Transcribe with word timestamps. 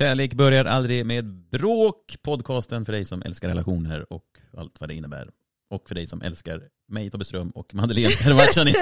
Kärlek 0.00 0.34
börjar 0.34 0.64
aldrig 0.64 1.06
med 1.06 1.24
bråk. 1.24 2.16
Podcasten 2.22 2.84
för 2.84 2.92
dig 2.92 3.04
som 3.04 3.22
älskar 3.22 3.48
relationer 3.48 4.12
och 4.12 4.24
allt 4.56 4.76
vad 4.80 4.88
det 4.88 4.94
innebär. 4.94 5.30
Och 5.70 5.88
för 5.88 5.94
dig 5.94 6.06
som 6.06 6.22
älskar 6.22 6.62
mig, 6.88 7.10
Tobbe 7.10 7.24
Ström 7.24 7.50
och 7.50 7.74
Madeleine 7.74 8.14
Hervacani. 8.20 8.74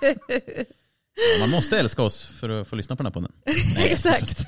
Ja, 0.00 1.40
Man 1.40 1.50
måste 1.50 1.78
älska 1.78 2.02
oss 2.02 2.22
för 2.22 2.48
att 2.48 2.68
få 2.68 2.76
lyssna 2.76 2.96
på 2.96 3.02
den 3.02 3.06
här 3.06 3.12
podden. 3.12 3.32
Nej, 3.74 3.92
Exakt. 3.92 4.38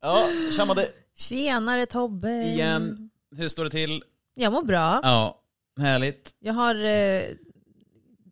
Ja, 0.00 0.28
tja 0.56 0.64
Madde. 0.64 0.88
Tjenare 1.16 1.86
Tobbe. 1.86 2.42
Igen. 2.44 3.10
Hur 3.36 3.48
står 3.48 3.64
det 3.64 3.70
till? 3.70 4.02
Jag 4.34 4.52
mår 4.52 4.62
bra. 4.62 5.00
Ja, 5.02 5.42
härligt. 5.80 6.34
Jag 6.38 6.54
har 6.54 6.84
eh, 6.84 7.22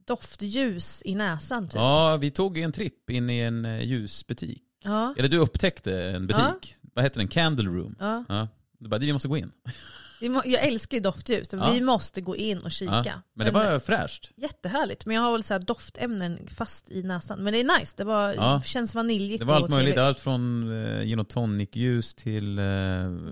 doftljus 0.06 1.02
i 1.04 1.14
näsan 1.14 1.68
typ. 1.68 1.74
Ja, 1.74 2.18
vi 2.20 2.30
tog 2.30 2.58
en 2.58 2.72
tripp 2.72 3.10
in 3.10 3.30
i 3.30 3.38
en 3.38 3.64
eh, 3.64 3.84
ljusbutik. 3.84 4.62
Ja. 4.86 5.14
Eller 5.18 5.28
du 5.28 5.38
upptäckte 5.38 6.00
en 6.02 6.26
butik. 6.26 6.76
Vad 6.94 7.04
heter 7.04 7.18
den? 7.18 7.28
Candle 7.28 7.70
Room. 7.70 7.96
Ja. 7.98 8.48
Du 8.78 8.88
bara, 8.88 8.98
vi 8.98 9.12
måste 9.12 9.28
gå 9.28 9.36
in. 9.36 9.52
Jag 10.20 10.64
älskar 10.64 10.96
ju 10.96 11.02
doftljus, 11.02 11.48
Ja. 11.52 11.70
vi 11.72 11.80
måste 11.80 12.20
gå 12.20 12.36
in 12.36 12.58
och 12.58 12.72
kika. 12.72 13.02
Ja. 13.06 13.12
Men 13.34 13.46
det 13.46 13.52
var 13.52 13.80
fräscht. 13.80 14.30
Jättehärligt, 14.36 15.06
men 15.06 15.16
jag 15.16 15.22
har 15.22 15.32
väl 15.32 15.42
så 15.44 15.54
här 15.54 15.60
doftämnen 15.60 16.38
fast 16.56 16.90
i 16.90 17.02
näsan. 17.02 17.38
Men 17.44 17.52
det 17.52 17.60
är 17.60 17.78
nice, 17.80 17.94
det 17.96 18.04
var, 18.04 18.32
Ja. 18.34 18.62
känns 18.64 18.94
vaniljigt 18.94 19.40
Det 19.40 19.44
var 19.46 19.54
allt 19.56 19.70
möjligt. 19.70 19.98
Allt 19.98 20.20
från 20.20 20.72
eh, 20.84 21.02
gin 21.02 21.18
och 21.20 21.28
tonic-ljus 21.28 22.14
till... 22.14 22.58
Eh, 22.58 22.64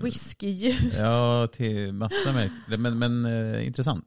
Whiskyljus. 0.03 0.99
Ja, 0.99 1.47
till 1.51 1.93
massa 1.93 2.33
med. 2.33 2.49
Men, 2.79 2.99
men 2.99 3.25
eh, 3.25 3.67
intressant. 3.67 4.05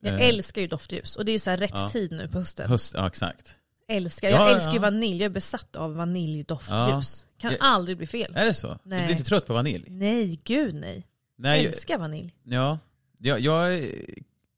Jag 0.00 0.20
älskar 0.20 0.60
ju 0.60 0.66
doftljus 0.66 1.16
och 1.16 1.24
det 1.24 1.32
är 1.32 1.38
så 1.38 1.50
här 1.50 1.56
rätt 1.56 1.92
tid 1.92 2.12
nu 2.12 2.28
på 2.28 2.38
hösten. 2.38 2.68
Höst, 2.70 2.94
ja 2.96 3.06
exakt. 3.06 3.58
Älskar. 3.88 4.28
Ja, 4.30 4.36
Jag 4.36 4.50
ja, 4.50 4.54
älskar 4.54 4.70
ju 4.72 4.76
ja. 4.76 4.82
vanilj, 4.82 5.18
jag 5.20 5.24
är 5.30 5.34
besatt 5.34 5.76
av 5.76 5.94
vaniljdoftljus. 5.94 7.26
Kan 7.38 7.52
Ja. 7.52 7.56
aldrig 7.60 7.96
bli 7.96 8.06
fel. 8.06 8.32
Är 8.36 8.44
det 8.44 8.54
så? 8.54 8.68
Du 8.68 8.78
Nej. 8.84 9.06
blir 9.06 9.16
inte 9.16 9.28
trött 9.28 9.46
på 9.46 9.54
vanilj? 9.54 9.84
Nej, 9.88 10.40
gud 10.44 10.74
nej. 10.74 11.06
Nej, 11.38 11.66
älskar 11.66 11.98
vanilj. 11.98 12.34
ja. 12.42 12.78
Jag, 13.18 13.40
jag 13.40 13.84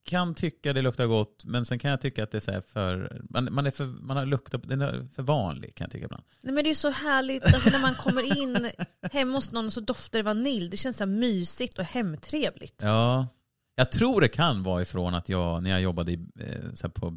kan 0.04 0.34
tycka 0.34 0.72
det 0.72 0.82
luktar 0.82 1.06
gott, 1.06 1.44
men 1.44 1.64
sen 1.66 1.78
kan 1.78 1.90
jag 1.90 2.00
tycka 2.00 2.22
att 2.24 2.30
det 2.30 2.38
är 2.38 2.40
så 2.40 2.62
för... 2.72 3.22
Man, 3.30 3.48
man, 3.54 3.66
är 3.66 3.70
för, 3.70 3.86
man 3.86 4.16
har 4.16 4.26
luktat, 4.26 4.68
den 4.68 4.80
är 4.82 5.08
för 5.14 5.22
vanlig 5.22 5.74
kan 5.74 5.84
jag 5.84 5.92
tycka 5.92 6.04
ibland. 6.04 6.24
Nej 6.42 6.54
men 6.54 6.64
det 6.64 6.70
är 6.70 6.74
så 6.74 6.90
härligt, 6.90 7.44
alltså, 7.44 7.70
när 7.70 7.78
man 7.80 7.94
kommer 7.94 8.38
in 8.42 8.70
hemma 9.12 9.34
hos 9.34 9.52
någon 9.52 9.70
så 9.70 9.80
doftar 9.80 10.18
det 10.18 10.22
vanilj. 10.22 10.68
Det 10.70 10.76
känns 10.76 10.96
så 10.96 11.06
mysigt 11.06 11.78
och 11.78 11.84
hemtrevligt. 11.84 12.80
Ja. 12.82 13.26
Jag 13.74 13.92
tror 13.92 14.20
det 14.20 14.28
kan 14.28 14.62
vara 14.62 14.82
ifrån 14.82 15.14
att 15.14 15.28
jag, 15.28 15.62
när 15.62 15.70
jag 15.70 15.80
jobbade 15.80 16.12
i, 16.12 16.18
eh, 16.40 16.72
så 16.74 16.88
på 16.88 17.10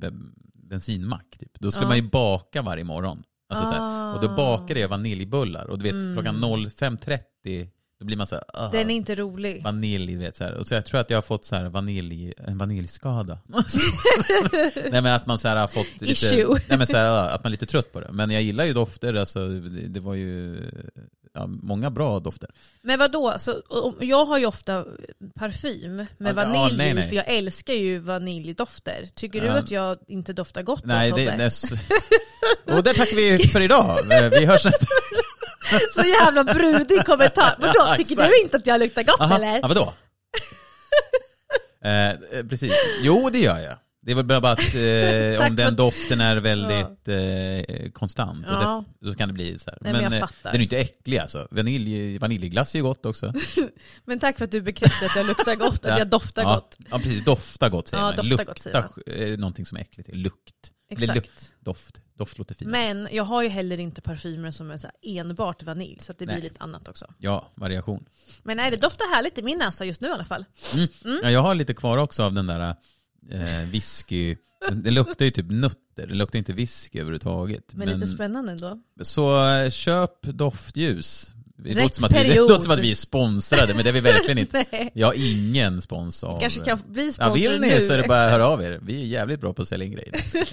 bensinmack, 0.69 1.37
typ, 1.39 1.51
då 1.59 1.71
skulle 1.71 1.85
Ja. 1.85 1.89
man 1.89 1.97
ju 1.97 2.09
baka 2.09 2.61
varje 2.61 2.83
morgon. 2.83 3.23
Alltså, 3.49 3.65
så 3.65 3.71
här, 3.73 4.15
och 4.15 4.21
då 4.21 4.27
Ah. 4.31 4.35
bakade 4.35 4.79
jag 4.79 4.89
vaniljbullar. 4.89 5.65
Och 5.65 5.77
du 5.77 5.83
vet, 5.83 5.93
Mm. 5.93 6.13
klockan 6.15 6.35
05.30, 6.39 7.67
då 7.99 8.05
blir 8.05 8.17
man 8.17 8.27
så 8.27 8.35
här, 8.35 8.43
ah, 8.53 8.69
Den 8.71 8.89
är 8.89 8.95
inte 8.95 9.15
rolig. 9.15 9.63
vanilj, 9.63 10.13
du 10.13 10.19
vet 10.19 10.37
så 10.37 10.43
här. 10.43 10.53
Och 10.53 10.67
så 10.67 10.73
jag 10.73 10.85
tror 10.85 10.99
att 11.01 11.09
jag 11.09 11.17
har 11.17 11.21
fått 11.21 11.45
så 11.45 11.55
här 11.55 11.69
vanilj, 11.69 12.33
en 12.37 12.57
vaniljskada. 12.57 13.39
nej 14.91 15.01
men 15.01 15.05
att 15.07 15.25
man 15.25 15.39
så 15.39 15.47
här 15.47 15.55
har 15.55 15.67
fått 15.67 16.01
lite, 16.01 16.11
Issue. 16.11 16.55
nej 16.69 16.77
men 16.77 16.87
så 16.87 16.97
här, 16.97 17.29
att 17.29 17.43
man 17.43 17.49
är 17.49 17.51
lite 17.51 17.65
trött 17.65 17.93
på 17.93 17.99
det. 17.99 18.09
Men 18.11 18.29
jag 18.31 18.41
gillar 18.41 18.65
ju 18.65 18.73
dofter, 18.73 19.13
alltså 19.13 19.47
det, 19.47 19.87
det 19.87 19.99
var 19.99 20.13
ju 20.13 20.57
ja, 21.33 21.47
många 21.47 21.89
bra 21.89 22.19
dofter. 22.19 22.49
Men 22.81 22.99
vad 22.99 23.11
då? 23.11 23.35
Så, 23.39 23.61
jag 23.99 24.25
har 24.25 24.37
ju 24.37 24.45
ofta 24.45 24.85
parfym 25.39 25.95
med 25.95 26.07
Ja, 26.29 26.33
vanilj 26.33 26.71
ja, 26.71 26.77
nej, 26.77 26.93
nej. 26.93 27.09
för 27.09 27.15
jag 27.15 27.27
älskar 27.27 27.73
ju 27.73 27.99
vaniljdofter. 27.99 29.09
Tycker 29.15 29.41
du 29.41 29.49
att 29.49 29.71
jag 29.71 29.97
inte 30.07 30.33
doftar 30.33 30.61
gott 30.61 30.85
Nej, 30.85 31.09
då 31.09 31.15
det, 31.17 31.25
Tobbe? 31.25 31.37
det 31.37 31.45
s- 31.45 31.71
Och 32.65 32.83
där 32.83 32.93
tackar 32.93 33.15
vi 33.15 33.47
för 33.47 33.61
idag. 33.61 34.11
Eh, 34.11 34.29
Vi 34.29 34.45
hörs 34.45 34.65
nästa 34.65 34.85
Så 35.95 36.07
jävla 36.07 36.43
brudig 36.43 37.05
kommentar. 37.05 37.55
Vadå, 37.59 37.95
tycker 37.97 38.27
du 38.29 38.41
inte 38.41 38.57
att 38.57 38.67
jag 38.67 38.79
luktar 38.79 39.03
gott 39.03 39.19
Aha, 39.21 39.35
eller? 39.35 39.59
Ja, 39.61 39.67
vadå? 39.67 39.93
eh, 41.85 42.09
eh, 42.09 42.45
precis. 42.49 42.73
Jo, 43.01 43.29
det 43.33 43.39
gör 43.39 43.59
jag. 43.59 43.77
Det 44.09 44.13
är 44.13 44.15
väl 44.15 44.41
bara 44.41 44.51
att 44.51 44.75
eh, 45.39 45.47
om 45.49 45.55
den 45.55 45.75
doften 45.75 46.21
är 46.21 46.37
väldigt 46.37 47.07
eh, 47.07 47.91
konstant, 47.91 48.45
Ja. 48.49 48.83
så 49.03 49.15
kan 49.15 49.29
det 49.29 49.33
bli 49.33 49.59
så 49.59 49.69
här. 49.69 49.77
Nej, 49.81 49.93
men 49.93 50.03
jag 50.03 50.13
eh, 50.13 50.29
den 50.43 50.55
är 50.55 50.59
inte 50.59 50.77
äcklig 50.77 51.17
alltså. 51.17 51.47
Vanilj, 51.51 52.17
vaniljglass 52.17 52.75
är 52.75 52.79
ju 52.79 52.83
gott 52.83 53.05
också. 53.05 53.33
Men 54.05 54.19
tack 54.19 54.37
för 54.37 54.45
att 54.45 54.51
du 54.51 54.61
bekräftar 54.61 55.05
att 55.05 55.15
jag 55.15 55.25
luktar 55.27 55.55
gott, 55.55 55.85
att 55.85 55.99
jag 55.99 56.07
doftar 56.07 56.41
ja, 56.41 56.55
gott. 56.55 56.77
Ja, 56.91 56.97
precis. 56.97 57.25
Dofta 57.25 57.69
gott 57.69 57.87
säger 57.87 58.03
Ja, 58.03 58.07
man. 58.07 58.15
dofta 58.15 58.29
Lukta 58.29 58.43
gott 58.43 58.59
säger 58.59 58.85
är 59.05 59.37
någonting 59.37 59.65
som 59.65 59.77
är 59.77 59.81
äckligt. 59.81 60.09
Lukt. 60.13 60.71
Exakt. 60.89 61.15
lukt. 61.15 61.55
Doft. 61.59 62.01
Doft 62.17 62.37
låter 62.37 62.55
fint. 62.55 62.71
Men 62.71 63.07
jag 63.11 63.23
har 63.23 63.43
ju 63.43 63.49
heller 63.49 63.79
inte 63.79 64.01
parfymer 64.01 64.51
som 64.51 64.71
är 64.71 64.77
så 64.77 64.87
enbart 65.01 65.63
vanilj, 65.63 65.99
så 65.99 66.11
att 66.11 66.19
det 66.19 66.25
Nej. 66.25 66.35
blir 66.35 66.43
lite 66.43 66.63
annat 66.63 66.87
också. 66.87 67.13
Ja, 67.17 67.51
variation. 67.55 68.05
Men 68.43 68.57
nej, 68.57 68.71
det 68.71 68.77
doftar 68.77 69.15
härligt 69.15 69.37
i 69.37 69.41
min 69.41 69.57
näsa 69.57 69.85
just 69.85 70.01
nu 70.01 70.07
i 70.07 70.11
alla 70.11 70.25
fall. 70.25 70.45
Ja, 71.23 71.31
jag 71.31 71.41
har 71.41 71.55
lite 71.55 71.73
kvar 71.73 71.97
också 71.97 72.23
av 72.23 72.33
den 72.33 72.47
där 72.47 72.75
eh, 73.31 73.69
whisky. 73.71 74.35
Det 74.73 74.91
luktar 74.91 75.25
ju 75.25 75.31
typ 75.31 75.45
nötter, 75.49 76.07
det 76.07 76.13
luktar 76.15 76.39
inte 76.39 76.53
whisky 76.53 76.99
överhuvudtaget. 76.99 77.73
Men, 77.73 77.89
lite 77.89 78.07
spännande 78.07 78.51
ändå. 78.51 78.79
Så 79.01 79.47
eh, 79.47 79.69
köp 79.69 80.21
doftljus. 80.21 81.31
Det 81.63 81.69
Rätt 81.69 81.83
låter, 81.83 81.95
som 81.95 82.03
att 82.05 82.11
vi, 82.11 82.17
det 82.17 82.23
period. 82.23 82.49
låter 82.49 82.63
som 82.63 82.71
att 82.71 82.79
vi 82.79 82.91
är 82.91 82.95
sponsrade, 82.95 83.73
men 83.73 83.83
det 83.83 83.89
är 83.89 83.93
vi 83.93 84.01
verkligen 84.01 84.37
inte. 84.37 84.65
Nej. 84.71 84.91
Jag 84.93 85.07
har 85.07 85.13
ingen 85.31 85.81
spons 85.81 86.23
av... 86.23 86.39
Kanske 86.39 86.59
kan 86.63 86.79
bli 86.87 87.05
Ja, 87.05 87.11
sponsor 87.11 87.33
vill 87.35 87.61
ni 87.61 87.67
nu 87.67 87.81
så 87.81 87.93
är 87.93 87.97
det 87.97 88.07
bara 88.07 88.25
att 88.25 88.31
höra 88.31 88.47
av 88.47 88.61
er. 88.61 88.79
Vi 88.83 89.01
är 89.01 89.05
jävligt 89.05 89.39
bra 89.41 89.53
på 89.53 89.61
att 89.61 89.67
sälja 89.67 89.85
in 89.85 89.91
grejer. 89.91 90.13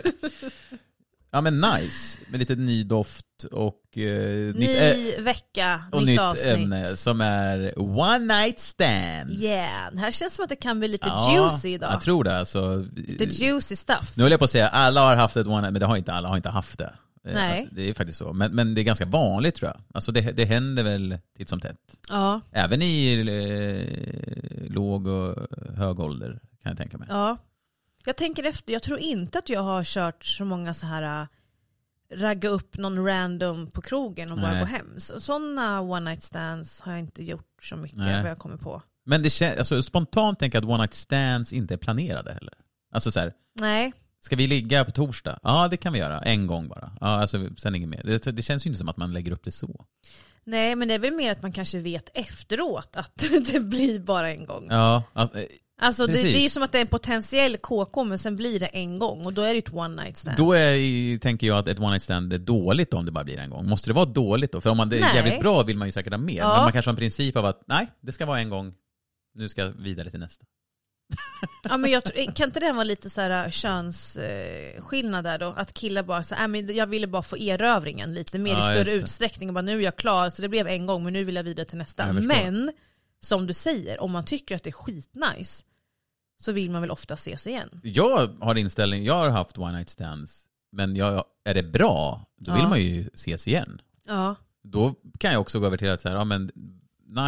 Ja 1.37 1.41
men 1.41 1.61
nice, 1.61 2.19
med 2.29 2.41
lite 2.41 2.55
ny 2.57 2.85
doft 2.85 3.45
och 3.53 3.99
eh, 3.99 4.55
nytt, 4.55 4.57
Ny 4.59 4.67
ä- 4.67 5.21
vecka, 5.23 5.83
och 5.93 6.01
nytt 6.01 6.07
nytt 6.07 6.21
avsnitt. 6.21 6.47
ämne 6.47 6.97
som 6.97 7.21
är 7.21 7.79
one 7.79 8.19
night 8.41 8.61
stands. 8.61 9.43
Yeah, 9.43 9.93
det 9.93 9.99
här 9.99 10.13
känns 10.13 10.35
som 10.35 10.43
att 10.43 10.49
det 10.49 10.57
kan 10.57 10.79
bli 10.79 10.89
lite 10.89 11.09
Ja, 11.09 11.35
juicy 11.51 11.69
idag. 11.69 11.93
Jag 11.93 12.01
tror 12.01 12.25
det. 12.25 12.39
Alltså, 12.39 12.85
The 13.19 13.25
juicy 13.25 13.77
stuff. 13.77 14.13
nu 14.17 14.23
höll 14.23 14.31
jag 14.31 14.39
på 14.41 14.45
att 14.45 14.51
säga 14.51 14.69
alla 14.69 15.01
har 15.01 15.17
haft 15.17 15.37
ett 15.37 15.47
one 15.47 15.61
night, 15.61 15.73
men 15.73 15.81
det 15.81 15.87
har 15.87 15.97
inte 15.97 16.13
alla 16.13 16.29
har 16.29 16.37
inte 16.37 16.49
haft 16.51 16.79
det. 16.79 16.93
Eh, 17.27 17.35
Nej. 17.35 17.69
Det 17.73 17.89
är 17.91 17.95
faktiskt 17.95 18.19
så. 18.19 18.33
Men, 18.33 18.55
men 18.55 18.75
det 18.75 18.81
är 18.81 18.83
ganska 18.85 19.07
vanligt 19.07 19.55
tror 19.55 19.71
jag. 19.71 19.81
Alltså 19.95 20.13
det, 20.13 20.21
det 20.21 20.45
händer 20.45 20.83
väl 20.83 21.19
titt 21.39 21.49
som 21.49 21.61
tätt. 21.61 21.77
Ja, 22.09 22.41
Även 22.53 22.83
i 22.83 23.13
eh, 23.13 24.71
låg 24.75 25.07
och 25.07 25.37
hög 25.77 26.01
ålder 26.01 26.31
kan 26.63 26.71
jag 26.71 26.77
tänka 26.79 26.99
mig. 26.99 27.09
ja. 27.11 27.37
Jag 28.07 28.17
tänker 28.17 28.43
efter, 28.45 28.73
jag 28.73 28.83
tror 28.83 28.99
inte 28.99 29.39
att 29.39 29.49
jag 29.49 29.61
har 29.61 29.85
kört 29.85 30.25
så 30.25 30.45
många 30.45 30.75
så 30.75 30.87
här 30.87 31.23
äh, 31.23 31.27
ragga 32.19 32.49
upp 32.49 32.77
någon 32.77 33.07
random 33.07 33.67
på 33.67 33.83
krogen 33.83 34.33
och 34.33 34.39
bara 34.39 34.53
Nej. 34.53 34.61
gå 34.61 34.67
hem. 34.67 35.01
Så, 35.01 35.21
sådana 35.21 35.81
one 35.81 36.11
night 36.11 36.23
stands 36.23 36.81
har 36.81 36.93
jag 36.93 37.01
inte 37.01 37.23
gjort 37.23 37.63
så 37.63 37.77
mycket 37.77 37.99
Nej. 37.99 38.23
vad 38.23 38.31
jag 38.31 38.39
kommer 38.39 38.57
på. 38.57 38.83
Men 39.05 39.23
det 39.23 39.31
känns, 39.31 39.59
alltså, 39.59 39.83
spontant 39.83 40.39
tänker 40.39 40.57
jag 40.57 40.65
att 40.65 40.71
one 40.71 40.83
night 40.83 40.95
stands 40.95 41.53
inte 41.53 41.75
är 41.75 41.79
planerade 41.79 42.33
heller. 42.33 42.55
Alltså 42.93 43.11
så 43.11 43.21
här, 43.21 43.33
Nej, 43.55 43.93
ska 44.21 44.37
vi 44.37 44.47
ligga 44.47 44.85
på 44.85 44.91
torsdag? 44.91 45.39
Ja, 45.43 45.69
det 45.69 45.77
kan 45.77 45.93
vi 45.93 45.99
göra. 45.99 46.21
En 46.21 46.47
gång 46.47 46.69
bara. 46.69 46.93
Ja, 47.01 47.07
alltså, 47.07 47.49
sen 47.57 47.75
inget 47.75 47.89
mer. 47.89 48.03
Det, 48.05 48.33
det 48.33 48.43
känns 48.43 48.67
ju 48.67 48.69
inte 48.69 48.79
som 48.79 48.89
att 48.89 48.97
man 48.97 49.13
lägger 49.13 49.33
upp 49.33 49.45
det 49.45 49.53
så. 49.53 49.85
nej 50.45 50.77
men 50.77 50.89
det 50.89 50.95
är 50.95 50.99
väl 50.99 51.15
mer 51.15 51.33
att 51.33 51.43
man 51.43 51.53
kanske 51.53 51.79
vet 51.79 52.11
efteråt 52.15 52.97
att 52.97 53.13
det 53.53 53.61
blir 53.61 54.01
bara 54.01 54.31
en 54.31 54.45
gång. 54.45 54.67
Ja, 54.71 55.03
eh, 55.15 55.27
Alltså 55.79 56.07
det, 56.07 56.13
det 56.13 56.37
är 56.37 56.43
ju 56.43 56.49
som 56.51 56.63
att 56.63 56.73
det 56.73 56.79
är 56.79 56.83
en 56.83 56.87
potentiell 56.89 57.57
KK 57.57 58.05
men 58.05 58.19
sen 58.19 58.37
blir 58.37 58.61
det 58.61 58.67
en 58.67 58.99
gång 58.99 59.27
och 59.27 59.33
då 59.33 59.43
är 59.43 59.47
det 59.49 59.53
ju 59.53 59.59
ett 59.59 59.73
one 59.75 60.03
night 60.03 60.17
stand. 60.17 60.37
då 60.37 60.53
är, 60.53 61.19
tänker 61.19 61.47
jag 61.47 61.59
att 61.59 61.69
ett 61.69 61.79
one 61.79 61.91
night 61.91 62.03
stand 62.03 62.33
är 62.33 62.39
dåligt 62.39 62.95
om 62.95 63.07
det 63.07 63.13
bara 63.13 63.25
blir 63.25 63.39
en 63.39 63.51
gång. 63.51 63.69
Måste 63.69 63.91
det 63.91 63.95
vara 63.95 64.05
dåligt 64.05 64.53
då? 64.53 64.61
För 64.61 64.71
om 64.71 64.77
man 64.77 64.89
det 64.89 64.97
är 64.97 65.01
Nej. 65.01 65.17
jävligt 65.17 65.41
bra 65.41 65.63
vill 65.63 65.77
man 65.77 65.89
ju 65.89 65.93
säkert 65.93 66.13
ha 66.13 66.19
mer. 66.19 66.37
Ja. 66.39 66.49
Men 66.55 66.63
man 66.63 66.73
kanske 66.73 66.89
har 66.89 66.93
en 66.93 66.99
princip 66.99 67.37
av 67.37 67.47
att 67.47 67.63
nej, 67.67 67.87
det 68.01 68.13
ska 68.13 68.27
vara 68.27 68.39
en 68.41 68.51
gång. 68.51 68.75
Nu 69.35 69.49
ska 69.49 69.61
jag 69.61 69.69
vidare 69.71 70.11
till 70.11 70.21
nästa. 70.21 70.45
Ja, 71.69 71.77
men 71.77 71.91
jag, 71.91 72.05
tror- 72.05 72.33
kan 72.35 72.47
inte 72.49 72.61
det 72.61 72.73
vara 72.73 72.85
lite 72.85 73.11
så 73.11 73.21
här 73.21 73.51
könsskillnad 73.51 75.25
där 75.25 75.39
då? 75.39 75.55
Att 75.57 75.73
killar 75.75 76.03
bara 76.03 76.23
så 76.23 76.35
här, 76.35 76.43
"Äh, 76.45 76.49
men 76.49 76.75
jag 76.75 76.87
ville 76.87 77.07
bara 77.07 77.23
få 77.23 77.37
erövringen 77.37 78.15
lite 78.15 78.39
mer 78.39 78.53
Ja, 78.53 78.59
i 78.73 78.75
större 78.85 78.95
utsträckning 78.97 79.49
och 79.49 79.55
bara 79.55 79.63
nu 79.63 79.79
är 79.79 79.85
jag 79.85 79.97
klar 79.97 80.31
så 80.31 80.43
det 80.43 80.49
blev 80.49 80.67
en 80.69 80.87
gång 80.87 81.05
men 81.05 81.13
nu 81.13 81.25
vill 81.25 81.37
jag 81.37 81.43
vidare 81.43 81.65
till 81.67 81.79
nästa. 81.79 82.07
Jag. 82.07 82.25
Men 82.25 82.71
som 83.21 83.47
du 83.47 83.55
säger, 83.55 84.01
om 84.01 84.13
man 84.13 84.25
tycker 84.25 84.57
att 84.57 84.63
det 84.63 84.71
är 84.71 84.73
skitnice 84.73 85.65
så 86.39 86.53
vill 86.53 86.71
man 86.71 86.81
väl 86.83 86.91
ofta 86.91 87.15
ses 87.15 87.47
igen. 87.47 87.81
Jag 87.83 88.29
har 88.41 88.55
inställning, 88.55 89.05
jag 89.05 89.15
har 89.15 89.31
haft 89.31 89.59
one 89.59 89.73
night 89.73 89.89
stands, 89.89 90.47
men 90.73 90.97
jag, 90.97 91.25
är 91.45 91.55
det 91.55 91.63
bra, 91.63 92.27
då 92.37 92.53
vill 92.53 92.63
Ja. 92.63 92.69
man 92.69 92.81
ju 92.81 93.09
ses 93.15 93.49
igen. 93.49 93.81
Ja. 94.07 94.35
Då 94.63 94.95
kan 95.19 95.33
jag 95.33 95.41
också 95.41 95.61
gå 95.61 95.67
över 95.67 95.77
till 95.77 95.91
att 95.91 96.01
säga, 96.01 96.15
ja 96.15 96.25
men 96.25 96.51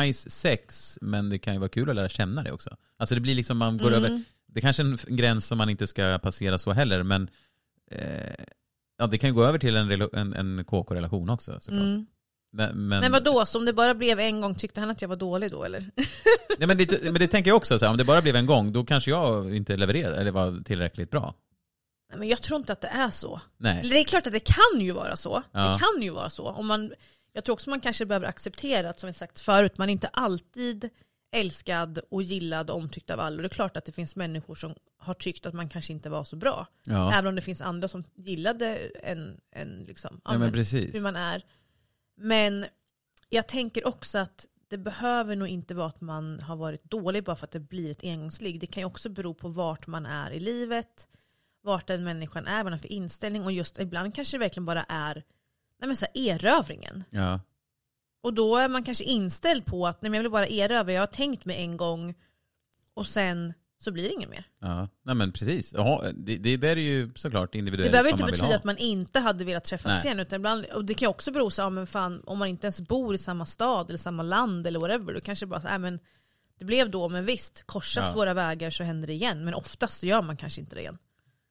nice 0.01 0.31
sex, 0.31 0.99
men 1.01 1.31
det 1.31 1.39
kan 1.39 1.53
ju 1.55 1.59
vara 1.59 1.69
kul 1.69 1.91
att 1.91 1.97
lära 1.97 2.09
känna 2.09 2.43
det 2.43 2.53
också. 2.53 2.77
Alltså 2.97 3.15
det 3.15 3.21
blir 3.21 3.35
liksom, 3.35 3.59
man 3.59 3.77
går 3.79 3.89
Mm. 3.93 4.05
över, 4.05 4.23
det 4.47 4.61
kanske 4.61 4.83
är 4.83 4.87
en 5.11 5.17
gräns 5.17 5.47
som 5.47 5.59
man 5.59 5.69
inte 5.71 5.87
ska 5.87 6.19
passera 6.23 6.59
så 6.59 6.73
heller, 6.73 7.03
men 7.03 7.31
eh, 7.91 8.35
ja, 8.99 9.07
det 9.07 9.19
kan 9.19 9.31
ju 9.31 9.35
gå 9.35 9.45
över 9.45 9.59
till 9.59 9.77
en, 9.77 9.91
en, 10.13 10.35
en 10.35 10.65
KK-relation 10.65 11.31
också 11.31 11.53
såklart. 11.61 11.83
Mm. 11.83 12.07
Men, 12.53 12.89
men, 12.89 13.01
Men 13.01 13.13
vad 13.13 13.25
då 13.25 13.47
så 13.47 13.59
om 13.59 13.65
det 13.65 13.73
bara 13.73 13.95
blev 13.95 14.21
en 14.21 14.41
gång, 14.41 14.55
tyckte 14.55 14.81
han 14.81 14.91
att 14.91 15.03
jag 15.03 15.09
var 15.09 15.17
dålig 15.17 15.51
då 15.51 15.65
eller? 15.65 15.91
Nej, 16.59 16.67
men, 16.69 16.77
det, 16.77 17.03
men 17.03 17.15
det 17.15 17.29
tänker 17.29 17.51
jag 17.51 17.57
också, 17.57 17.79
så 17.79 17.85
här, 17.85 17.93
om 17.93 17.99
det 17.99 18.05
bara 18.05 18.23
blev 18.23 18.37
en 18.37 18.47
gång, 18.47 18.73
då 18.73 18.85
kanske 18.85 19.11
jag 19.11 19.57
inte 19.57 19.77
levererar 19.77 20.13
eller 20.13 20.31
var 20.31 20.65
tillräckligt 20.65 21.11
bra. 21.11 21.35
Nej, 22.11 22.19
men 22.19 22.29
jag 22.29 22.43
tror 22.43 22.59
inte 22.61 22.73
att 22.73 22.81
det 22.81 22.89
är 22.89 23.11
så. 23.11 23.41
Nej. 23.57 23.81
Eller 23.81 23.91
det 23.91 24.01
är 24.01 24.05
klart 24.05 24.27
att 24.27 24.33
det 24.33 24.45
kan 24.45 24.81
ju 24.81 24.93
vara 24.93 25.17
så. 25.17 25.43
Ja. 25.53 25.61
Det 25.61 25.79
kan 25.79 26.03
ju 26.03 26.11
vara 26.11 26.31
så. 26.31 26.45
Om 26.45 26.67
man, 26.67 26.93
jag 27.33 27.45
tror 27.45 27.53
också 27.53 27.71
man 27.71 27.81
kanske 27.81 28.07
behöver 28.07 28.27
acceptera 28.27 28.91
att, 28.91 29.01
som 29.01 29.07
vi 29.07 29.13
sagt 29.13 29.41
förut, 29.41 29.79
man 29.79 29.89
är 29.89 29.93
inte 29.93 30.09
alltid 30.09 30.91
älskad 31.33 32.01
och 32.11 32.23
gillad 32.23 32.71
och 32.71 32.77
omtyckt 32.77 33.11
av 33.11 33.21
alla. 33.21 33.37
Och 33.37 33.43
det 33.43 33.47
är 33.47 33.49
klart 33.49 33.77
att 33.77 33.85
det 33.85 33.93
finns 33.93 34.17
människor 34.17 34.55
som 34.55 34.75
har 34.99 35.15
tyckt 35.15 35.47
att 35.47 35.55
man 35.55 35.69
kanske 35.69 35.93
inte 35.93 36.11
var 36.11 36.25
så 36.25 36.37
bra. 36.37 36.67
Ja, 36.85 37.13
Även 37.13 37.27
om 37.27 37.35
det 37.35 37.43
finns 37.43 37.61
andra 37.61 37.89
som 37.89 38.05
gillade 38.15 38.79
en, 39.03 39.41
en 39.51 39.85
liksom, 39.89 40.21
ja, 40.25 40.39
men 40.39 40.53
precis. 40.53 40.95
hur 40.95 41.01
man 41.01 41.17
är. 41.17 41.43
Men 42.19 42.67
jag 43.29 43.49
tänker 43.49 43.87
också 43.87 44.19
att 44.19 44.47
det 44.69 44.79
behöver 44.79 45.37
nog 45.37 45.49
inte 45.49 45.75
vara 45.75 45.87
att 45.87 46.01
man 46.01 46.41
har 46.41 46.57
varit 46.57 46.85
dålig 46.85 47.25
bara 47.25 47.37
för 47.37 47.45
att 47.45 47.53
det 47.53 47.61
blir 47.61 47.91
ett 47.91 48.03
engångsligg. 48.05 48.61
Det 48.61 48.67
kan 48.67 48.81
ju 48.81 48.85
också 48.85 49.09
bero 49.09 49.35
på 49.35 49.49
vart 49.49 49.87
man 49.87 50.07
är 50.07 50.31
i 50.31 50.41
livet, 50.41 51.09
vart 51.63 51.87
den 51.87 52.05
människan 52.05 52.47
är, 52.47 52.57
vad 52.57 52.65
man 52.65 52.73
har 52.73 52.79
för 52.79 52.93
inställning 52.93 53.45
och 53.45 53.53
just 53.53 53.79
ibland 53.79 54.15
kanske 54.15 54.37
det 54.37 54.41
verkligen 54.41 54.67
bara 54.67 54.85
är 54.89 55.15
nej 55.79 55.87
men 55.87 55.97
så 55.97 56.07
här, 56.15 56.23
erövringen. 56.29 57.05
Ja. 57.11 57.41
Och 58.21 58.35
då 58.35 58.57
är 58.57 58.69
man 58.69 58.85
kanske 58.85 59.05
inställd 59.05 59.65
på 59.67 59.87
att 59.87 60.03
nej 60.03 60.11
men 60.11 60.19
jag 60.19 60.23
vill 60.23 60.33
bara 60.33 60.49
erövra, 60.49 60.93
jag 60.93 61.03
har 61.03 61.07
tänkt 61.07 61.45
mig 61.45 61.63
en 61.63 61.77
gång 61.77 62.15
och 62.95 63.07
sen 63.07 63.55
så 63.79 63.91
blir 63.91 64.03
det 64.05 64.11
inget 64.11 64.29
mer. 64.31 64.47
Ja, 64.61 64.89
nej 65.03 65.15
men 65.15 65.33
precis. 65.33 65.73
Jaha, 65.73 66.13
det, 66.15 66.37
det 66.37 66.57
där 66.57 66.77
är 66.77 66.81
ju 66.81 67.11
såklart 67.15 67.55
individuellt 67.55 67.89
Det 67.89 67.91
behöver 67.93 68.11
inte 68.11 68.25
betyda 68.25 68.57
att 68.57 68.65
man 68.65 68.79
inte 68.79 69.21
hade 69.21 69.45
velat 69.45 69.65
träffas 69.65 69.91
Nej. 69.91 70.05
igen. 70.05 70.21
Utan 70.21 70.37
ibland, 70.37 70.65
och 70.65 70.85
det 70.85 70.95
kan 70.95 71.07
ju 71.07 71.11
också 71.11 71.33
bero 71.33 71.51
så, 71.51 71.63
ja, 71.63 71.71
men 71.71 71.87
fan, 71.87 72.23
om 72.27 72.39
man 72.39 72.49
inte 72.49 72.67
ens 72.67 72.81
bor 72.81 73.15
i 73.15 73.19
samma 73.19 73.47
stad 73.47 73.89
eller 73.89 73.99
samma 73.99 74.23
land 74.23 74.67
eller 74.67 74.79
whatever. 74.79 75.15
Då 75.15 75.21
kanske 75.21 75.47
bara 75.47 75.61
så, 75.61 75.69
äh, 75.69 75.79
men 75.79 76.01
det 76.59 76.65
blev 76.65 76.91
då, 76.91 77.09
men 77.09 77.25
visst, 77.25 77.63
korsas 77.67 78.07
Ja. 78.09 78.15
våra 78.15 78.35
vägar 78.35 78.71
så 78.71 78.83
händer 78.85 79.07
det 79.07 79.13
igen. 79.13 79.45
Men 79.45 79.55
oftast 79.55 80.01
så 80.01 80.07
gör 80.07 80.23
man 80.23 80.37
kanske 80.37 80.61
inte 80.61 80.75
det 80.75 80.81
igen. 80.81 80.99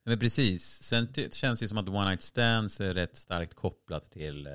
Men 0.06 0.20
precis. 0.20 0.84
Sen 0.84 1.08
känns 1.32 1.60
det 1.60 1.68
som 1.68 1.78
att 1.78 1.90
one 1.90 2.10
night 2.10 2.22
stands 2.22 2.82
är 2.82 2.94
rätt 2.94 3.18
starkt 3.18 3.54
kopplat 3.54 4.12
till 4.12 4.48
eh, 4.48 4.54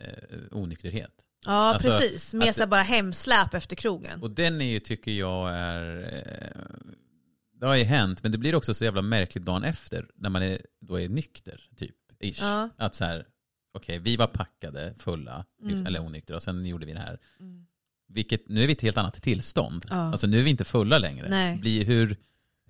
eh, 0.00 0.40
onykterhet. 0.50 1.12
Ja 1.46 1.52
Alltså, 1.52 1.88
precis, 1.88 2.30
så 2.30 2.38
här 2.40 2.66
bara 2.66 2.82
hemsläp 2.82 3.54
efter 3.54 3.76
krogen. 3.76 4.22
Och 4.22 4.30
den 4.30 4.60
är 4.60 4.64
ju, 4.64 4.80
tycker 4.80 5.10
jag, 5.12 5.50
är... 5.54 6.02
Eh, 6.02 6.62
det 7.60 7.66
har 7.66 7.76
ju 7.76 7.84
hänt, 7.84 8.22
men 8.22 8.32
det 8.32 8.38
blir 8.38 8.54
också 8.54 8.74
så 8.74 8.84
jävla 8.84 9.02
märkligt 9.02 9.44
dagen 9.44 9.64
efter, 9.64 10.06
när 10.16 10.30
man 10.30 10.42
är, 10.42 10.60
då 10.80 11.00
är 11.00 11.08
nykter, 11.08 11.60
typ. 11.76 11.96
Ish. 12.20 12.38
Ja. 12.40 12.68
Att 12.76 12.94
så 12.94 13.04
här, 13.04 13.26
okej, 13.74 13.98
vi 13.98 14.16
var 14.16 14.26
packade, 14.26 14.94
fulla, 14.98 15.44
Mm. 15.62 15.86
eller 15.86 16.00
onyktra, 16.00 16.36
och 16.36 16.42
sen 16.42 16.66
gjorde 16.66 16.86
vi 16.86 16.92
det 16.92 16.98
här. 17.00 17.18
Vilket, 18.08 18.48
nu 18.48 18.62
är 18.62 18.66
vi 18.66 18.72
i 18.72 18.76
ett 18.76 18.82
helt 18.82 18.96
annat 18.96 19.22
tillstånd. 19.22 19.86
Ja. 19.90 19.96
Alltså 19.96 20.26
nu 20.26 20.38
är 20.38 20.42
vi 20.42 20.50
inte 20.50 20.64
fulla 20.64 20.98
längre. 20.98 21.28
Nej. 21.28 21.58
Blir, 21.58 21.84
hur, 21.84 22.16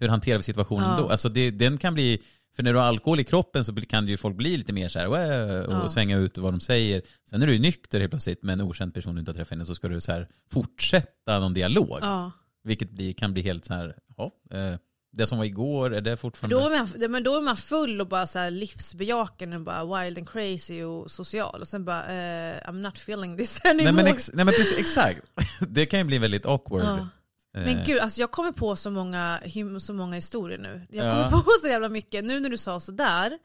hur 0.00 0.08
hanterar 0.08 0.36
vi 0.36 0.42
situationen 0.42 0.90
Ja. 0.90 0.96
då? 1.02 1.08
Alltså 1.08 1.28
det, 1.28 1.50
den 1.50 1.78
kan 1.78 1.94
bli, 1.94 2.22
för 2.56 2.62
när 2.62 2.72
du 2.72 2.78
har 2.78 2.86
alkohol 2.86 3.20
i 3.20 3.24
kroppen 3.24 3.64
så 3.64 3.74
kan 3.74 4.08
ju 4.08 4.16
folk 4.16 4.36
bli 4.36 4.56
lite 4.56 4.72
mer 4.72 4.88
så 4.88 4.98
här, 4.98 5.06
och 5.08 5.74
Ja. 5.74 5.88
svänga 5.88 6.18
ut 6.18 6.38
vad 6.38 6.52
de 6.52 6.60
säger. 6.60 7.02
Sen 7.30 7.42
är 7.42 7.46
du 7.46 7.58
nykter 7.58 8.00
helt 8.00 8.10
plötsligt 8.10 8.42
med 8.42 8.52
en 8.52 8.60
okänd 8.60 8.94
person 8.94 9.14
du 9.14 9.20
inte 9.20 9.30
har 9.30 9.36
träffat 9.36 9.52
innan 9.52 9.66
så 9.66 9.74
ska 9.74 9.88
du 9.88 10.00
så 10.00 10.12
här 10.12 10.28
fortsätta 10.50 11.38
någon 11.38 11.54
dialog. 11.54 11.98
Ja. 12.00 12.30
Vilket 12.64 12.90
blir, 12.90 13.12
kan 13.12 13.32
bli 13.32 13.42
helt 13.42 13.64
så 13.64 13.74
här, 13.74 13.96
ja, 14.16 14.32
eh, 14.50 14.74
det 15.12 15.26
som 15.26 15.38
var 15.38 15.44
igår, 15.44 15.94
är 15.94 16.00
det 16.00 16.16
fortfarande... 16.16 16.56
Då, 16.56 16.66
är 16.66 16.78
man, 16.78 17.10
men 17.12 17.22
då 17.22 17.36
är 17.36 17.40
man 17.40 17.56
full 17.56 18.00
och 18.00 18.08
bara 18.08 18.26
så 18.26 18.38
här 18.38 18.50
livsbejakande 18.50 19.56
och 19.56 19.62
bara 19.62 20.02
wild 20.02 20.18
and 20.18 20.28
crazy 20.30 20.82
och 20.82 21.10
social. 21.10 21.60
Och 21.60 21.68
sen 21.68 21.84
bara, 21.84 22.04
eh, 22.06 22.56
I'm 22.68 22.80
not 22.82 22.94
feeling 22.96 23.36
this 23.36 23.64
anymore. 23.64 23.84
nej 23.92 24.04
men, 24.04 24.06
ex, 24.14 24.30
nej 24.34 24.44
men 24.44 24.54
precis, 24.54 24.78
exakt. 24.78 25.26
Det 25.68 25.86
kan 25.86 25.98
ju 25.98 26.04
bli 26.04 26.18
väldigt 26.18 26.46
awkward. 26.46 26.82
Ja. 26.82 27.08
Eh, 27.54 27.62
Men 27.64 27.84
gud, 27.84 27.98
alltså 27.98 28.20
jag 28.20 28.30
kommer 28.30 28.52
på 28.52 28.76
så 28.76 28.90
många, 28.90 29.40
så 29.80 29.94
många 29.94 30.14
historier 30.14 30.58
nu. 30.58 30.86
Jag 30.90 31.06
Ja. 31.06 31.12
kommer 31.30 31.42
på 31.42 31.50
så 31.62 31.68
jävla 31.68 31.88
mycket. 31.88 32.24
Nu 32.24 32.40
när 32.40 32.50
du 32.50 32.56
sa 32.58 32.80
sådär 32.80 33.38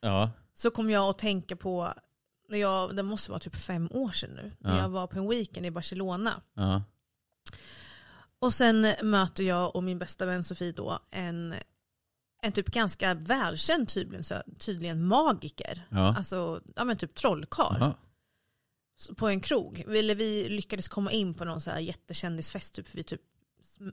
Ja, 0.00 0.30
så 0.54 0.70
kom 0.70 0.90
jag 0.90 1.04
att 1.10 1.18
tänka 1.18 1.56
på, 1.56 1.92
när 2.48 2.58
jag, 2.58 2.96
det 2.96 3.02
måste 3.02 3.30
vara 3.30 3.40
typ 3.40 3.56
fem 3.56 3.88
år 3.92 4.10
sedan 4.12 4.30
nu, 4.34 4.52
när 4.58 4.76
Ja. 4.76 4.82
jag 4.82 4.88
var 4.88 5.06
på 5.06 5.18
en 5.18 5.28
weekend 5.28 5.66
i 5.66 5.70
Barcelona. 5.70 6.42
ja, 6.54 6.82
Och 8.38 8.54
sen 8.54 8.92
möter 9.02 9.44
jag 9.44 9.76
och 9.76 9.82
min 9.84 9.98
bästa 9.98 10.26
vän 10.26 10.44
Sofie 10.44 10.72
då 10.72 10.98
en, 11.10 11.54
en 12.42 12.52
typ 12.52 12.66
ganska 12.66 13.14
välkänd 13.14 13.88
tydligen, 13.88 14.24
tydligen 14.58 15.04
magiker. 15.06 15.86
ja. 15.90 16.14
Alltså, 16.16 16.60
ja 16.76 16.84
men 16.84 16.96
typ 16.96 17.14
trollkarl. 17.14 17.76
ja. 17.80 17.94
På 19.16 19.28
en 19.28 19.40
krog. 19.40 19.80
Eller 19.88 20.14
vi 20.14 20.48
lyckades 20.48 20.88
komma 20.88 21.12
in 21.12 21.34
på 21.34 21.44
någon 21.44 21.60
så 21.60 21.70
här 21.70 21.78
jättekändisfest, 21.78 22.74
typ, 22.74 22.88
för 22.88 22.96
vi 22.96 23.02
typ 23.02 23.20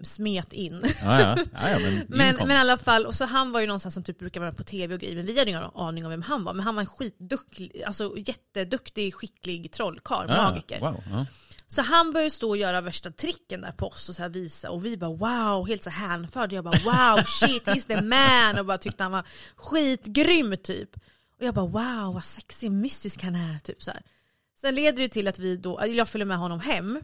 smet 0.04 0.54
in. 0.54 0.82
Ja, 1.04 1.22
ja. 1.22 1.38
ja, 1.70 1.80
men, 1.80 2.06
Men, 2.08 2.36
men 2.36 2.51
i 2.51 2.56
alla 2.56 2.77
fall, 2.77 3.06
och 3.06 3.15
så 3.15 3.25
han 3.25 3.51
var 3.51 3.60
ju 3.60 3.68
någonstans 3.68 3.94
som 3.94 4.04
typ 4.04 4.20
brukar 4.20 4.42
vara 4.42 4.51
på 4.51 4.63
tv 4.63 4.94
och 4.94 5.01
grejer, 5.01 5.15
men 5.15 5.25
vi 5.25 5.39
hade 5.39 5.51
ingen 5.51 5.63
aning 5.63 6.06
om 6.06 6.12
vem 6.12 6.22
han 6.22 6.44
var. 6.44 6.54
Men 6.54 6.65
han 6.65 6.75
var 6.75 6.82
en 6.82 6.88
skitduktig, 6.88 7.84
alltså 7.84 8.13
jätteduktig, 8.18 9.13
skicklig 9.13 9.72
trollkarl, 9.72 10.27
magiker. 10.27 10.80
Wow. 10.80 11.25
Så 11.68 11.82
han 11.82 12.12
började 12.12 12.32
stå 12.32 12.50
och 12.50 12.58
göra 12.58 12.82
värsta 12.82 13.12
tricken 13.12 13.62
där 13.62 13.72
på 13.72 13.88
oss 13.88 14.10
och 14.10 14.15
så 14.15 14.22
här 14.22 14.30
visa 14.30 14.70
och 14.70 14.86
vi 14.86 14.98
bara 14.98 15.10
wow, 15.10 15.68
helt 15.68 15.84
så 15.84 15.89
hänförda. 15.89 16.56
Jag 16.56 16.63
bara 16.63 16.80
wow, 16.84 17.24
shit, 17.27 17.68
he's 17.68 17.88
the 17.88 18.01
man 18.01 18.60
och 18.60 18.65
bara 18.65 18.77
tyckte 18.77 19.04
han 19.04 19.12
var 19.12 19.24
skitgrym 19.56 20.58
typ. 20.58 20.96
Och 21.39 21.46
jag 21.46 21.54
bara 21.54 21.65
wow, 21.65 22.13
vad 22.13 22.25
sexig 22.25 22.72
mystisk 22.72 23.24
han 23.24 23.36
är. 23.36 23.60
Typ 23.60 23.84
så 23.84 23.92
här. 23.92 24.01
Sen 24.62 24.75
leder 24.75 25.04
det 25.04 25.10
till 25.10 25.27
att 25.27 25.39
vi 25.39 25.58
då, 25.58 25.88
jag 25.88 26.10
följer 26.10 26.25
med 26.25 26.38
honom 26.38 26.60
hem. 26.60 27.00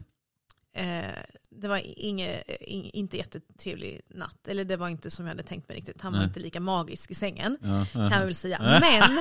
Eh, 0.74 1.02
det 1.50 1.68
var 1.68 1.80
inge, 1.84 2.42
in, 2.60 2.84
inte 2.84 3.16
jättetrevlig 3.16 4.00
natt, 4.08 4.48
eller 4.48 4.64
det 4.64 4.76
var 4.76 4.88
inte 4.88 5.10
som 5.10 5.24
jag 5.24 5.30
hade 5.30 5.42
tänkt 5.42 5.68
mig 5.68 5.76
riktigt. 5.76 6.00
Han 6.00 6.12
var 6.12 6.18
Nej. 6.18 6.28
inte 6.28 6.40
lika 6.40 6.60
magisk 6.60 7.10
i 7.10 7.14
sängen, 7.14 7.58
Ja, 7.62 7.86
kan 7.92 8.10
jag 8.10 8.24
väl 8.24 8.34
säga. 8.34 8.80
Men 8.80 9.18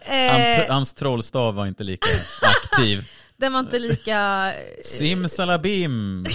eh, 0.60 0.70
hans 0.70 0.94
trollstav 0.94 1.54
var 1.54 1.66
inte 1.66 1.84
lika 1.84 2.08
aktiv. 2.42 3.10
den 3.36 3.52
var 3.52 3.60
inte 3.60 3.78
lika 3.78 4.52
Simsalabim! 4.84 6.26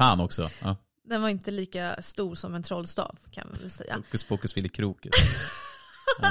Han 0.00 0.20
också. 0.20 0.50
Ja. 0.62 0.76
Den 1.04 1.22
var 1.22 1.28
inte 1.28 1.50
lika 1.50 1.96
stor 2.02 2.34
som 2.34 2.54
en 2.54 2.62
trollstav 2.62 3.16
kan 3.30 3.48
man 3.50 3.60
väl 3.60 3.70
säga. 3.70 3.96
Hokus 3.96 4.24
pokus 4.24 4.52
filokrokus. 4.54 5.14
Ja. 6.22 6.30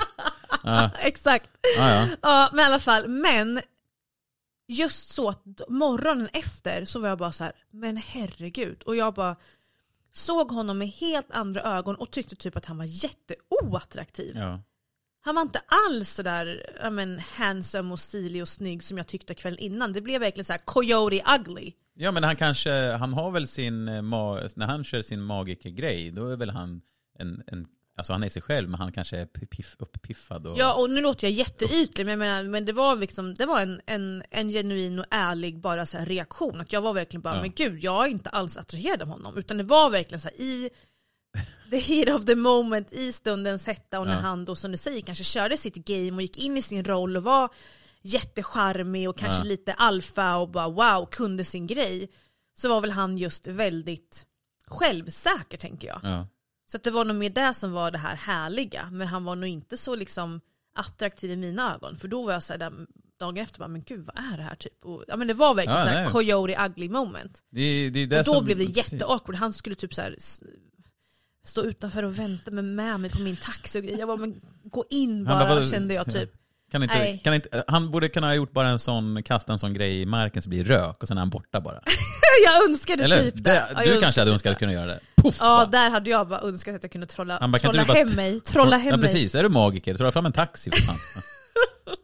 Ja, 0.64 0.90
Exakt. 1.00 1.50
ja, 1.78 1.90
ja. 1.90 2.08
Ja, 2.22 2.50
men 2.54 2.60
i 2.60 2.66
alla 2.66 2.80
fall. 2.80 3.08
Men 3.08 3.62
just 4.72 5.10
så 5.10 5.30
att 5.30 5.62
morgonen 5.68 6.30
efter 6.34 6.86
så 6.86 7.00
var 7.00 7.10
jag 7.10 7.18
bara 7.18 7.32
så 7.32 7.44
här, 7.44 7.54
men 7.72 7.98
herregud. 7.98 8.84
Och 8.84 8.96
jag 8.96 9.14
bara, 9.14 9.36
såg 10.12 10.52
honom 10.52 10.78
med 10.78 10.88
helt 10.88 11.32
andra 11.32 11.62
ögon 11.62 11.96
och 11.96 12.12
tyckte 12.12 12.36
typ 12.36 12.58
att 12.58 12.66
han 12.66 12.78
var 12.78 12.86
jätteoattraktiv. 12.86 14.32
Ja. 14.36 14.62
Han 15.24 15.36
var 15.36 15.42
inte 15.42 15.62
alls 15.90 16.10
sådär 16.10 16.76
ja, 16.82 16.90
men, 16.90 17.20
handsome 17.20 17.94
och 17.94 18.00
stilig 18.00 18.42
och 18.42 18.50
snygg 18.50 18.84
som 18.84 18.98
jag 18.98 19.08
tyckte 19.08 19.34
kvällen 19.34 19.60
innan. 19.60 19.94
Det 19.94 20.02
blev 20.02 20.22
verkligen 20.22 20.46
så 20.46 20.54
här 20.54 20.62
coyote 20.66 21.24
ugly. 21.40 21.72
ja, 21.94 22.12
men 22.12 22.24
han 22.24 22.36
kanske, 22.36 22.72
han 22.92 23.14
har 23.14 23.32
väl 23.32 23.48
sin, 23.48 23.88
eh, 23.88 24.02
när 24.02 24.66
han 24.66 24.84
kör 24.84 25.02
sin 25.02 25.22
magikergrej, 25.22 26.12
då 26.12 26.28
är 26.28 26.36
väl 26.36 26.50
han 26.50 26.82
en, 27.20 27.44
en 27.48 27.68
alltså 28.02 28.14
han 28.14 28.24
är 28.24 28.30
sig 28.30 28.42
själv, 28.42 28.70
men 28.70 28.80
han 28.80 28.92
kanske 28.92 29.18
är 29.18 29.26
piff, 29.26 29.76
uppiffad. 29.80 30.48
Och, 30.48 30.58
Ja 30.58 30.74
och 30.74 30.90
nu 30.90 31.02
låter 31.02 31.28
jag 31.28 31.32
jätteytlig 31.32 32.06
men, 32.06 32.12
jag 32.12 32.20
menar, 32.20 32.44
men 32.44 32.66
det 32.66 32.74
var, 32.74 32.96
liksom, 32.96 33.34
det 33.34 33.46
var 33.46 33.60
en, 33.62 33.82
en, 33.86 34.24
en 34.30 34.50
genuin 34.50 35.00
och 35.00 35.06
ärlig 35.12 35.60
bara 35.60 35.86
så 35.86 35.98
reaktion. 35.98 36.62
Att 36.62 36.74
jag 36.74 36.82
var 36.82 36.94
verkligen 36.94 37.22
bara, 37.22 37.36
Ja. 37.36 37.42
men 37.42 37.52
gud 37.52 37.84
jag 37.84 38.06
är 38.06 38.10
inte 38.10 38.30
alls 38.30 38.58
attraherad 38.58 39.02
av 39.02 39.08
honom. 39.08 39.38
Utan 39.38 39.58
det 39.58 39.64
var 39.64 39.90
verkligen 39.90 40.22
så 40.22 40.28
här 40.28 40.42
i 40.42 40.70
the 41.72 41.78
heat 41.78 42.10
of 42.20 42.26
the 42.26 42.36
moment, 42.36 42.92
i 42.94 43.14
stundens 43.14 43.68
hetta 43.68 44.00
och 44.00 44.06
när 44.08 44.14
Ja. 44.14 44.20
han 44.20 44.46
då 44.46 44.56
som 44.56 44.72
du 44.72 44.78
säger 44.78 45.02
kanske 45.02 45.24
körde 45.24 45.58
sitt 45.58 45.76
game 45.76 46.12
och 46.12 46.22
gick 46.22 46.38
in 46.38 46.58
i 46.58 46.62
sin 46.62 46.84
roll 46.86 47.18
och 47.18 47.24
var 47.24 47.50
jättecharmig 48.02 49.10
och 49.10 49.18
kanske 49.18 49.40
Ja. 49.40 49.44
lite 49.44 49.74
alfa 49.74 50.38
och 50.38 50.50
bara 50.50 50.70
wow, 50.70 51.06
kunde 51.06 51.44
sin 51.44 51.68
grej. 51.68 52.10
Så 52.58 52.70
var 52.70 52.82
väl 52.82 52.92
han 52.92 53.18
just 53.18 53.48
väldigt 53.48 54.26
självsäker 54.68 55.58
tänker 55.58 55.88
jag. 55.88 56.26
Så 56.72 56.78
det 56.78 56.92
var 56.92 57.06
nog 57.06 57.16
mer 57.16 57.30
det 57.30 57.54
som 57.54 57.72
var 57.72 57.92
det 57.92 57.98
här 57.98 58.16
härliga. 58.16 58.90
Men 58.92 59.08
han 59.08 59.24
var 59.24 59.36
nog 59.36 59.50
inte 59.50 59.78
så 59.78 59.96
liksom 59.96 60.42
attraktiv 60.76 61.32
i 61.32 61.36
mina 61.36 61.74
ögon. 61.76 61.98
För 61.98 62.08
då 62.08 62.24
var 62.24 62.34
jag 62.34 62.44
så 62.44 62.54
här, 62.54 62.58
där, 62.58 62.72
dagen 63.20 63.38
efter, 63.38 63.60
bara, 63.60 63.68
men 63.68 63.84
gud 63.84 64.06
vad 64.06 64.34
är 64.34 64.38
det 64.38 64.44
här 64.44 64.56
typ? 64.56 64.86
Och, 64.86 65.04
ja, 65.08 65.18
men 65.18 65.28
det 65.28 65.34
var 65.34 65.54
verkligen 65.54 65.80
Ja, 65.80 65.86
så 65.86 65.90
här, 65.90 66.04
nej. 66.04 66.12
coyote 66.12 66.66
ugly 66.66 66.90
moment. 66.90 67.44
Det, 67.50 67.90
det 67.90 68.06
det 68.06 68.20
och 68.20 68.26
då 68.26 68.34
som, 68.34 68.46
blev 68.46 68.58
det 68.58 68.64
jätteawkward. 68.64 69.36
Han 69.36 69.54
skulle 69.54 69.76
typ 69.76 69.94
så 69.94 70.02
här, 70.02 70.16
stå 71.44 71.62
utanför 71.62 72.04
och 72.04 72.20
vänta 72.20 72.52
med, 72.52 72.64
med 72.64 73.00
mig 73.00 73.10
på 73.10 73.22
min 73.22 73.38
taxi 73.38 73.80
och 73.80 73.84
grejer. 73.84 74.00
Jag 74.00 74.08
bara, 74.08 74.18
men 74.18 74.42
gå 74.64 74.86
in 74.90 75.26
bara, 75.26 75.56
bara, 75.56 75.66
kände 75.66 75.94
jag 75.94 76.12
typ. 76.12 76.32
Kan 76.72 76.84
inte, 76.84 76.98
Nej. 76.98 77.22
kan 77.24 77.34
inte, 77.34 77.64
han 77.68 77.92
borde 77.92 78.10
kunna 78.10 78.28
ha 78.28 78.34
gjort 78.34 78.52
bara 78.52 78.70
en 78.70 78.80
sån, 78.80 79.24
kasta 79.24 79.54
en 79.54 79.60
sån 79.60 79.74
grej 79.74 80.02
i 80.02 80.06
marken 80.06 80.42
så 80.42 80.50
blir 80.50 80.64
det 80.64 80.70
rök 80.70 81.02
och 81.02 81.08
sen 81.08 81.18
är 81.18 81.22
han 81.22 81.30
borta 81.30 81.62
bara. 81.62 81.82
jag 82.46 82.70
önskade 82.70 83.04
Eller? 83.04 83.24
typ 83.24 83.44
det. 83.44 83.68
det 83.76 83.94
du 83.94 84.00
kanske 84.00 84.22
hade 84.22 84.32
önskade 84.32 84.32
önskat 84.32 84.52
typ 84.52 84.56
att 84.56 84.60
kunna 84.60 84.74
göra 84.74 84.86
det. 84.86 85.00
Puff! 85.22 85.38
Ja, 85.40 85.66
där 85.72 85.90
hade 85.90 86.10
jag 86.10 86.28
bara 86.28 86.40
önskat 86.42 86.76
att 86.76 86.84
jag 86.84 86.92
kunde 86.92 87.08
trolla, 87.08 87.38
Han 87.42 87.52
bara, 87.52 87.60
kan 87.60 87.72
trolla 87.72 87.82
inte 87.82 87.94
du 87.94 88.06
bara 88.06 88.08
hem 88.24 88.32
mig. 88.32 88.42
Trolla 88.42 88.78
hem 88.78 88.90
ja, 88.92 88.98
mig. 88.98 89.06
precis, 89.06 89.36
är 89.36 89.44
du 89.44 89.50
magiker, 89.50 89.96
trolla 89.98 90.12
fram 90.12 90.26
en 90.26 90.32
taxi 90.32 90.72
för 90.72 90.82
fan. 90.82 90.96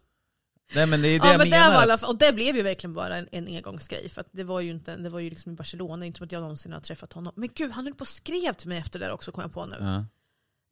Nej 0.76 0.86
men 0.88 1.02
det 1.02 1.08
är 1.08 1.20
det 1.20 1.26
Ja 1.26 1.32
jag 1.32 1.38
men 1.38 1.50
det 1.50 1.58
menar. 1.60 1.68
var 1.76 1.80
i 1.88 1.92
alla 1.92 2.08
och 2.08 2.18
det 2.18 2.34
blev 2.34 2.56
ju 2.56 2.62
verkligen 2.64 2.94
bara 2.94 3.16
en, 3.18 3.28
en 3.32 3.48
engångsgrej 3.48 4.10
för 4.10 4.22
att 4.22 4.28
det 4.32 4.44
var 4.44 4.62
ju 4.62 4.72
inte, 4.72 4.96
det 4.96 5.10
var 5.10 5.20
ju 5.20 5.30
liksom 5.30 5.52
i 5.52 5.56
Barcelona, 5.56 6.06
inte 6.06 6.18
som 6.18 6.26
att 6.26 6.32
jag 6.32 6.42
någonsin 6.42 6.74
har 6.74 6.80
träffat 6.80 7.14
honom. 7.14 7.34
Men 7.36 7.50
gud, 7.56 7.72
han 7.72 7.84
höll 7.86 7.94
på 7.94 8.02
och 8.02 8.08
skrev 8.08 8.54
till 8.54 8.70
mig 8.70 8.78
efter 8.78 9.00
det 9.00 9.06
där 9.06 9.12
också 9.12 9.32
kom 9.32 9.42
jag 9.42 9.54
på 9.54 9.66
nu. 9.66 9.76
Ja. 9.80 10.06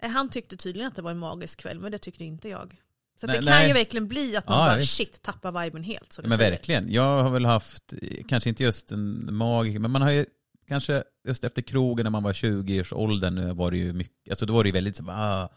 Eh, 0.07 0.11
Han 0.11 0.29
tyckte 0.29 0.57
tydligen 0.57 0.87
att 0.87 0.95
det 0.95 1.01
var 1.01 1.11
en 1.11 1.19
magisk 1.19 1.59
kväll, 1.61 1.79
men 1.79 1.91
det 1.91 1.97
tyckte 1.97 2.23
inte 2.23 2.49
jag. 2.49 2.75
Så 3.21 3.27
Nej, 3.27 3.37
det 3.39 3.45
kan 3.45 3.53
nej. 3.53 3.67
ju 3.67 3.73
verkligen 3.73 4.07
bli 4.07 4.37
att 4.37 4.49
man 4.49 4.59
Ja, 4.59 4.65
bara 4.65 4.77
visst. 4.77 4.93
shit, 4.95 5.21
tappar 5.21 5.63
viben 5.63 5.83
helt. 5.83 6.13
Så 6.13 6.21
men 6.25 6.37
verkligen. 6.39 6.91
Jag 6.91 7.23
har 7.23 7.29
väl 7.29 7.45
haft, 7.45 7.93
kanske 8.27 8.49
inte 8.49 8.63
just 8.63 8.91
en 8.91 9.35
magiker, 9.35 9.79
men 9.79 9.91
man 9.91 10.01
har 10.01 10.11
ju 10.11 10.25
kanske 10.67 11.03
just 11.27 11.43
efter 11.43 11.61
krogen 11.61 12.03
när 12.03 12.11
man 12.11 12.23
var 12.23 12.33
20-årsåldern 12.33 13.35
nu 13.35 13.53
var 13.53 13.71
det 13.71 13.77
ju 13.77 13.93
mycket, 13.93 14.29
alltså 14.29 14.45
då 14.45 14.53
var 14.53 14.63
det 14.63 14.67
ju 14.67 14.73
väldigt 14.73 14.97
så 14.97 15.03
ah, 15.09 15.49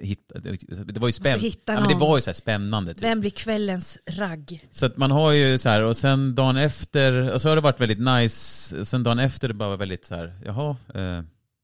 hitta, 0.00 0.38
det 0.84 1.00
var 1.00 1.08
ju 1.08 1.12
spänn, 1.12 1.40
hitta 1.40 1.72
ja, 1.72 1.80
men 1.80 1.88
det 1.88 1.94
var 1.94 2.16
ju 2.18 2.22
så 2.22 2.34
spännande. 2.34 2.94
Typ. 2.94 3.04
Vem 3.04 3.20
blir 3.20 3.30
kvällens 3.30 3.98
ragg? 4.06 4.68
Så 4.70 4.86
att 4.86 4.96
man 4.96 5.10
har 5.10 5.32
ju 5.32 5.58
så 5.58 5.68
här, 5.68 5.82
och 5.82 5.96
sen 5.96 6.34
dagen 6.34 6.56
efter, 6.56 7.34
och 7.34 7.42
så 7.42 7.48
har 7.48 7.56
det 7.56 7.62
varit 7.62 7.80
väldigt 7.80 7.98
nice, 7.98 8.84
sen 8.84 9.02
dagen 9.02 9.18
efter 9.18 9.48
det 9.48 9.54
bara 9.54 9.68
var 9.68 9.76
väldigt 9.76 10.06
så 10.06 10.14
här, 10.14 10.34
jaha, 10.44 10.76
eh, 10.94 11.22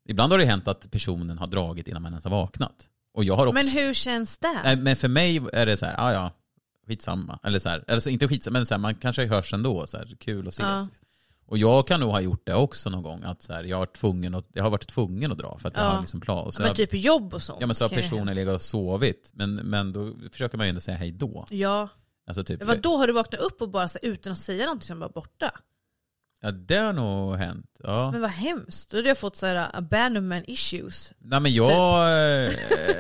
ibland 0.09 0.33
har 0.33 0.39
det 0.39 0.45
hänt 0.45 0.69
att 0.69 0.91
personen 0.91 1.39
har 1.39 1.47
dragit 1.47 1.89
innan 1.89 2.03
man 2.03 2.13
ens 2.13 2.25
har 2.25 2.31
vaknat. 2.31 2.89
Och 3.15 3.25
jag 3.25 3.37
har 3.37 3.47
också, 3.47 3.55
Men 3.55 3.69
hur 3.69 3.95
känns 3.95 4.39
det? 4.39 4.61
nej, 4.65 4.77
men 4.77 4.97
för 4.97 5.09
mig 5.09 5.43
är 5.53 5.67
det 5.67 5.77
så 5.77 5.87
här, 5.87 5.95
ja 5.97 6.13
ja, 6.13 6.31
skitsamma. 6.87 7.39
Eller 7.43 7.59
så 7.59 7.69
här, 7.69 7.85
alltså 7.89 8.11
inte 8.11 8.29
skitsamma, 8.29 8.59
men 8.59 8.67
så 8.67 8.75
här, 8.75 8.79
man 8.79 8.95
kanske 8.95 9.27
hörs 9.27 9.53
ändå, 9.53 9.87
så 9.87 9.99
här, 9.99 10.17
kul 10.21 10.49
att 10.49 10.55
ses. 10.55 10.67
Ja. 10.67 10.89
Och 11.47 11.59
jag 11.59 11.87
kan 11.89 12.01
nog 12.01 12.11
ha 12.11 12.21
gjort 12.21 12.47
det 12.47 12.55
också 12.55 12.91
någon 12.91 13.03
gång, 13.03 13.23
att 13.25 13.43
så 13.43 13.53
här, 13.53 13.65
jag, 13.65 13.77
har 13.77 13.87
tvungen 13.87 14.35
att, 14.35 14.47
jag 14.53 14.63
har 14.63 14.71
varit 14.71 14.87
tvungen 14.89 15.33
att 15.33 15.39
dra 15.39 15.59
för 15.59 15.69
att 15.69 15.77
jag 15.77 15.85
Ja. 15.85 15.89
har 15.89 16.01
liksom 16.01 16.21
plan. 16.21 16.53
Så 16.53 16.63
men 16.63 16.69
har- 16.69 16.75
typ 16.75 16.95
jobb 16.95 17.35
och 17.35 17.43
sånt. 17.43 17.59
ja 17.61 17.67
men 17.67 17.77
så 17.77 17.85
har 17.85 17.89
personen 17.89 18.35
legat 18.37 18.55
och 18.55 18.63
sovit, 18.63 19.31
men, 19.35 19.55
men 19.55 19.93
då 19.93 20.13
försöker 20.33 20.57
man 20.59 20.67
ju 20.67 20.69
ändå 20.69 20.81
säga 20.81 20.97
hej 20.97 21.13
då. 21.13 21.47
Ja, 21.51 21.89
Alltså 22.27 22.45
typ, 22.45 22.65
vad 22.65 22.81
då 22.83 22.97
har 22.97 23.07
du 23.07 23.13
vaknat 23.13 23.41
upp 23.41 23.63
och 23.63 23.69
bara 23.71 23.89
så, 23.89 23.99
utan 24.03 24.33
att 24.33 24.39
säga 24.39 24.65
någonting 24.65 24.87
som 24.87 24.99
var 24.99 25.09
borta? 25.09 25.51
Ja 26.41 26.51
det 26.51 26.77
har 26.77 26.93
nog 26.93 27.37
hänt. 27.37 27.67
Ja. 27.83 28.11
Men 28.11 28.21
vad 28.21 28.31
hemskt. 28.31 28.91
Då 28.91 28.97
hade 28.97 29.09
jag 29.09 29.19
fått 29.19 29.37
så 29.37 29.47
här 29.47 29.69
abandonment 29.73 30.45
issues. 30.49 31.13
Nej 31.19 31.41
men 31.41 31.53
jag, 31.55 32.45
eh, 32.45 32.51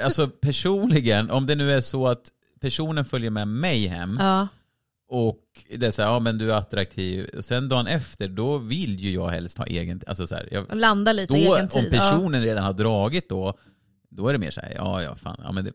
alltså 0.04 0.28
personligen, 0.28 1.30
om 1.30 1.46
det 1.46 1.54
nu 1.54 1.72
är 1.72 1.80
så 1.80 2.08
att 2.08 2.22
personen 2.60 3.04
följer 3.04 3.30
med 3.30 3.48
mig 3.48 3.86
hem 3.86 4.16
Ja. 4.20 4.48
Och 5.12 5.38
det 5.76 5.86
är 5.86 5.90
så 5.90 6.02
här, 6.02 6.08
ja 6.08 6.18
men 6.18 6.38
du 6.38 6.52
är 6.52 6.56
attraktiv. 6.56 7.30
Och 7.36 7.44
sen 7.44 7.68
dagen 7.68 7.86
efter, 7.86 8.28
då 8.28 8.58
vill 8.58 9.00
ju 9.00 9.12
jag 9.14 9.28
helst 9.28 9.58
ha 9.58 9.66
egen, 9.66 10.02
alltså 10.06 10.26
så 10.26 10.34
här, 10.34 10.48
jag, 10.50 10.66
Landa 10.74 11.12
lite 11.12 11.32
då, 11.32 11.38
egen 11.38 11.68
om 11.72 11.82
tid. 11.82 11.90
personen 11.90 12.42
redan 12.42 12.64
har 12.64 12.72
dragit 12.72 13.28
då, 13.28 13.58
då 14.10 14.28
är 14.28 14.32
det 14.32 14.38
mer 14.38 14.50
så 14.50 14.60
här, 14.60 14.72
ja 14.76 15.02
ja 15.02 15.16
fan, 15.16 15.40
ja 15.44 15.52
men 15.52 15.64
det, 15.64 15.72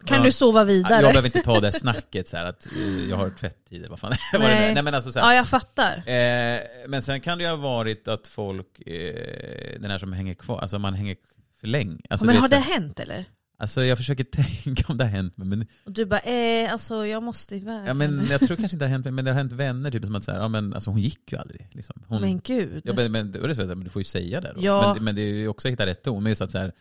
ja. 0.00 0.06
Kan 0.06 0.18
ja, 0.18 0.24
du 0.24 0.32
sova 0.32 0.60
Jag 0.60 0.64
vidare? 0.66 1.00
behöver 1.02 1.26
inte 1.28 1.40
ta 1.42 1.60
det 1.60 1.72
snacket 1.72 2.28
så 2.28 2.36
här 2.36 2.44
att 2.44 2.66
eh, 2.76 3.10
jag 3.10 3.16
har 3.16 3.30
tvättid 3.30 3.78
eller 3.78 3.88
vad 3.88 3.98
fan 4.00 4.10
vad 4.32 4.40
det. 4.42 4.46
Nej. 4.48 4.74
Nej 4.74 4.82
men 4.82 4.94
alltså 4.94 5.12
så 5.12 5.18
här, 5.18 5.26
Ja, 5.26 5.34
jag 5.34 5.48
fattar. 5.48 5.96
Eh, 5.96 6.60
men 6.88 7.02
sen 7.02 7.20
kan 7.20 7.38
det 7.38 7.44
ju 7.44 7.50
ha 7.50 7.56
varit 7.56 8.08
att 8.08 8.26
folk, 8.26 8.80
eh, 8.86 9.80
den 9.80 9.90
här 9.90 9.98
som 9.98 10.12
hänger 10.12 10.34
kvar, 10.34 10.58
alltså 10.60 10.78
man 10.78 10.94
hänger 10.94 11.16
för 11.60 11.66
länge. 11.66 11.98
Alltså, 12.10 12.26
men 12.26 12.36
har 12.36 12.48
det 12.48 12.56
här- 12.56 12.72
hänt 12.74 13.00
eller? 13.00 13.24
Alltså 13.56 13.84
jag 13.84 13.98
försöker 13.98 14.24
tänka 14.64 14.84
om 14.88 14.96
det 14.98 15.04
har 15.04 15.10
hänt 15.10 15.36
mig, 15.36 15.46
men, 15.48 15.66
Och 15.84 15.92
du 15.92 16.04
bara, 16.06 16.20
eh, 16.20 16.72
alltså 16.72 17.06
jag 17.06 17.22
måste 17.22 17.56
iväg. 17.56 17.88
ja, 17.88 17.94
men 17.94 18.26
jag 18.30 18.40
tror 18.40 18.56
kanske 18.56 18.64
inte 18.64 18.76
det 18.76 18.84
har 18.84 18.90
hänt 18.90 19.04
mig, 19.04 19.12
men 19.12 19.24
det 19.24 19.30
har 19.30 19.38
hänt 19.38 19.52
vänner, 19.52 19.90
typ 19.90 20.04
som 20.04 20.14
att 20.14 20.24
så 20.24 20.30
här, 20.32 20.38
ja 20.38 20.48
men 20.48 20.74
alltså 20.74 20.90
hon 20.90 21.00
gick 21.00 21.32
ju 21.32 21.38
aldrig. 21.38 21.68
Liksom. 21.72 22.02
Hon, 22.08 22.20
Men 22.20 22.40
gud. 22.44 22.82
ja, 22.84 22.92
men, 22.96 23.12
men, 23.12 23.32
då 23.32 23.38
är 23.44 23.48
det 23.48 23.54
så 23.54 23.66
men 23.66 23.80
du 23.84 23.90
får 23.90 24.00
ju 24.00 24.04
säga 24.04 24.40
det 24.40 24.52
då. 24.56 24.60
Ja. 24.64 24.92
Men, 24.94 25.04
men 25.04 25.14
det 25.16 25.22
är 25.22 25.32
ju 25.34 25.48
också 25.48 25.68
att 25.68 25.72
hitta 25.72 25.86
rätt 25.86 26.02
ton, 26.02 26.22
men 26.22 26.30
just 26.30 26.42
att 26.42 26.50
så 26.50 26.58
här, 26.58 26.72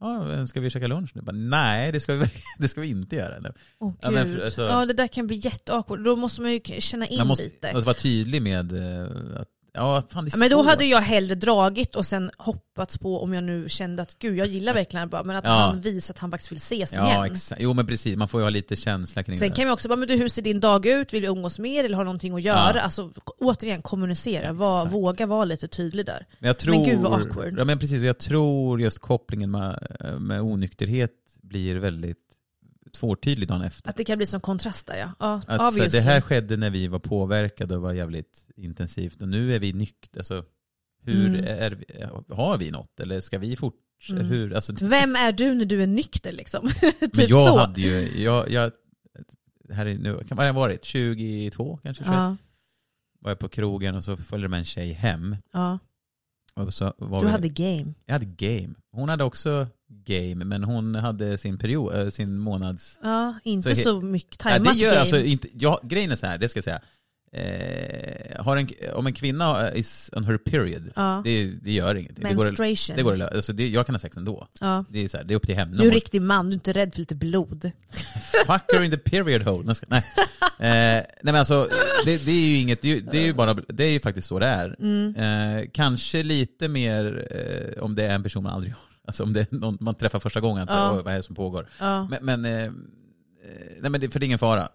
ja, 0.00 0.46
ska 0.46 0.60
vi 0.60 0.70
käka 0.70 0.86
lunch 0.86 1.10
nu? 1.14 1.22
Bara, 1.22 1.32
Nej, 1.36 1.92
det 1.92 2.00
ska 2.00 2.14
vi, 2.14 2.26
det 2.58 2.68
ska 2.68 2.80
vi 2.80 2.88
inte 2.90 3.16
göra. 3.16 3.38
nu. 3.40 3.52
Åh 3.80 3.92
Ja, 4.00 4.08
gud. 4.10 4.14
men 4.28 4.42
alltså- 4.42 4.62
ja 4.62 4.86
det 4.86 4.92
där 4.92 5.08
kan 5.08 5.26
bli 5.26 5.36
jätteawkward. 5.36 6.04
Då 6.04 6.16
måste 6.16 6.42
man 6.42 6.52
ju 6.52 6.60
känna 6.80 7.06
in 7.06 7.18
Man 7.18 7.26
måste, 7.26 7.44
lite. 7.44 7.72
måste 7.72 7.86
vara 7.86 7.96
tydlig 7.96 8.42
med 8.42 8.72
eh, 8.72 9.06
att, 9.40 9.48
ja 9.78 10.02
fan 10.12 10.24
det 10.24 10.34
är 10.34 10.38
men 10.38 10.50
då 10.50 10.62
hade 10.62 10.84
jag 10.84 11.00
hellre 11.00 11.34
dragit 11.34 11.96
och 11.96 12.06
sen 12.06 12.30
hoppats 12.36 12.98
på 12.98 13.22
om 13.22 13.32
jag 13.32 13.44
nu 13.44 13.68
kände 13.68 14.02
att 14.02 14.18
gud 14.18 14.36
jag 14.38 14.46
gillar 14.46 14.74
verkligen 14.74 15.08
bara, 15.08 15.22
men 15.24 15.36
att 15.36 15.44
Ja. 15.44 15.50
han 15.50 15.80
visar 15.80 16.14
att 16.14 16.18
han 16.18 16.30
faktiskt 16.30 16.52
vill 16.52 16.58
ses 16.58 16.92
Ja, 16.92 17.10
igen. 17.22 17.34
exakt. 17.34 17.60
Jo 17.64 17.74
men 17.74 17.86
precis, 17.86 18.16
man 18.16 18.28
får 18.28 18.40
ju 18.40 18.44
ha 18.44 18.50
lite 18.50 18.76
känsla 18.76 19.22
kring 19.22 19.38
Sen 19.38 19.48
det. 19.50 19.56
kan 19.56 19.64
vi 19.66 19.70
också 19.72 19.88
bara, 19.88 19.96
men 19.96 20.08
du 20.08 20.16
hur 20.16 20.28
ser 20.28 20.42
din 20.42 20.60
dag 20.60 20.86
ut? 20.86 21.12
Vill 21.12 21.22
du 21.22 21.28
umgås 21.28 21.58
mer 21.58 21.84
eller 21.84 21.96
har 21.96 22.04
någonting 22.04 22.34
att 22.34 22.42
göra? 22.42 22.72
Ja. 22.74 22.80
Alltså 22.80 23.10
återigen 23.40 23.82
kommunicera, 23.82 24.52
var, 24.52 24.86
våga 24.86 25.26
vara 25.26 25.44
lite 25.44 25.68
tydlig 25.68 26.06
där. 26.06 26.26
Men, 26.38 26.46
jag 26.48 26.58
tror, 26.58 26.74
Men 26.74 26.84
gud, 26.84 26.98
vad 27.00 27.12
awkward. 27.20 27.54
Ja 27.58 27.64
men 27.64 27.78
precis, 27.78 28.02
jag 28.02 28.18
tror 28.18 28.80
just 28.80 28.98
kopplingen 28.98 29.50
med, 29.50 29.86
med 30.20 30.40
onykterhet 30.42 31.10
blir 31.42 31.76
väldigt 31.76 32.18
tvåtydlig 32.92 33.48
dagen 33.48 33.62
efter. 33.62 33.90
Att 33.90 33.96
det 33.96 34.04
kan 34.04 34.18
bli 34.18 34.26
som 34.26 34.40
kontrast 34.40 34.86
där 34.86 34.96
ja. 34.96 35.12
ja 35.18 35.42
Att 35.46 35.74
så 35.74 35.84
det 35.88 36.00
här 36.00 36.20
skedde 36.20 36.56
när 36.56 36.70
vi 36.70 36.88
var 36.88 36.98
påverkade 36.98 37.76
och 37.76 37.82
var 37.82 37.92
jävligt 37.92 38.46
intensivt 38.56 39.22
och 39.22 39.28
nu 39.28 39.54
är 39.54 39.58
vi 39.58 39.72
nyktra. 39.72 40.18
Alltså, 40.20 40.44
hur 41.02 41.26
Mm. 41.28 41.44
är, 41.44 41.84
har 42.34 42.58
vi 42.58 42.70
något 42.70 43.00
eller 43.00 43.20
ska 43.20 43.38
vi 43.38 43.56
fortsätta? 43.56 44.20
Mm. 44.20 44.26
Hur, 44.26 44.54
alltså, 44.54 44.72
Vem 44.80 45.16
är 45.16 45.32
du 45.32 45.54
när 45.54 45.64
du 45.64 45.82
är 45.82 45.86
nykter 45.86 46.32
liksom? 46.32 46.68
typ 47.00 47.28
jag 47.28 47.48
så. 47.48 47.58
hade 47.58 47.80
ju, 47.80 48.22
jag, 48.22 48.50
jag, 48.50 48.72
här 49.72 49.86
är 49.86 49.98
nu, 49.98 50.18
kan 50.28 50.38
har 50.38 50.44
jag 50.44 50.52
varit? 50.52 50.84
22 50.84 51.76
kanske? 51.82 52.04
21? 52.04 52.14
ja, 52.14 52.36
Var 53.20 53.30
jag 53.30 53.38
på 53.38 53.48
krogen 53.48 53.94
och 53.94 54.04
så 54.04 54.16
följde 54.16 54.48
med 54.48 54.58
en 54.58 54.64
tjej 54.64 54.92
hem. 54.92 55.36
ja. 55.52 55.78
Så 56.70 56.94
Du 56.98 57.06
vi, 57.26 57.26
hade 57.30 57.48
game. 57.48 57.94
Jag 58.06 58.12
hade 58.12 58.24
game. 58.26 58.74
Hon 58.92 59.08
hade 59.08 59.24
också 59.24 59.66
game, 60.06 60.44
men 60.44 60.64
hon 60.64 60.94
hade 60.94 61.38
sin 61.38 61.58
period, 61.58 61.94
äh, 62.02 62.08
sin 62.10 62.38
månads... 62.38 62.98
Ja, 63.02 63.34
inte 63.44 63.74
Så 63.76 63.82
så, 63.82 64.00
he- 64.00 64.04
mycket 64.04 64.44
Nej, 64.44 64.52
tajmat 64.54 64.72
det 64.74 64.78
gör 64.80 64.90
game. 64.90 65.00
alltså 65.00 65.18
inte, 65.20 65.48
ja, 65.52 65.80
grejen 65.82 66.10
är 66.10 66.16
så 66.16 66.26
här, 66.26 66.38
det 66.38 66.48
ska 66.48 66.56
jag 66.58 66.64
säga. 66.64 66.80
Eh, 67.32 68.48
en, 68.48 68.68
om 68.94 69.06
en 69.06 69.12
kvinna 69.12 69.72
is 69.74 70.10
on 70.16 70.24
her 70.24 70.36
period, 70.36 70.92
ja. 70.96 71.20
det, 71.24 71.46
det 71.46 71.72
gör 71.72 71.94
ingenting. 71.94 72.24
Det 72.28 72.34
går, 72.34 72.44
Menstruation. 72.44 72.96
det 72.96 73.02
går 73.02 73.12
att 73.12 73.18
lö- 73.18 73.34
alltså 73.36 73.52
det, 73.52 73.68
jag 73.68 73.86
kan 73.86 73.94
ha 73.94 74.00
sex 74.00 74.16
ändå. 74.16 74.48
ja. 74.60 74.84
Det 74.88 75.04
är, 75.04 75.08
så 75.08 75.16
här, 75.16 75.24
det 75.24 75.34
är 75.34 75.36
upp 75.36 75.46
till 75.46 75.54
henne. 75.56 75.76
Du 75.76 75.82
är 75.82 75.86
en 75.86 75.94
riktig 75.94 76.22
man, 76.22 76.46
du 76.46 76.50
är 76.52 76.54
inte 76.54 76.72
rädd 76.72 76.92
för 76.92 76.98
lite 77.00 77.14
blod. 77.14 77.70
Fuck 78.46 78.62
her 78.72 78.82
in 78.82 78.90
the 78.90 78.96
period 78.98 79.42
hole. 79.42 79.74
Nej, 79.88 80.04
eh, 80.58 81.04
nej 81.04 81.06
men 81.22 81.34
alltså, 81.36 81.68
det, 82.04 82.24
det 82.26 82.30
är 82.30 82.46
ju 82.48 82.56
inget, 82.56 82.82
det 82.82 82.88
är 82.90 82.94
ju, 82.94 83.00
det 83.00 83.32
bara, 83.32 83.54
det 83.54 83.84
är 83.84 83.90
ju 83.90 84.00
faktiskt 84.00 84.28
så 84.28 84.38
det 84.38 84.46
är. 84.46 84.76
Mm. 84.80 85.14
Eh, 85.16 85.64
kanske 85.72 86.22
lite 86.22 86.68
mer 86.68 87.26
eh, 87.76 87.82
om 87.82 87.94
det 87.94 88.04
är 88.04 88.14
en 88.14 88.22
person 88.22 88.42
man 88.42 88.52
aldrig 88.52 88.72
har. 88.72 88.82
Alltså 89.06 89.22
om 89.22 89.32
det 89.32 89.40
är 89.40 89.46
någon 89.50 89.78
man 89.80 89.94
träffar 89.94 90.20
första 90.20 90.40
gången, 90.40 90.66
Ja. 90.70 90.92
"Oj, 90.96 91.02
vad 91.04 91.12
är 91.12 91.16
det 91.16 91.22
som 91.22 91.34
pågår? 91.34 91.68
Ja. 91.80 92.08
Men, 92.10 92.18
men, 92.24 92.44
eh, 92.44 92.62
eh, 92.64 92.70
nej, 93.80 93.90
men 93.90 94.00
det, 94.00 94.10
för 94.10 94.20
det 94.20 94.24
är 94.24 94.26
ingen 94.26 94.38
fara. 94.38 94.68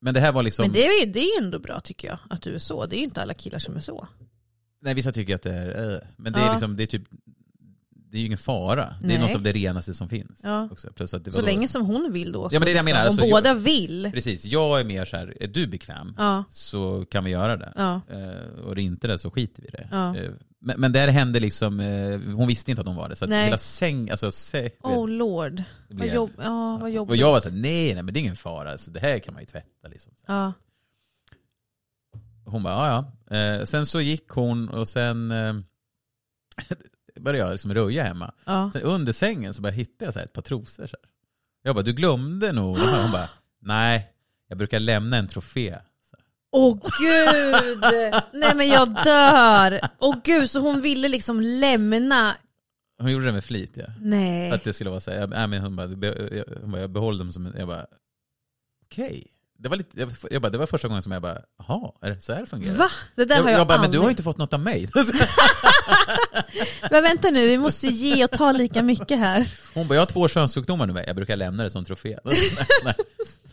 Eh, 0.00 0.04
men 0.04 0.14
det 0.14 0.20
här 0.20 0.32
var 0.32 0.42
liksom... 0.42 0.62
Men 0.62 0.72
det 0.72 0.86
är, 0.86 1.06
ju, 1.06 1.12
det 1.12 1.20
är 1.20 1.42
ändå 1.42 1.58
bra 1.58 1.80
tycker 1.80 2.08
jag, 2.08 2.18
att 2.30 2.42
du 2.42 2.54
är 2.54 2.58
så. 2.58 2.86
Det 2.86 2.96
är 2.96 2.98
ju 2.98 3.04
inte 3.04 3.22
alla 3.22 3.34
killar 3.34 3.58
som 3.58 3.76
är 3.76 3.80
så. 3.80 4.08
Nej 4.82 4.94
vissa 4.94 5.12
tycker 5.12 5.34
att 5.34 5.42
det 5.42 5.52
är, 5.52 5.94
äh, 5.94 6.00
men 6.16 6.32
det 6.32 6.38
är 6.40 6.46
Ja. 6.46 6.52
liksom, 6.52 6.76
det 6.76 6.82
är 6.82 6.86
typ, 6.86 7.04
det 8.10 8.16
är 8.16 8.20
ju 8.20 8.26
ingen 8.26 8.38
fara. 8.38 8.94
Det 9.00 9.06
är 9.14 9.18
Nej. 9.18 9.26
något 9.28 9.36
av 9.36 9.42
det 9.42 9.52
renaste 9.52 9.94
som 9.94 10.08
finns. 10.08 10.40
Ja. 10.42 10.68
Också. 10.72 10.92
Plus 10.92 11.14
att 11.14 11.24
det 11.24 11.30
Så 11.30 11.36
var 11.36 11.42
då- 11.42 11.46
länge 11.46 11.68
som 11.68 11.86
hon 11.86 12.12
vill 12.12 12.32
då. 12.32 12.48
Ja, 12.52 12.58
men 12.58 12.66
det 12.66 12.70
är 12.70 12.74
det 12.74 12.78
jag 12.78 12.84
liksom, 12.84 12.84
menar, 12.84 13.00
Om 13.00 13.06
alltså, 13.06 13.24
jag- 13.26 13.30
båda 13.30 13.54
vill. 13.54 14.10
Precis, 14.14 14.44
jag 14.44 14.80
är 14.80 14.84
mer 14.84 15.04
så 15.04 15.16
här, 15.16 15.36
är 15.42 15.48
du 15.48 15.66
bekväm 15.66 16.14
Ja, 16.18 16.44
så 16.50 17.04
kan 17.10 17.24
vi 17.24 17.30
göra 17.30 17.56
det. 17.56 17.72
ja, 17.76 18.00
Eh, 18.10 18.60
och 18.64 18.70
är 18.70 18.74
det 18.74 18.82
inte 18.82 19.06
det 19.08 19.18
så 19.18 19.30
skiter 19.30 19.62
vi 19.62 19.68
i 19.68 19.70
det. 19.70 19.88
Ja. 19.90 20.16
Eh, 20.16 20.30
men, 20.60 20.80
men 20.80 20.92
där 20.92 21.08
hände 21.08 21.40
liksom, 21.40 21.80
eh, 21.80 22.20
hon 22.34 22.46
visste 22.48 22.70
inte 22.70 22.80
att 22.80 22.86
hon 22.86 22.96
var 22.96 23.08
det. 23.08 23.16
Så 23.16 23.24
att 23.24 23.30
Nej. 23.30 23.44
hela 23.44 23.58
säng, 23.58 24.10
alltså 24.10 24.32
säng, 24.32 24.70
oh 24.82 25.08
lord. 25.08 25.62
Vad, 25.88 25.96
blev- 25.98 26.14
jobb, 26.14 26.30
ja, 26.38 26.78
vad 26.80 26.90
jobbigt. 26.90 27.10
Och 27.10 27.16
jag 27.16 27.32
var 27.32 27.40
såhär, 27.40 27.56
nej 27.56 27.94
nej 27.94 28.02
men 28.02 28.14
det 28.14 28.18
är 28.18 28.22
ingen 28.22 28.36
fara, 28.36 28.72
alltså, 28.72 28.90
det 28.90 29.00
här 29.00 29.18
kan 29.18 29.34
man 29.34 29.42
ju 29.42 29.46
tvätta 29.46 29.88
liksom. 29.88 30.12
Ja, 30.26 30.52
Hon 32.44 32.62
bara, 32.62 32.74
ja 32.88 33.12
ja. 33.30 33.36
Eh, 33.36 33.64
sen 33.64 33.86
så 33.86 34.00
gick 34.00 34.28
hon 34.28 34.68
och 34.68 34.88
sen 34.88 35.30
eh, 35.30 35.54
började 37.20 37.38
jag 37.48 37.52
liksom 37.52 37.74
röja 37.74 38.04
hemma. 38.04 38.34
ja. 38.44 38.70
Sen 38.72 38.82
under 38.82 39.12
sängen 39.12 39.54
så 39.54 39.62
bara 39.62 39.72
hittade 39.72 40.04
jag 40.04 40.14
så 40.14 40.20
ett 40.20 40.32
par 40.32 40.42
trosor. 40.42 40.86
Så 40.86 40.96
här. 41.02 41.10
Jag 41.62 41.74
bara, 41.74 41.82
du 41.82 41.92
glömde 41.92 42.52
nog 42.52 42.76
det 42.76 42.86
här. 42.86 43.02
Hon 43.02 43.12
bara, 43.12 43.28
nej, 43.60 44.12
jag 44.48 44.58
brukar 44.58 44.80
lämna 44.80 45.16
en 45.16 45.28
trofé. 45.28 45.78
Åh 46.50 46.78
gud! 47.00 47.84
Nej 48.32 48.52
men 48.56 48.68
jag 48.68 48.94
dör! 49.04 49.80
Åh 49.98 50.16
gud, 50.24 50.50
så 50.50 50.60
hon 50.60 50.80
ville 50.80 51.08
liksom 51.08 51.40
lämna... 51.40 52.36
Hon 53.00 53.12
gjorde 53.12 53.26
det 53.26 53.32
med 53.32 53.44
flit 53.44 53.70
ja. 53.74 53.86
Nej. 54.00 54.50
Att 54.50 54.64
det 54.64 54.72
skulle 54.72 54.90
vara 54.90 55.00
så 55.00 55.10
här, 55.10 55.18
jag, 55.18 55.30
nej, 55.30 55.46
men 55.48 55.62
hon 55.62 55.76
bara, 55.76 55.88
jag, 55.88 56.44
hon 56.60 56.70
bara, 56.70 56.80
jag 56.80 56.90
behåller 56.90 57.18
dem 57.18 57.32
som 57.32 57.46
en, 57.46 57.54
jag 57.58 57.68
bara, 57.68 57.86
okej. 58.84 59.26
Det 59.60 59.68
var 59.68 59.76
lite, 59.76 60.00
jag, 60.00 60.10
jag 60.30 60.42
bara, 60.42 60.50
det 60.50 60.58
var 60.58 60.66
första 60.66 60.88
gången 60.88 61.02
som 61.02 61.12
jag 61.12 61.22
bara, 61.22 61.38
jaha, 61.58 61.92
är 62.02 62.10
det 62.10 62.20
så 62.20 62.32
här 62.32 62.40
det 62.40 62.46
fungerar? 62.46 62.74
Va? 62.74 62.88
Det 63.14 63.24
där 63.24 63.36
Jag, 63.36 63.42
har 63.42 63.50
jag, 63.50 63.60
jag 63.60 63.66
bara, 63.66 63.78
men 63.78 63.84
aldrig... 63.84 63.98
du 63.98 63.98
har 63.98 64.08
ju 64.08 64.10
inte 64.10 64.22
fått 64.22 64.38
något 64.38 64.52
av 64.52 64.60
mig. 64.60 64.90
Men 66.90 67.02
vänta 67.02 67.30
nu, 67.30 67.46
vi 67.46 67.58
måste 67.58 67.86
ge 67.86 68.24
och 68.24 68.30
ta 68.30 68.52
lika 68.52 68.82
mycket 68.82 69.18
här. 69.18 69.46
Hon 69.74 69.88
bara, 69.88 69.94
jag 69.94 70.00
har 70.00 70.06
två 70.06 70.28
könssjukdomar 70.28 70.86
nu, 70.86 71.04
jag 71.06 71.16
brukar 71.16 71.36
lämna 71.36 71.62
det 71.62 71.70
som 71.70 71.84
trofé. 71.84 72.18
nej, 72.24 72.36
nej. 72.84 72.94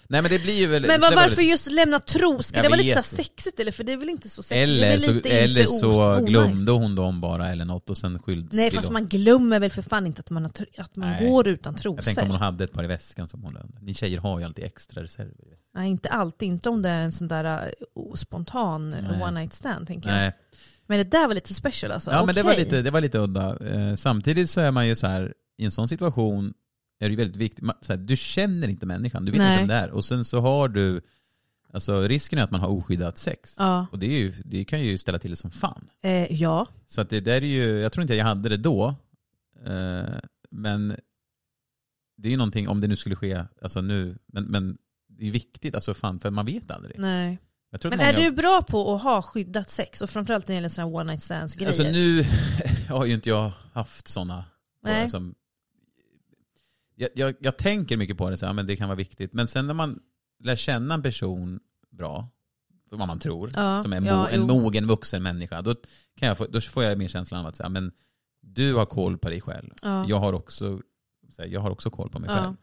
Nej 0.10 0.22
men 0.22 0.32
det 0.32 0.44
blir 0.44 0.54
ju 0.54 0.68
väl... 0.68 0.82
Men 0.88 1.02
var 1.02 1.16
varför 1.16 1.30
lite- 1.30 1.42
just 1.42 1.72
lämna 1.72 2.00
tro? 2.00 2.44
Ska 2.44 2.58
Jag 2.58 2.66
det 2.66 2.70
vara 2.70 2.82
lite 2.82 3.04
så 3.04 3.16
sexigt 3.16 3.60
eller? 3.60 3.72
För 3.72 3.84
det 3.84 3.92
är 3.92 3.98
väl 3.98 4.10
inte 4.10 4.30
så 4.30 4.44
sexigt? 4.44 4.58
Eller 4.70 4.90
väl 4.90 5.02
så, 5.02 5.28
eller 5.28 5.64
så 5.64 5.92
o- 5.92 6.12
onajs. 6.12 6.26
glömde 6.30 6.72
hon 6.72 6.96
dem 6.96 7.22
bara 7.22 7.50
eller 7.50 7.66
något 7.66 7.90
och 7.90 7.98
sen 7.98 8.20
skyllde 8.20 8.56
Nej 8.58 8.72
fast 8.72 8.90
man 8.92 9.08
glömmer 9.08 9.60
väl 9.60 9.70
för 9.72 9.82
fan 9.82 10.08
inte 10.08 10.20
att 10.20 10.30
man, 10.30 10.44
har, 10.44 10.52
att 10.78 10.96
man 10.96 11.10
Nej. 11.10 11.30
går 11.30 11.48
utan 11.48 11.74
Jag 11.74 11.82
tänkte 11.82 11.90
om 11.90 11.98
trosor. 12.06 12.22
hon 12.28 12.36
hade 12.36 12.64
ett 12.64 12.74
par 12.74 12.84
i 12.84 12.88
väskan 12.88 13.28
som 13.28 13.44
hon 13.44 13.54
lömde. 13.54 13.78
Ni 13.82 13.94
tjejer 13.94 14.20
har 14.20 14.40
ju 14.40 14.46
alltid 14.46 14.66
extra 14.66 15.04
reserver. 15.04 15.34
Nej 15.76 15.90
inte 15.90 16.10
alltid, 16.10 16.48
inte 16.48 16.70
om 16.70 16.82
det 16.82 16.90
är 16.90 17.02
en 17.04 17.12
sån 17.12 17.28
där 17.28 17.68
uh, 18.00 18.14
spontan 18.16 18.90
Nej. 18.90 19.22
one 19.24 19.40
night 19.40 19.54
stand 19.54 19.88
tänker 19.88 20.10
jag. 20.10 20.16
Nej. 20.18 20.32
Men 20.88 20.98
det 20.98 21.04
där 21.04 21.28
var 21.28 21.34
lite 21.36 21.54
special 21.54 21.92
alltså. 21.92 22.12
Ja 22.12 22.26
men 22.26 22.36
det 22.36 22.44
var, 22.44 22.56
lite, 22.56 22.82
det 22.82 22.92
var 22.92 23.02
lite 23.02 23.18
udda. 23.20 23.58
Eh, 23.74 23.96
samtidigt 23.96 24.50
så 24.50 24.62
är 24.62 24.72
man 24.72 24.88
ju 24.88 24.96
så 24.96 25.08
här, 25.08 25.34
i 25.58 25.66
en 25.66 25.72
sån 25.72 25.88
situation 25.88 26.54
är 27.06 27.10
det 27.10 27.16
väldigt 27.16 27.36
viktigt, 27.36 27.64
man, 27.64 27.76
här, 27.90 27.98
du 27.98 28.18
känner 28.18 28.68
inte 28.68 28.86
människan, 28.86 29.26
du 29.26 29.32
vet 29.32 29.40
Nej. 29.40 29.52
inte 29.52 29.62
vem 29.62 29.68
det 29.68 29.74
är. 29.74 29.92
Och 29.92 30.06
sen 30.06 30.26
så 30.26 30.40
har 30.40 30.68
du, 30.68 31.02
alltså 31.74 32.02
risken 32.02 32.40
är 32.40 32.44
att 32.44 32.52
man 32.52 32.62
har 32.62 32.70
oskyddat 32.70 33.18
sex. 33.18 33.56
Ja. 33.58 33.88
Och 33.92 34.00
det, 34.00 34.06
är 34.06 34.20
ju, 34.20 34.34
det 34.46 34.66
kan 34.66 34.82
ju 34.82 34.98
ställa 34.98 35.20
till 35.20 35.30
det 35.30 35.36
som 35.36 35.52
fan. 35.52 35.88
Eh, 36.02 36.34
ja. 36.34 36.68
Så 36.88 37.02
att 37.02 37.10
det 37.10 37.20
där 37.20 37.42
är 37.42 37.48
ju, 37.48 37.80
jag 37.80 37.92
tror 37.92 38.02
inte 38.02 38.16
jag 38.16 38.26
hade 38.26 38.50
det 38.50 38.58
då, 38.58 38.96
eh, 39.66 40.20
men 40.52 40.96
det 42.18 42.28
är 42.28 42.32
ju 42.32 42.38
någonting, 42.38 42.68
om 42.68 42.82
det 42.82 42.88
nu 42.88 42.96
skulle 42.96 43.16
ske, 43.16 43.44
alltså 43.62 43.82
nu, 43.82 44.18
men, 44.28 44.44
men 44.44 44.78
det 45.08 45.28
är 45.28 45.32
viktigt, 45.32 45.76
alltså 45.76 45.94
fan, 45.94 46.20
för 46.20 46.32
man 46.32 46.46
vet 46.46 46.72
aldrig. 46.72 47.00
Nej. 47.00 47.40
Men 47.84 48.00
är 48.00 48.14
du 48.14 48.32
bra 48.32 48.62
på 48.62 48.96
att 48.96 49.02
ha 49.02 49.22
skyddat 49.22 49.70
sex? 49.70 50.02
Och 50.02 50.10
framförallt 50.10 50.48
när 50.48 50.56
det 50.56 50.62
gäller 50.62 50.78
här 50.78 50.96
one 50.96 51.04
night 51.12 51.24
stands 51.24 51.56
grejer? 51.56 51.68
Alltså 51.68 51.84
nu 51.84 52.26
har 52.90 53.06
ju 53.06 53.14
inte 53.14 53.30
jag 53.30 53.52
haft 53.74 54.08
sådana. 54.08 54.46
Nej. 54.84 55.10
Som, 55.10 55.36
jag, 56.96 57.10
jag, 57.16 57.36
jag 57.40 57.58
tänker 57.58 57.98
mycket 57.98 58.18
på 58.18 58.30
det, 58.30 58.38
så 58.38 58.46
här, 58.46 58.54
men 58.54 58.68
det 58.68 58.76
kan 58.76 58.88
vara 58.88 58.98
viktigt. 58.98 59.34
Men 59.34 59.48
sen 59.48 59.68
när 59.68 59.74
man 59.74 60.00
lär 60.44 60.56
känna 60.56 60.94
en 60.94 61.02
person 61.02 61.60
bra, 61.92 62.30
vad 62.92 63.08
man 63.08 63.20
tror, 63.20 63.52
Ja, 63.56 63.84
som 63.84 63.94
är 63.94 64.00
mo, 64.00 64.08
ja, 64.08 64.30
en 64.30 64.40
jo. 64.40 64.48
mogen 64.48 64.88
vuxen 64.88 65.24
människa, 65.24 65.62
då, 65.62 65.76
kan 66.18 66.28
jag 66.28 66.38
få, 66.38 66.46
då 66.46 66.62
får 66.62 66.84
jag 66.84 66.98
mer 66.98 67.08
känslan 67.08 67.40
av 67.40 67.48
att 67.48 67.56
säga, 67.56 67.70
men 67.70 67.92
du 68.42 68.74
har 68.74 68.86
koll 68.86 69.18
på 69.18 69.30
dig 69.30 69.42
själv. 69.42 69.70
ja. 69.82 70.06
Jag, 70.08 70.20
har 70.20 70.34
också, 70.34 70.82
så 71.30 71.42
här, 71.42 71.50
jag 71.50 71.62
har 71.62 71.70
också 71.72 71.90
koll 71.90 72.10
på 72.10 72.20
mig 72.20 72.30
själv. 72.30 72.56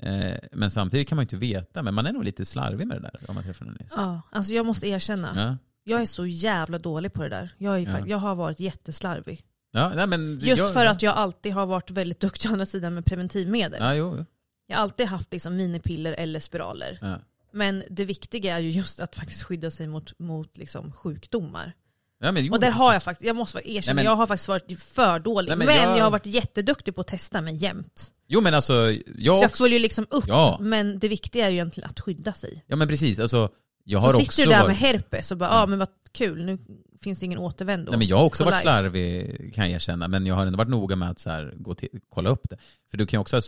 Eh, 0.00 0.38
men 0.52 0.70
samtidigt 0.70 1.08
kan 1.08 1.16
man 1.16 1.22
ju 1.22 1.24
inte 1.24 1.36
veta, 1.36 1.82
men 1.82 1.94
man 1.94 2.06
är 2.06 2.12
nog 2.12 2.24
lite 2.24 2.44
slarvig 2.44 2.86
med 2.86 2.96
det 2.96 3.00
där 3.00 3.20
om 3.28 3.34
man 3.34 3.44
träffar 3.44 3.64
någon. 3.64 3.78
ja, 3.90 4.22
alltså 4.30 4.52
jag 4.52 4.66
måste 4.66 4.88
erkänna. 4.88 5.32
Ja. 5.36 5.56
Jag 5.88 6.02
är 6.02 6.06
så 6.06 6.26
jävla 6.26 6.78
dålig 6.78 7.12
på 7.12 7.22
det 7.22 7.28
där. 7.28 7.54
Jag, 7.58 7.78
är, 7.82 8.06
jag 8.06 8.18
har 8.18 8.34
varit 8.34 8.60
jätteslarvig. 8.60 9.44
Ja, 9.76 9.88
nej, 9.94 10.06
men 10.06 10.38
Just 10.42 10.58
jag, 10.58 10.72
för 10.72 10.86
att 10.86 11.02
jag 11.02 11.14
alltid 11.16 11.52
har 11.52 11.66
varit 11.66 11.90
väldigt 11.90 12.20
duktig 12.26 12.48
å 12.50 12.52
andra 12.52 12.66
sidan 12.66 12.94
med 12.94 13.04
preventivmedel. 13.06 13.78
Ja, 13.80 13.94
jo, 13.94 14.14
jo. 14.18 14.24
Jag 14.66 14.76
har 14.76 14.82
alltid 14.82 15.06
haft 15.06 15.32
liksom 15.32 15.56
minipiller 15.56 16.12
eller 16.12 16.40
spiraler. 16.40 16.98
Ja. 17.02 17.18
Men 17.52 17.82
det 17.90 18.04
viktiga 18.04 18.56
är 18.56 18.60
ju 18.60 18.70
just 18.70 19.00
att 19.00 19.14
faktiskt 19.16 19.42
skydda 19.42 19.70
sig 19.70 19.86
mot, 19.86 20.18
mot 20.18 20.56
liksom 20.56 20.92
sjukdomar. 20.92 21.72
Ja, 22.20 22.32
men, 22.32 22.44
jo, 22.44 22.52
Och 22.54 22.60
där 22.60 22.70
har 22.70 22.92
jag 22.92 23.02
faktiskt, 23.02 23.26
jag 23.26 23.36
måste 23.36 23.58
erkänna, 23.58 23.80
Nej, 23.86 23.94
men- 23.94 24.04
jag 24.04 24.16
har 24.16 24.26
faktiskt 24.26 24.48
varit 24.48 24.82
för 24.82 25.18
dålig. 25.18 25.48
Nej, 25.48 25.56
men 25.58 25.66
men 25.66 25.76
jag... 25.76 25.98
jag- 25.98 26.04
har 26.04 26.10
varit 26.10 26.26
jätteduktig 26.26 26.94
på 26.94 27.00
att 27.00 27.06
testa 27.06 27.40
mig 27.40 27.54
jämt. 27.56 28.12
Jo 28.28 28.40
men 28.40 28.54
alltså, 28.54 28.92
jag, 29.16 29.36
Så 29.36 29.44
jag 29.44 29.52
följer 29.52 29.80
liksom 29.80 30.06
upp, 30.10 30.24
Ja. 30.28 30.58
men 30.60 30.98
det 30.98 31.08
viktiga 31.08 31.46
är 31.46 31.50
ju 31.50 31.54
egentligen 31.56 31.90
att 31.90 32.00
skydda 32.00 32.32
sig. 32.32 32.64
ja 32.66 32.76
men 32.76 32.88
precis, 32.88 33.18
alltså, 33.18 33.48
jag 33.84 34.02
Så 34.02 34.08
har 34.08 34.12
sitter 34.12 34.24
också 34.28 34.42
du 34.42 34.48
där 34.50 34.56
varit, 34.58 34.66
med 34.68 34.76
herpes 34.76 35.32
och 35.32 35.38
bara, 35.38 35.50
ja 35.50 35.62
ah, 35.62 35.66
men 35.66 35.78
vad 35.78 35.88
kul, 36.12 36.44
nu 36.44 36.58
finns 37.06 37.18
det 37.18 37.26
ingen 37.26 37.38
återvändo. 37.38 37.90
nej, 37.90 37.98
men 37.98 38.06
jag 38.08 38.16
har 38.16 38.24
också 38.24 38.44
varit 38.44 38.54
life. 38.54 38.62
slarvig 38.62 39.54
kan 39.54 39.64
jag 39.64 39.74
erkänna, 39.76 40.08
men 40.08 40.26
jag 40.26 40.34
har 40.34 40.46
ändå 40.46 40.56
varit 40.56 40.68
noga 40.68 40.96
med 40.96 41.10
att 41.10 41.18
så 41.18 41.30
här, 41.30 41.54
gå 41.56 41.74
till, 41.74 41.88
kolla 42.08 42.30
upp 42.30 42.48
det. 42.50 42.56
För 42.90 42.96
du 42.98 43.06
kan 43.06 43.20
också 43.20 43.40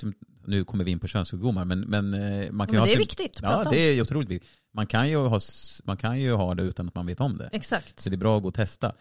nu 0.47 0.64
kommer 0.64 0.85
vi 0.85 0.90
in 0.90 0.99
på 0.99 1.07
könssjukdomar, 1.07 1.64
men, 1.64 1.81
men 1.81 2.14
eh, 2.14 2.51
man 2.53 2.66
kan 2.66 2.75
ju 2.75 2.81
Men 2.81 2.81
ha 2.81 2.87
det 2.87 2.94
är 2.94 2.99
viktigt 2.99 3.38
Ja 3.42 3.64
om. 3.64 3.66
det 3.71 3.79
är 3.79 4.03
otroligt 4.03 4.29
viktigt. 4.29 4.51
Man 4.75 4.87
kan, 4.87 5.09
ju 5.11 5.16
ha, 5.16 5.40
man 5.85 5.97
kan 5.97 6.21
ju 6.21 6.33
ha 6.33 6.55
det 6.55 6.62
utan 6.62 6.88
att 6.88 6.94
man 6.94 7.07
vet 7.07 7.21
om 7.21 7.38
det. 7.38 7.49
Exakt. 7.53 8.01
Så 8.01 8.11
det 8.11 8.14
är 8.16 8.18
bra 8.18 8.37
att 8.37 8.42
gå 8.42 8.49
och 8.49 8.55
testa. 8.55 8.92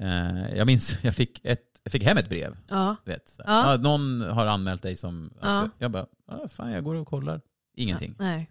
Eh, 0.00 0.56
jag 0.56 0.66
minns, 0.66 0.98
jag 1.02 1.14
fick, 1.14 1.40
ett, 1.44 1.64
jag 1.82 1.92
fick 1.92 2.02
hem 2.02 2.16
ett 2.16 2.28
brev. 2.28 2.56
Ja. 2.68 2.96
Vet. 3.04 3.34
Ja. 3.38 3.72
Ja, 3.72 3.76
någon 3.76 4.20
har 4.20 4.46
anmält 4.46 4.82
dig 4.82 4.96
som... 4.96 5.30
Ja. 5.42 5.70
Jag 5.78 5.90
bara, 5.90 6.06
ah, 6.26 6.48
fan 6.48 6.72
jag 6.72 6.84
går 6.84 6.94
och 6.94 7.06
kollar. 7.08 7.40
Ingenting. 7.76 8.14
Nej. 8.18 8.50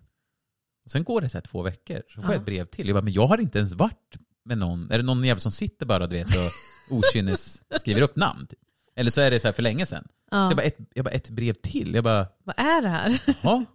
Och 0.85 0.91
sen 0.91 1.03
går 1.03 1.21
det 1.21 1.29
så 1.29 1.41
två 1.41 1.61
veckor, 1.61 2.01
så 2.09 2.21
får 2.21 2.29
Ja. 2.29 2.33
jag 2.33 2.39
ett 2.39 2.45
brev 2.45 2.65
till. 2.65 2.87
Jag 2.87 2.95
bara, 2.95 3.03
men 3.03 3.13
jag 3.13 3.27
har 3.27 3.37
inte 3.37 3.57
ens 3.57 3.73
varit 3.73 4.15
med 4.45 4.57
någon. 4.57 4.91
Är 4.91 4.97
det 4.97 5.03
någon 5.03 5.23
jävel 5.23 5.41
som 5.41 5.51
sitter 5.51 5.85
bara 5.85 6.07
du 6.07 6.15
vet 6.15 6.27
och 6.27 6.51
okynnes 6.97 7.61
skriver 7.79 8.01
upp 8.01 8.15
namn? 8.15 8.47
Typ. 8.47 8.59
Eller 8.95 9.11
så 9.11 9.21
är 9.21 9.31
det 9.31 9.39
så 9.39 9.47
här 9.47 9.53
för 9.53 9.63
länge 9.63 9.85
sedan. 9.85 10.03
Så 10.07 10.11
Ja. 10.31 10.47
jag, 10.47 10.57
bara, 10.57 10.63
ett, 10.63 10.77
jag 10.93 11.05
bara, 11.05 11.11
ett 11.11 11.29
brev 11.29 11.53
till. 11.53 11.95
Jag 11.95 12.03
bara, 12.03 12.27
Vad 12.43 12.59
är 12.59 12.81
det 12.81 12.89
här? 12.89 13.21
jaha? 13.41 13.65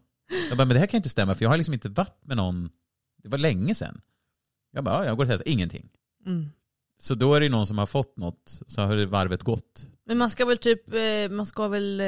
Jag 0.49 0.59
bara, 0.59 0.65
men 0.65 0.75
det 0.75 0.79
här 0.81 0.87
kan 0.87 0.97
inte 0.99 1.09
stämma 1.09 1.35
för 1.35 1.45
jag 1.45 1.51
har 1.51 1.57
liksom 1.57 1.75
inte 1.75 1.89
varit 1.89 2.21
med 2.25 2.37
någon. 2.37 2.71
Det 3.23 3.29
var 3.29 3.39
länge 3.39 3.75
sedan. 3.75 4.01
Jag 4.73 4.85
bara, 4.85 4.95
ja, 4.95 5.05
jag 5.07 5.17
går 5.17 5.25
och 5.25 5.31
här, 5.31 5.49
ingenting. 5.49 5.89
Mm. 6.27 6.49
Så 7.01 7.15
då 7.15 7.35
är 7.35 7.41
det 7.41 7.49
någon 7.49 7.67
som 7.67 7.79
har 7.79 7.87
fått 7.87 8.17
något, 8.17 8.61
så 8.67 8.81
har 8.83 8.97
det 8.97 9.07
varvet 9.07 9.43
gått. 9.43 9.90
Men 10.11 10.19
man 10.19 10.31
ska 10.31 10.45
väl 10.45 10.59
typ, 10.59 10.95
eh, 10.95 11.31
man 11.37 11.47
ska 11.47 11.69
väl, 11.69 12.01
eh, 12.01 12.07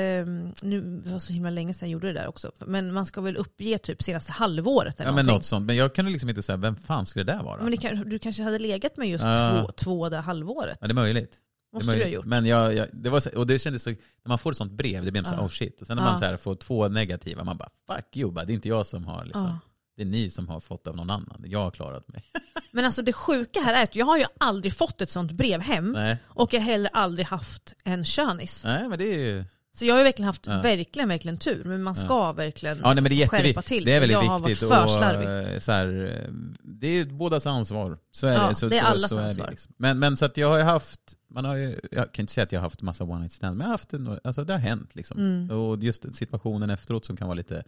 nu 0.62 1.01
det 1.05 1.11
var 1.12 1.19
så 1.19 1.33
himla 1.33 1.51
länge 1.51 1.75
sedan 1.75 1.88
jag 1.88 1.93
gjorde 1.93 2.07
det 2.07 2.12
där 2.21 2.27
också, 2.29 2.53
men 2.67 2.93
man 2.93 3.07
ska 3.07 3.21
väl 3.21 3.37
uppge 3.37 3.79
typ 3.79 4.03
senaste 4.03 4.33
halvåret 4.33 5.01
eller 5.01 5.11
Ja 5.11 5.15
men 5.15 5.25
någonting. 5.27 5.35
något 5.35 5.45
sånt. 5.45 5.67
Men 5.67 5.77
jag 5.77 5.95
kunde 5.95 6.11
liksom 6.11 6.29
inte 6.29 6.43
säga, 6.43 6.57
vem 6.57 6.77
fan 6.77 7.07
skulle 7.07 7.25
det 7.25 7.33
där 7.33 7.43
vara? 7.43 7.62
Men 7.62 7.71
det 7.71 7.77
kan, 7.77 8.09
du 8.09 8.19
kanske 8.19 8.43
hade 8.43 8.59
legat 8.59 8.97
med 8.97 9.09
just 9.09 9.25
Ja. 9.25 9.62
två, 9.67 9.73
två 9.73 10.09
det 10.09 10.17
halvåret? 10.17 10.79
Ja 10.81 10.87
det 10.87 10.93
är 10.93 10.95
möjligt. 10.95 11.37
Måste 11.75 11.91
det 11.91 11.97
är 11.97 11.99
du 11.99 12.05
ha 12.05 12.11
gjort. 12.11 12.25
Men 12.25 12.47
jag, 12.47 12.75
jag, 12.75 12.87
det 12.93 13.11
var 13.11 13.21
så, 13.21 13.31
och 13.31 13.47
det 13.47 13.59
kändes 13.59 13.83
så, 13.83 13.91
när 13.91 13.97
man 14.29 14.38
får 14.38 14.51
ett 14.51 14.57
sånt 14.57 14.73
brev, 14.73 15.05
det 15.05 15.11
blir 15.12 15.23
så 15.23 15.31
här, 15.31 15.37
Ja. 15.37 15.43
oh 15.45 15.49
shit. 15.49 15.81
Och 15.81 15.87
sen 15.87 15.97
när 15.97 16.05
man 16.05 16.19
så 16.19 16.25
här 16.25 16.37
får 16.37 16.55
två 16.55 16.88
negativa, 16.88 17.45
man 17.45 17.57
bara 17.57 17.69
fuck 17.87 18.17
you, 18.17 18.31
bara, 18.33 18.45
det 18.45 18.53
är 18.53 18.55
inte 18.55 18.69
jag 18.69 18.87
som 18.87 19.05
har 19.05 19.25
liksom, 19.25 19.43
Ja. 19.45 19.59
det 19.97 20.03
är 20.03 20.07
ni 20.07 20.31
som 20.31 20.49
har 20.49 20.61
fått 20.61 20.87
av 20.87 20.97
någon 20.97 21.11
annan. 21.11 21.43
Jag 21.47 21.59
har 21.59 21.71
klarat 21.71 22.09
mig. 22.09 22.25
Men 22.72 22.85
alltså 22.85 23.02
det 23.02 23.12
sjuka 23.12 23.61
här 23.61 23.74
är 23.74 23.82
att 23.82 23.96
jag 23.96 24.06
har 24.06 24.18
ju 24.18 24.24
aldrig 24.40 24.74
fått 24.74 25.00
ett 25.00 25.11
sånt 25.11 25.32
brev 25.32 25.61
hem 25.61 25.92
Nej. 25.92 26.16
och 26.26 26.54
jag 26.54 26.61
har 26.61 26.66
heller 26.66 26.90
aldrig 26.94 27.26
haft 27.26 27.74
en 27.85 28.04
könis. 28.04 28.64
Nej 28.64 28.88
men 28.88 28.98
det 28.98 29.04
är 29.14 29.18
ju, 29.18 29.44
Så 29.74 29.85
jag 29.85 29.94
har 29.94 29.98
ju 29.98 30.04
verkligen 30.04 30.26
haft 30.26 30.46
Ja. 30.46 30.61
verkligen, 30.62 31.08
verkligen 31.08 31.38
tur. 31.38 31.64
Men 31.64 31.82
man 31.82 31.94
ska 31.94 32.32
verkligen 32.32 32.78
ja 32.82 32.94
nej 32.94 33.02
men 33.02 33.11
det 33.11 33.22
är 33.22 33.28
skärpa 33.28 33.62
till 33.62 33.85
Det 33.85 33.92
är 33.92 34.00
väldigt 34.00 34.12
Jag 34.12 34.22
har 34.22 34.38
varit 34.38 34.50
viktigt. 34.50 34.68
för 34.68 34.85
och, 34.85 35.22
eh, 35.22 35.58
så 35.58 35.72
här, 35.72 36.20
eh, 36.26 36.32
det 36.62 36.87
är 36.98 37.04
bådas 37.04 37.46
ansvar. 37.46 37.98
Så 38.12 38.26
är 38.26 38.32
Ja, 38.32 38.48
det. 38.48 38.54
Så, 38.54 38.68
det 38.68 38.78
är 38.78 38.80
så, 38.82 38.87
allas 38.87 39.11
så 39.11 39.18
är 39.18 39.22
ansvar. 39.24 39.44
det 39.44 39.50
liksom. 39.50 39.72
men, 39.76 39.98
men 39.98 40.16
så 40.16 40.24
att 40.24 40.37
jag 40.37 40.48
har 40.48 40.58
ju 40.58 40.64
haft, 40.64 41.00
man 41.30 41.44
har 41.44 41.54
ju, 41.54 41.80
jag 41.90 42.12
kan 42.12 42.22
inte 42.22 42.32
säga 42.32 42.42
att 42.44 42.52
jag 42.52 42.61
har 42.61 42.66
haft 42.66 42.82
massa 42.82 43.04
one 43.04 43.18
night 43.20 43.32
stand, 43.32 43.56
men 43.56 43.64
jag 43.64 43.68
har 43.68 43.74
haft 43.74 43.92
en, 43.92 44.18
alltså 44.24 44.44
det 44.44 44.52
har 44.52 44.61
hänt 44.61 44.90
liksom. 44.94 45.18
Mm. 45.18 45.50
Och 45.58 45.78
just 45.82 46.16
situationen 46.16 46.70
efteråt 46.70 47.04
som 47.04 47.16
kan 47.16 47.26
vara 47.28 47.37
lite, 47.37 47.62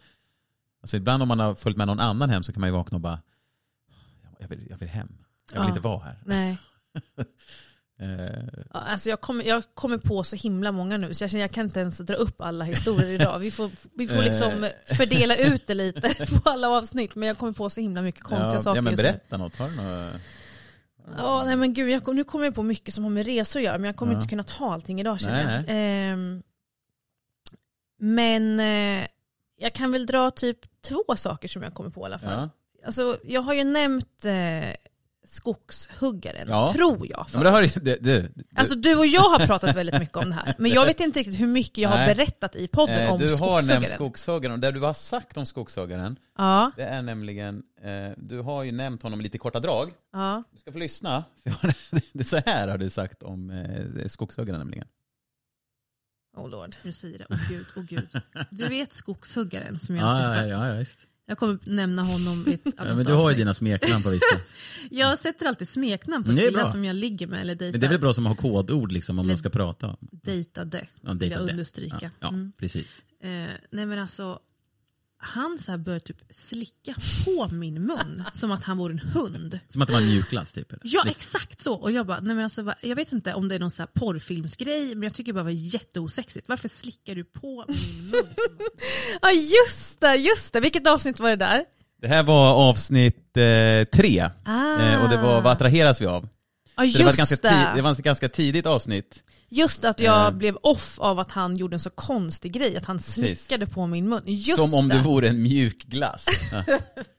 alltså 0.81 0.97
ibland 0.97 1.21
om 1.23 1.27
man 1.27 1.39
har 1.39 1.55
följt 1.55 1.77
med 1.77 1.87
någon 1.87 1.99
annan 1.99 2.29
hem 2.29 2.43
så 2.43 2.53
kan 2.53 2.59
man 2.61 2.69
ju 2.69 2.73
vakna 2.73 2.95
och 2.95 3.01
bara, 3.01 3.19
jag 4.49 4.57
vill, 4.57 4.67
jag 4.69 4.77
vill 4.77 4.89
hem. 4.89 5.17
Jag 5.51 5.59
vill 5.59 5.63
Ja. 5.65 5.69
inte 5.69 5.79
vara 5.81 6.03
här. 6.03 6.19
Nej. 6.25 6.57
Eh, 7.99 8.47
Alltså 8.71 9.09
jag, 9.09 9.21
kommer, 9.21 9.43
jag 9.43 9.63
kommer 9.73 9.97
på 9.97 10.23
så 10.23 10.35
himla 10.35 10.71
många 10.71 10.97
nu 10.97 11.13
så 11.13 11.23
jag 11.23 11.31
känner 11.31 11.41
jag 11.43 11.51
kan 11.51 11.65
inte 11.65 11.79
ens 11.79 11.97
dra 11.97 12.15
upp 12.15 12.41
alla 12.41 12.65
historier 12.65 13.09
idag. 13.09 13.39
Vi 13.39 13.51
får, 13.51 13.71
vi 13.97 14.07
får 14.07 14.23
liksom 14.23 14.63
Eh. 14.63 14.95
fördela 14.97 15.35
ut 15.35 15.67
det 15.67 15.73
lite 15.73 16.25
på 16.43 16.49
alla 16.49 16.69
avsnitt 16.69 17.15
men 17.15 17.27
jag 17.27 17.37
kommer 17.37 17.53
på 17.53 17.69
så 17.69 17.81
himla 17.81 18.01
mycket 18.01 18.23
konstiga 18.23 18.53
ja, 18.53 18.59
saker 18.59 18.75
Ja 18.77 18.81
men 18.81 18.95
berätta 18.95 19.37
något, 19.37 19.55
har 19.57 19.69
du 19.69 19.75
något? 19.75 20.21
Ja, 21.17 21.43
nej 21.45 21.55
men 21.55 21.73
gud, 21.73 21.89
jag, 21.89 22.15
nu 22.15 22.23
kommer 22.23 22.45
jag 22.45 22.55
på 22.55 22.63
mycket 22.63 22.93
som 22.93 23.03
har 23.03 23.11
med 23.11 23.25
resor 23.25 23.59
att 23.59 23.63
göra, 23.65 23.77
men 23.77 23.85
jag 23.85 23.95
kommer 23.95 24.13
Ja. 24.13 24.17
inte 24.19 24.29
kunna 24.29 24.43
ta 24.43 24.73
allting 24.73 24.99
idag 24.99 25.19
känner 25.21 25.55
jag. 25.55 25.63
Ehm, 25.67 26.43
men 27.99 28.59
eh, 28.59 29.07
jag 29.57 29.73
kan 29.73 29.91
väl 29.91 30.05
dra 30.05 30.31
typ 30.31 30.81
två 30.81 31.15
saker 31.17 31.47
som 31.47 31.63
jag 31.63 31.73
kommer 31.73 31.89
på 31.89 32.01
i 32.01 32.05
alla 32.05 32.19
fall. 32.19 32.31
Ja. 32.31 32.49
Alltså, 32.85 33.17
jag 33.23 33.41
har 33.41 33.53
ju 33.53 33.63
nämnt 33.63 34.25
eh, 34.25 34.75
skogshuggaren, 35.27 36.47
Ja. 36.49 36.73
tror 36.73 37.07
jag. 37.07 37.19
Ja, 37.19 37.25
men 37.33 37.43
det 37.43 37.49
har 37.49 37.79
det, 37.83 37.95
det, 37.95 38.31
Alltså 38.55 38.75
du 38.75 38.95
och 38.95 39.05
jag 39.07 39.21
har 39.29 39.47
pratat 39.47 39.75
väldigt 39.75 39.99
mycket 39.99 40.17
om 40.17 40.29
det 40.29 40.35
här, 40.35 40.55
men 40.57 40.71
jag 40.71 40.85
vet 40.85 40.99
inte 40.99 41.19
riktigt 41.19 41.39
hur 41.39 41.47
mycket 41.47 41.77
jag 41.77 41.89
har 41.89 41.97
Nej. 41.97 42.15
berättat 42.15 42.55
i 42.55 42.67
podden 42.67 42.99
eh, 42.99 43.13
om 43.13 43.19
du 43.19 43.35
har 43.35 43.61
nämnt 43.61 43.65
skogshuggaren. 43.87 43.95
skogshuggaren 43.95 44.53
och 44.53 44.59
det 44.59 44.71
du 44.71 44.79
har 44.81 44.93
sagt 44.93 45.37
om 45.37 45.45
skogshuggaren 45.45 46.19
Ja, 46.37 46.71
det 46.75 46.83
är 46.83 47.01
nämligen, 47.01 47.63
eh, 47.81 48.09
du 48.17 48.41
har 48.41 48.63
ju 48.63 48.71
nämnt 48.71 49.01
honom 49.03 49.21
lite 49.21 49.37
i 49.37 49.39
korta 49.39 49.59
drag. 49.59 49.91
ja. 50.13 50.43
Du 50.51 50.59
ska 50.59 50.71
få 50.71 50.77
lyssna. 50.77 51.23
För 51.43 51.73
det 52.13 52.19
är 52.19 52.23
så 52.23 52.41
här 52.45 52.67
har 52.67 52.77
du 52.77 52.89
sagt 52.89 53.23
om 53.23 53.49
eh, 53.49 54.07
skogshuggaren 54.07 54.59
nämligen. 54.59 54.87
Oh 56.37 56.49
lord. 56.49 56.75
Du 56.83 56.91
säger 56.91 57.17
det, 57.17 57.25
åh 57.29 57.37
gud, 57.49 57.65
åh 57.75 57.83
gud. 57.83 58.21
Du 58.51 58.67
vet 58.67 58.93
skogshuggaren 58.93 59.79
som 59.79 59.95
jag 59.95 60.05
har 60.05 60.35
träffat. 60.35 60.49
ja, 60.69 60.73
visst. 60.73 60.99
Jag 61.27 61.37
kommer 61.37 61.59
nämna 61.63 62.03
honom 62.03 62.45
i 62.47 62.53
ett 62.53 62.65
annat 62.65 62.75
Ja, 62.89 62.95
men 62.95 63.05
du 63.05 63.13
har 63.13 63.29
ju 63.31 63.35
dina 63.37 63.53
smeknamn 63.53 64.03
på 64.03 64.09
vissa. 64.09 64.25
Jag 64.91 65.19
sätter 65.19 65.45
alltid 65.45 65.67
smeknamn 65.69 66.23
på 66.23 66.31
är 66.31 66.35
killar 66.37 66.65
som 66.65 66.85
jag 66.85 66.95
ligger 66.95 67.27
med 67.27 67.41
eller 67.41 67.55
dejtar. 67.55 67.71
Men 67.71 67.79
det 67.79 67.87
är 67.87 67.89
väl 67.89 67.99
bra 67.99 68.13
som 68.13 68.27
att 68.27 68.41
ha 68.41 68.49
kodord 68.49 68.91
liksom 68.91 69.19
om 69.19 69.27
man 69.27 69.37
ska 69.37 69.49
prata. 69.49 69.97
Dejtade, 70.11 70.87
Ja, 71.01 71.09
vill 71.09 71.19
dejta 71.19 71.35
jag 71.35 71.49
understryka. 71.49 71.97
Ja, 72.01 72.09
ja 72.19 72.27
Mm. 72.27 72.51
precis. 72.59 73.03
Eh, 73.23 73.29
nej 73.71 73.85
men 73.85 73.99
alltså, 73.99 74.39
han 75.25 75.59
så 75.59 75.71
här 75.71 75.77
började 75.77 76.05
typ 76.05 76.17
slicka 76.29 76.95
på 77.25 77.47
min 77.51 77.73
mun 77.85 78.23
som 78.33 78.51
att 78.51 78.63
han 78.63 78.77
vore 78.77 78.93
en 78.93 78.99
hund. 78.99 79.59
Som 79.69 79.81
att 79.81 79.87
det 79.87 79.93
var 79.93 80.01
en 80.01 80.07
mjukglass 80.07 80.53
typ. 80.53 80.71
eller? 80.71 80.81
Ja 80.83 81.03
Liksom. 81.03 81.09
exakt 81.09 81.59
så. 81.59 81.73
Och 81.73 81.91
jag 81.91 82.05
bara, 82.07 82.19
nej 82.19 82.35
men 82.35 82.43
alltså, 82.43 82.73
jag 82.81 82.95
vet 82.95 83.11
inte 83.11 83.33
om 83.33 83.47
det 83.47 83.55
är 83.55 83.59
någon 83.59 83.71
så 83.71 83.81
här 83.81 83.87
porrfilmsgrej 83.93 84.95
men 84.95 85.03
jag 85.03 85.13
tycker 85.13 85.33
bara 85.33 85.39
det 85.39 85.43
var 85.43 85.51
jätteosexigt. 85.51 86.49
Varför 86.49 86.67
slickar 86.67 87.15
du 87.15 87.23
på 87.23 87.65
min 87.67 88.09
mun? 88.09 88.23
Ja 89.21 89.31
just 89.31 89.99
det, 90.01 90.15
just 90.15 90.53
det. 90.53 90.59
Vilket 90.59 90.87
avsnitt 90.87 91.19
var 91.19 91.29
det 91.29 91.35
där? 91.35 91.65
Det 92.01 92.07
här 92.07 92.23
var 92.23 92.53
avsnitt 92.69 93.37
eh, 93.37 93.43
tre. 93.93 94.29
Ah. 94.45 94.79
Eh, 94.81 95.03
och 95.03 95.09
det 95.09 95.17
var 95.17 95.41
Vad 95.41 95.47
attraheras 95.53 96.01
vi 96.01 96.05
av? 96.05 96.27
Just 96.83 96.97
det, 96.97 97.03
var 97.03 97.11
ett 97.11 97.17
ganska 97.17 97.35
det. 97.41 97.71
det 97.75 97.81
var 97.81 97.91
ett 97.91 97.97
ganska 97.97 98.29
tidigt 98.29 98.65
avsnitt. 98.65 99.23
Just 99.55 99.83
att 99.85 99.99
jag 99.99 100.27
Eh. 100.27 100.31
blev 100.31 100.55
off 100.61 100.99
av 100.99 101.19
att 101.19 101.31
han 101.31 101.57
gjorde 101.57 101.75
en 101.75 101.79
så 101.79 101.89
konstig 101.89 102.51
grej, 102.53 102.77
att 102.77 102.85
han 102.85 102.99
slickade 102.99 103.65
på 103.65 103.87
min 103.87 104.09
mun. 104.09 104.21
Just 104.25 104.59
som 104.59 104.73
om 104.73 104.87
det. 104.87 104.95
du 104.95 105.01
vore 105.01 105.27
en 105.27 105.41
mjukglass. 105.43 106.25
Ja. 106.51 106.63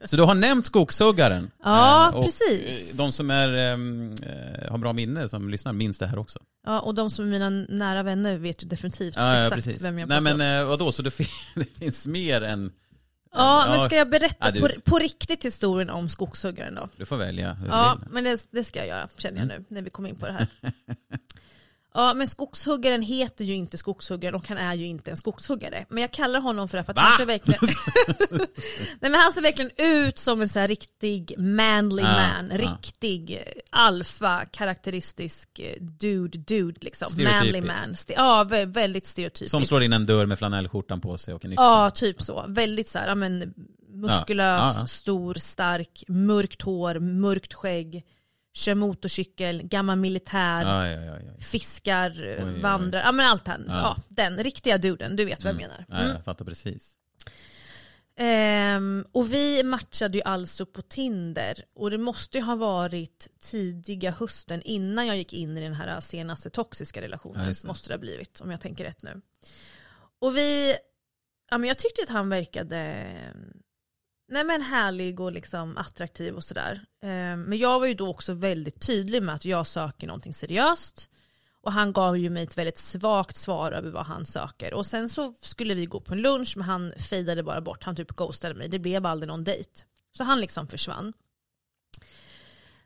Så 0.05 0.15
du 0.15 0.23
har 0.23 0.35
nämnt 0.35 0.65
skogshuggaren. 0.65 1.51
Ja, 1.63 2.13
Eh, 2.15 2.23
precis. 2.23 2.89
eh, 2.91 2.95
De 2.95 3.11
som 3.11 3.31
är, 3.31 3.53
ehm, 3.53 4.13
eh, 4.23 4.71
har 4.71 4.77
bra 4.77 4.93
minne 4.93 5.29
som 5.29 5.49
lyssnar 5.49 5.73
minns 5.73 5.97
det 5.99 6.07
här 6.07 6.17
också. 6.17 6.39
Ja, 6.65 6.79
och 6.79 6.95
de 6.95 7.09
som 7.09 7.25
är 7.25 7.29
mina 7.29 7.49
nära 7.49 8.03
vänner 8.03 8.37
vet 8.37 8.63
ju 8.63 8.67
definitivt 8.67 9.15
Ja, 9.15 9.35
ja, 9.37 9.43
exakt 9.43 9.55
precis. 9.65 9.81
vem 9.83 9.99
jag 9.99 10.09
Nej 10.09 10.17
pratar 10.21 10.37
men 10.37 10.57
om. 10.59 10.63
eh, 10.63 10.69
vadå, 10.69 10.91
så 10.91 11.01
det, 11.01 11.11
fin- 11.11 11.27
det 11.55 11.65
finns 11.79 12.07
mer 12.07 12.41
än... 12.41 12.71
Ja, 13.33 13.65
Ja, 13.67 13.77
men 13.77 13.85
ska 13.85 13.95
jag 13.95 14.09
berätta 14.09 14.35
ja, 14.45 14.51
du- 14.51 14.59
på, 14.61 14.69
på 14.85 14.99
riktigt 14.99 15.45
historien 15.45 15.89
om 15.89 16.09
skogshuggaren 16.09 16.75
då? 16.75 16.87
Du 16.97 17.05
får 17.05 17.17
välja 17.17 17.57
Ja, 17.69 17.99
men 18.11 18.23
det, 18.23 18.47
det 18.51 18.63
ska 18.63 18.79
jag 18.79 18.87
göra 18.87 19.07
känner 19.17 19.37
jag 19.39 19.47
nu 19.47 19.65
när 19.67 19.81
vi 19.81 19.89
kommer 19.89 20.09
in 20.09 20.15
på 20.17 20.25
det 20.25 20.31
här. 20.33 20.47
Ja, 21.99 22.13
men 22.13 22.27
skogshuggaren 22.27 23.01
heter 23.01 23.45
ju 23.45 23.53
inte 23.53 23.77
skogshuggaren 23.77 24.35
och 24.35 24.47
han 24.47 24.57
är 24.57 24.73
ju 24.73 24.85
inte 24.85 25.11
en 25.11 25.17
skogshuggare. 25.17 25.85
Men 25.89 26.01
jag 26.01 26.11
kallar 26.11 26.39
honom 26.39 26.67
för 26.67 26.77
det 26.77 26.83
för 26.83 26.91
att 26.91 26.97
Va? 26.97 27.01
han 27.01 27.17
ser 27.17 27.25
verkligen... 27.25 27.59
Nej 28.99 29.11
men 29.11 29.13
han 29.13 29.33
ser 29.33 29.41
verkligen 29.41 29.71
ut 29.77 30.17
som 30.17 30.41
en 30.41 30.49
så 30.49 30.59
här 30.59 30.67
riktig 30.67 31.33
manly 31.37 32.01
Ja, 32.01 32.11
man. 32.11 32.49
ja. 32.51 32.57
Riktig 32.57 33.31
eh, 33.31 33.61
alfa, 33.69 34.45
karaktäristisk 34.45 35.59
eh, 35.59 35.81
dude, 35.81 36.37
dude 36.37 36.79
liksom. 36.81 37.07
Manly 37.17 37.27
Stereotypisk. 37.29 37.67
man. 37.67 37.95
Ja, 38.07 38.43
vä- 38.49 38.73
väldigt 38.73 39.05
stereotypiskt. 39.05 39.51
Som 39.51 39.65
slår 39.65 39.83
in 39.83 39.93
en 39.93 40.05
dörr 40.05 40.25
med 40.25 40.37
flanellskjortan 40.37 41.01
på 41.01 41.17
sig 41.17 41.33
och 41.33 41.45
en 41.45 41.51
yxa. 41.51 41.63
Ja, 41.63 41.89
typ 41.89 42.21
så. 42.21 42.45
Väldigt 42.47 42.89
så 42.89 42.99
här, 42.99 43.15
men, 43.15 43.53
muskulös, 43.89 44.91
stor, 44.91 45.33
stark, 45.33 46.03
mörkt 46.07 46.61
hår, 46.61 46.99
mörkt 46.99 47.53
skägg, 47.53 48.03
kör 48.53 48.75
motorcykel, 48.75 49.63
gammal 49.63 49.97
militär, 49.97 50.61
Ja, 50.61 50.87
ja, 50.87 51.01
ja, 51.01 51.19
ja. 51.21 51.39
fiskar, 51.41 52.37
Oj, 52.45 52.61
vandrar. 52.61 52.99
Ja 52.99 53.11
men 53.11 53.25
allt 53.25 53.47
här. 53.47 53.59
Ja. 53.67 53.73
Ja. 53.73 53.97
den 54.09 54.43
riktiga 54.43 54.77
duden, 54.77 55.15
du 55.15 55.25
vet 55.25 55.43
vad 55.43 55.53
jag 55.53 55.61
Mm. 55.61 55.69
menar. 55.69 55.85
Ja, 55.89 56.03
Mm. 56.03 56.15
jag 56.15 56.23
fattar 56.25 56.45
precis. 56.45 56.93
Ehm, 58.19 59.05
och 59.11 59.33
vi 59.33 59.63
matchade 59.63 60.17
ju 60.17 60.23
alltså 60.23 60.65
på 60.65 60.81
Tinder 60.81 61.63
och 61.75 61.91
det 61.91 61.97
måste 61.97 62.37
ju 62.37 62.43
ha 62.43 62.55
varit 62.55 63.27
tidiga 63.39 64.11
hösten 64.11 64.61
innan 64.61 65.07
jag 65.07 65.17
gick 65.17 65.33
in 65.33 65.57
i 65.57 65.61
den 65.61 65.73
här 65.73 66.01
senaste 66.01 66.49
toxiska 66.49 66.99
Ja, 66.99 67.05
relationen. 67.05 67.47
det. 67.61 67.67
måste 67.67 67.89
det 67.89 67.93
ha 67.93 67.99
blivit, 67.99 68.41
om 68.41 68.51
jag 68.51 68.61
tänker 68.61 68.83
rätt 68.83 69.01
nu. 69.03 69.21
Och 70.19 70.37
vi, 70.37 70.75
ja 71.51 71.57
men 71.57 71.67
jag 71.67 71.77
tyckte 71.77 72.03
att 72.03 72.09
han 72.09 72.29
verkade 72.29 73.05
nej 74.27 74.43
men 74.43 74.61
härlig 74.61 75.19
och 75.19 75.31
liksom 75.31 75.77
attraktiv 75.77 76.35
och 76.35 76.43
sådär. 76.43 76.85
Ehm, 77.01 77.41
men 77.41 77.57
jag 77.57 77.79
var 77.79 77.87
ju 77.87 77.93
då 77.93 78.07
också 78.07 78.33
väldigt 78.33 78.81
tydlig 78.81 79.23
med 79.23 79.35
att 79.35 79.45
jag 79.45 79.67
söker 79.67 80.07
någonting 80.07 80.33
seriöst. 80.33 81.09
Och 81.61 81.73
han 81.73 81.93
gav 81.93 82.17
ju 82.17 82.29
mig 82.29 82.43
ett 82.43 82.57
väldigt 82.57 82.77
svagt 82.77 83.35
svar 83.35 83.71
över 83.71 83.91
vad 83.91 84.05
han 84.05 84.25
söker. 84.25 84.73
Och 84.73 84.85
sen 84.85 85.09
så 85.09 85.33
skulle 85.41 85.73
vi 85.73 85.85
gå 85.85 85.99
på 85.99 86.13
en 86.13 86.21
lunch 86.21 86.53
men 86.57 86.65
han 86.65 86.93
fejdade 87.09 87.43
bara 87.43 87.61
bort. 87.61 87.83
Han 87.83 87.95
typ 87.95 88.15
ghostade 88.15 88.55
mig. 88.55 88.69
Det 88.69 88.79
blev 88.79 89.05
aldrig 89.05 89.27
någon 89.27 89.43
dejt. 89.43 89.71
Så 90.17 90.23
han 90.23 90.39
liksom 90.41 90.67
försvann. 90.67 91.13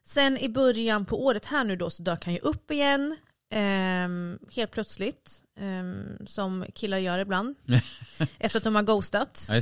Sen 0.04 0.38
i 0.38 0.50
början 0.50 1.06
på 1.06 1.26
året 1.26 1.46
här 1.46 1.64
nu 1.64 1.76
då 1.76 1.90
så 1.90 2.04
dök 2.04 2.26
han 2.26 2.34
ju 2.34 2.40
upp 2.40 2.72
igen 2.72 3.18
ehm, 3.52 4.40
helt 4.52 4.72
plötsligt. 4.72 5.42
ehm, 5.60 6.18
som 6.28 6.66
killar 6.76 6.98
gör 6.98 7.20
ibland. 7.20 7.56
efter 8.40 8.58
att 8.60 8.64
de 8.64 8.76
har 8.76 8.84
ghostat. 8.84 9.48
Ja, 9.50 9.62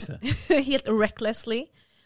helt 0.63 0.88
recklessly. 0.88 1.65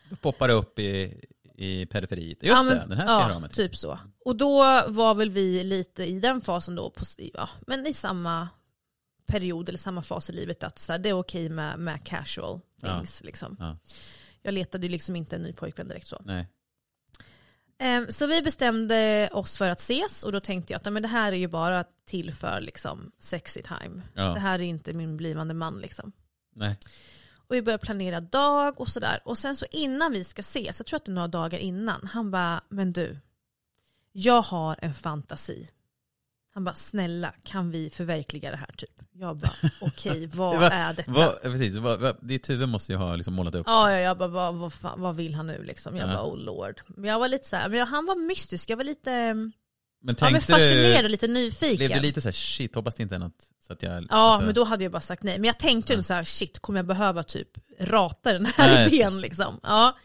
Då 0.09 0.15
poppar 0.15 0.47
det 0.47 0.53
upp 0.53 0.79
i, 0.79 1.21
i 1.55 1.85
periferiet. 1.85 2.43
Just 2.43 2.63
Ja, 2.63 2.63
det, 2.63 2.85
den 2.87 2.97
här 2.97 3.05
ska 3.05 3.13
jag 3.13 3.21
ja, 3.21 3.27
höra 3.27 3.39
med. 3.39 3.51
typ 3.51 3.75
så. 3.75 3.99
Och 4.25 4.35
då 4.35 4.57
var 4.87 5.15
väl 5.15 5.29
vi 5.29 5.63
lite 5.63 6.03
i 6.05 6.19
den 6.19 6.41
fasen 6.41 6.75
då, 6.75 6.89
på, 6.89 7.05
ja, 7.33 7.49
men 7.67 7.87
i 7.87 7.93
samma 7.93 8.47
period 9.25 9.69
eller 9.69 9.79
samma 9.79 10.01
fas 10.01 10.29
i 10.29 10.33
livet 10.33 10.63
att 10.63 10.79
så 10.79 10.91
här, 10.91 10.99
det 10.99 11.09
är 11.09 11.13
okej 11.13 11.49
med, 11.49 11.79
med 11.79 12.03
casual 12.03 12.59
Ja. 12.81 12.97
things. 12.97 13.23
Liksom. 13.23 13.55
Ja. 13.59 13.77
Jag 14.41 14.53
letade 14.53 14.85
ju 14.85 14.91
liksom 14.91 15.15
inte 15.15 15.35
en 15.35 15.41
ny 15.41 15.53
pojkvän 15.53 15.87
direkt 15.87 16.07
så. 16.07 16.21
Nej. 16.25 16.47
Ehm, 17.79 18.12
Så 18.12 18.27
vi 18.27 18.41
bestämde 18.41 19.29
oss 19.31 19.57
för 19.57 19.69
att 19.69 19.79
ses 19.79 20.23
och 20.23 20.31
då 20.31 20.39
tänkte 20.39 20.73
jag 20.73 20.77
att 20.88 20.93
men 20.93 21.01
det 21.03 21.07
här 21.09 21.31
är 21.31 21.36
ju 21.38 21.47
bara 21.47 21.83
till 22.05 22.33
för 22.33 22.62
liksom, 22.62 23.12
sexy 23.19 23.62
time. 23.62 24.01
Ja. 24.13 24.23
Det 24.33 24.39
här 24.39 24.59
är 24.59 24.63
inte 24.63 24.93
min 24.93 25.17
blivande 25.17 25.53
man 25.53 25.79
liksom. 25.81 26.12
Nej. 26.55 26.77
Och 27.47 27.55
vi 27.55 27.62
började 27.62 27.86
planera 27.86 28.21
dag 28.21 28.79
och 28.81 28.88
sådär. 28.88 29.21
Och 29.25 29.38
sen 29.38 29.55
så 29.55 29.65
innan 29.71 30.12
vi 30.12 30.23
ska 30.23 30.39
ses, 30.39 30.79
jag 30.79 30.86
tror 30.86 30.97
att 30.97 31.05
det 31.05 31.12
är 31.12 31.13
några 31.13 31.27
dagar 31.27 31.59
innan, 31.59 32.07
han 32.13 32.31
bara, 32.31 32.62
men 32.69 32.93
du, 32.93 33.17
jag 34.12 34.41
har 34.41 34.79
en 34.81 34.93
fantasi. 34.93 35.67
Han 36.53 36.63
bara, 36.63 36.75
snälla 36.75 37.33
kan 37.43 37.71
vi 37.71 37.89
förverkliga 37.89 38.51
det 38.51 38.57
här 38.57 38.71
typ? 38.77 38.89
Jag 39.13 39.37
bara, 39.37 39.51
okej, 39.81 40.27
vad 40.33 40.59
Va- 40.59 40.69
är 40.69 40.93
detta? 40.93 41.11
Vad, 41.11 41.41
precis, 41.41 41.75
vad, 41.77 41.99
vad, 41.99 42.17
ditt 42.27 42.49
huvud 42.49 42.69
måste 42.69 42.91
ju 42.91 42.97
ha 42.97 43.15
liksom 43.15 43.33
målat 43.33 43.55
upp. 43.55 43.63
Ja, 43.67 43.91
ja, 43.91 43.97
jag 43.99 44.17
bara, 44.17 44.27
vad, 44.27 44.55
vad, 44.55 44.71
vad 44.97 45.15
vill 45.15 45.35
han 45.35 45.47
nu 45.47 45.63
liksom? 45.63 45.97
Jag 45.97 46.09
Ja. 46.09 46.13
bara, 46.13 46.23
oh 46.25 46.37
lord. 46.37 46.81
Men 46.87 47.09
jag 47.09 47.19
var 47.19 47.27
lite 47.27 47.47
så 47.47 47.55
här, 47.55 47.69
men 47.69 47.79
jag, 47.79 47.85
han 47.85 48.05
var 48.05 48.15
mystisk, 48.15 48.69
jag 48.69 48.77
var 48.77 48.83
lite, 48.83 49.33
Men 49.33 49.53
ja, 50.19 50.29
men 50.29 50.41
fascinerad 50.41 50.97
och 50.97 51.03
du, 51.03 51.09
lite 51.09 51.27
nyfiken. 51.27 51.77
blev 51.77 51.89
du 51.89 51.99
lite 51.99 52.21
så 52.21 52.27
här 52.27 52.33
shit, 52.33 52.75
hoppas 52.75 52.95
det 52.95 53.03
inte 53.03 53.15
är 53.15 53.19
något 53.19 53.47
så 53.67 53.73
att 53.73 53.83
jag... 53.83 54.03
Ja, 54.03 54.07
alltså- 54.09 54.45
men 54.45 54.55
då 54.55 54.63
hade 54.63 54.83
jag 54.83 54.91
bara 54.91 55.01
sagt 55.01 55.23
nej. 55.23 55.37
Men 55.37 55.47
jag 55.47 55.59
tänkte 55.59 55.93
ju 55.93 56.03
så 56.03 56.13
här, 56.13 56.23
shit, 56.23 56.59
kommer 56.59 56.79
jag 56.79 56.85
behöva 56.85 57.23
typ 57.23 57.49
rata 57.79 58.33
den 58.33 58.45
här 58.45 58.73
Nej. 58.75 58.87
idén 58.95 59.21
liksom? 59.21 59.59
Ja, 59.63 59.97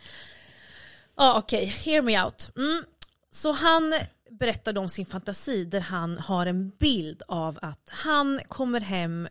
ja 1.16 1.38
okej, 1.38 1.64
hear 1.66 2.02
me 2.02 2.24
out. 2.24 2.50
Mm. 2.56 2.84
Så 3.30 3.52
han 3.52 3.94
berättade 4.30 4.80
om 4.80 4.88
sin 4.88 5.06
fantasi 5.06 5.64
där 5.64 5.80
han 5.80 6.18
har 6.18 6.46
en 6.46 6.68
bild 6.70 7.22
av 7.28 7.58
att 7.62 7.88
han 7.92 8.40
kommer 8.48 8.80
hem 8.80 9.28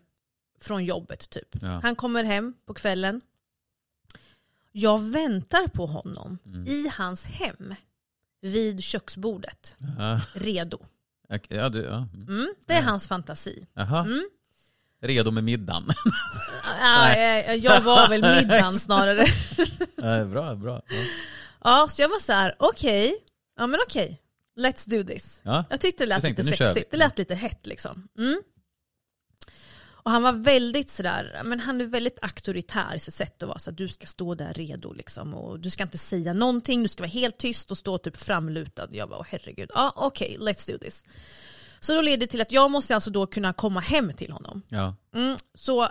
från 0.61 0.85
jobbet 0.85 1.29
typ. 1.29 1.49
Ja. 1.61 1.79
Han 1.83 1.95
kommer 1.95 2.23
hem 2.23 2.53
på 2.65 2.73
kvällen. 2.73 3.21
Jag 4.71 4.99
väntar 5.11 5.67
på 5.67 5.85
honom 5.85 6.37
Mm. 6.45 6.65
i 6.67 6.91
hans 6.97 7.25
hem 7.25 7.75
vid 8.41 8.83
köksbordet, 8.83 9.75
Ja, 9.97 10.19
redo. 10.33 10.79
ja, 11.49 11.69
du, 11.69 11.81
ja. 11.83 12.07
mm. 12.13 12.27
Mm, 12.29 12.53
det 12.65 12.73
är 12.73 12.81
hans 12.81 13.07
fantasi. 13.07 13.67
Mm. 13.75 14.29
Redo 15.01 15.31
med 15.31 15.43
middagen. 15.43 15.87
Ja, 16.81 17.15
jag, 17.53 17.81
var 17.81 18.09
väl 18.09 18.21
middagen 18.21 18.73
snarare. 18.73 19.25
Ja, 19.95 20.25
bra, 20.25 20.55
bra. 20.55 20.81
Ja. 20.89 20.95
Ja, 21.63 21.87
så 21.89 22.01
jag 22.01 22.09
var 22.09 22.19
så 22.19 22.31
här: 22.33 22.55
okej, 22.59 23.15
ja 23.57 23.67
men 23.67 23.79
okej, 23.87 24.21
let's 24.57 24.89
do 24.89 25.03
this. 25.03 25.41
Ja. 25.43 25.65
Jag 25.69 25.81
tyckte 25.81 26.03
det 26.03 26.07
lät 26.07 26.21
tänkte, 26.21 26.43
lite 26.43 26.57
sexigt, 26.57 26.91
det 26.91 26.97
lät 26.97 27.17
lite 27.17 27.35
hett 27.35 27.65
liksom. 27.65 28.07
Mm. 28.17 28.41
Och 30.07 30.11
han 30.11 30.23
var 30.23 30.31
väldigt 30.31 30.89
sådär, 30.89 31.41
men 31.45 31.59
han 31.59 31.81
är 31.81 31.85
väldigt 31.85 32.19
auktoritär 32.21 32.95
i 32.95 32.99
sitt 32.99 33.13
sätt 33.13 33.43
att 33.43 33.49
vara. 33.49 33.59
Så 33.59 33.69
att 33.69 33.77
du 33.77 33.87
ska 33.87 34.07
stå 34.07 34.35
där 34.35 34.53
redo 34.53 34.93
liksom. 34.93 35.33
Och 35.33 35.59
du 35.59 35.69
ska 35.69 35.83
inte 35.83 35.97
säga 35.97 36.33
någonting, 36.33 36.83
du 36.83 36.89
ska 36.89 37.03
vara 37.03 37.09
helt 37.09 37.37
tyst 37.37 37.71
och 37.71 37.77
stå 37.77 37.97
typ 37.97 38.17
framlutad. 38.17 38.87
Jag 38.91 39.09
bara, 39.09 39.19
åh 39.19 39.25
herregud, 39.29 39.71
ja 39.73 39.93
okej, 39.95 40.37
let's 40.39 40.71
do 40.71 40.77
this. 40.77 41.03
Så 41.79 41.93
då 41.95 42.01
leder 42.01 42.17
det 42.17 42.27
till 42.27 42.41
att 42.41 42.51
jag 42.51 42.71
måste 42.71 42.95
alltså 42.95 43.09
då 43.09 43.27
kunna 43.27 43.53
komma 43.53 43.79
hem 43.79 44.13
till 44.13 44.31
honom. 44.31 44.61
Ja. 44.67 44.95
Mm, 45.15 45.37
så 45.53 45.89